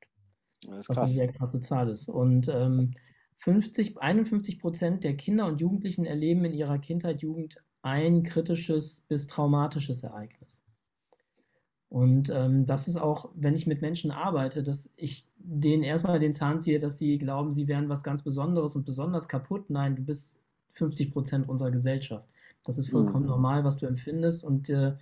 [0.67, 2.09] Das was eine sehr krasse Zahl ist.
[2.09, 2.93] Und ähm,
[3.39, 7.57] 50, 51 Prozent der Kinder und Jugendlichen erleben in ihrer Kindheit, Jugend
[7.87, 10.61] ein kritisches bis traumatisches Ereignis.
[11.89, 16.33] Und ähm, das ist auch, wenn ich mit Menschen arbeite, dass ich denen erstmal den
[16.33, 19.71] Zahn ziehe, dass sie glauben, sie wären was ganz Besonderes und besonders kaputt.
[19.71, 20.41] Nein, du bist
[20.71, 22.29] 50 Prozent unserer Gesellschaft.
[22.65, 23.31] Das ist vollkommen mhm.
[23.31, 24.43] normal, was du empfindest.
[24.43, 24.97] Und äh,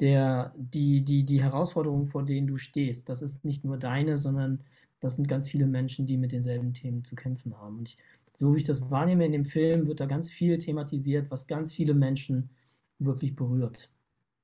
[0.00, 4.64] der, die, die, die Herausforderungen, vor denen du stehst, das ist nicht nur deine, sondern
[4.98, 7.78] das sind ganz viele Menschen, die mit denselben Themen zu kämpfen haben.
[7.78, 7.96] Und ich,
[8.36, 11.72] so wie ich das wahrnehme in dem Film, wird da ganz viel thematisiert, was ganz
[11.72, 12.50] viele Menschen
[12.98, 13.90] wirklich berührt.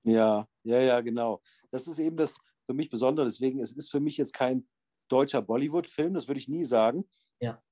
[0.04, 1.42] Ja, ja, ja, genau.
[1.70, 3.26] Das ist eben das für mich Besondere.
[3.26, 4.66] Deswegen, es ist für mich jetzt kein
[5.08, 7.04] deutscher Bollywood-Film, das würde ich nie sagen.
[7.40, 7.62] Ja.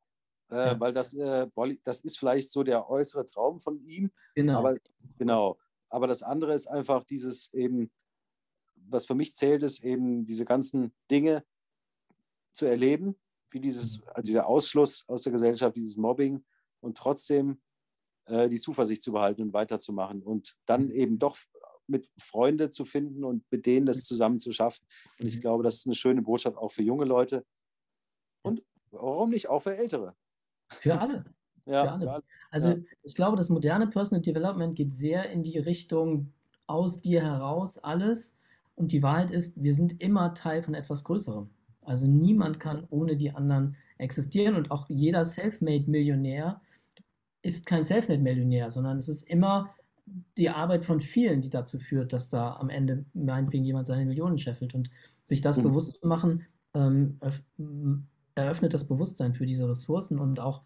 [0.50, 0.80] Äh, ja.
[0.80, 1.46] Weil das, äh,
[1.84, 4.10] das ist vielleicht so der äußere Traum von ihm.
[4.34, 4.58] Genau.
[4.58, 4.76] Aber,
[5.18, 5.58] genau.
[5.90, 7.90] Aber das andere ist einfach dieses eben,
[8.74, 11.44] was für mich zählt, ist eben diese ganzen Dinge
[12.52, 13.16] zu erleben,
[13.50, 14.22] wie dieses, mhm.
[14.22, 16.44] dieser Ausschluss aus der Gesellschaft, dieses Mobbing
[16.80, 17.60] und trotzdem
[18.26, 21.36] äh, die Zuversicht zu behalten und weiterzumachen und dann eben doch
[21.86, 24.84] mit Freunde zu finden und mit denen das zusammen zu schaffen.
[25.18, 25.40] Und ich mhm.
[25.40, 27.44] glaube, das ist eine schöne Botschaft auch für junge Leute
[28.42, 30.14] und warum nicht auch für Ältere.
[30.68, 31.24] Für alle.
[31.66, 32.00] ja, für alle.
[32.00, 32.24] Für alle.
[32.50, 32.76] Also ja.
[33.02, 36.32] ich glaube, das moderne Personal Development geht sehr in die Richung
[36.66, 38.36] aus dir heraus alles.
[38.74, 41.50] Und die Wahrheit ist, wir sind immer Teil von etwas Größerem.
[41.88, 46.60] Also niemand kann ohne die anderen existieren und auch jeder Selfmade-Millionär
[47.42, 49.74] ist kein Selfmade-Millionär, sondern es ist immer
[50.36, 54.38] die Arbeit von vielen, die dazu führt, dass da am Ende meinetwegen jemand seine Millionen
[54.38, 54.74] scheffelt.
[54.74, 54.90] Und
[55.24, 55.64] sich das mhm.
[55.64, 57.18] bewusst zu machen, ähm,
[58.34, 60.62] eröffnet das Bewusstsein für diese Ressourcen und auch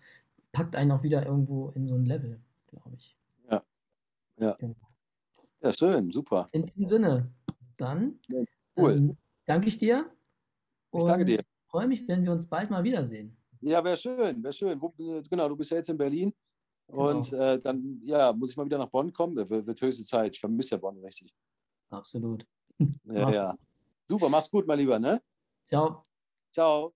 [0.53, 3.17] packt einen auch wieder irgendwo in so ein Level, glaube ich.
[3.51, 3.63] Ja.
[4.39, 4.55] Ja.
[4.59, 4.77] Genau.
[5.63, 6.49] Ja, schön, super.
[6.53, 7.33] In diesem Sinne,
[7.77, 8.43] dann ja,
[8.77, 8.97] cool.
[8.97, 9.17] ähm,
[9.47, 10.11] danke ich dir.
[10.93, 11.43] Ich danke dir.
[11.69, 13.37] freue mich, wenn wir uns bald mal wiedersehen.
[13.61, 14.81] Ja, wäre schön, wäre schön.
[14.81, 16.33] Wo, genau, du bist ja jetzt in Berlin.
[16.89, 17.11] Genau.
[17.11, 19.37] Und äh, dann, ja, muss ich mal wieder nach Bonn kommen.
[19.37, 20.35] Wird, wird höchste Zeit.
[20.35, 21.35] Ich vermisse ja Bonn richtig.
[21.91, 22.47] Absolut.
[23.05, 23.59] Ja, ja.
[24.09, 25.23] Super, mach's gut, mein Lieber, ne?
[25.67, 26.05] Ciao.
[26.53, 26.93] Ciao.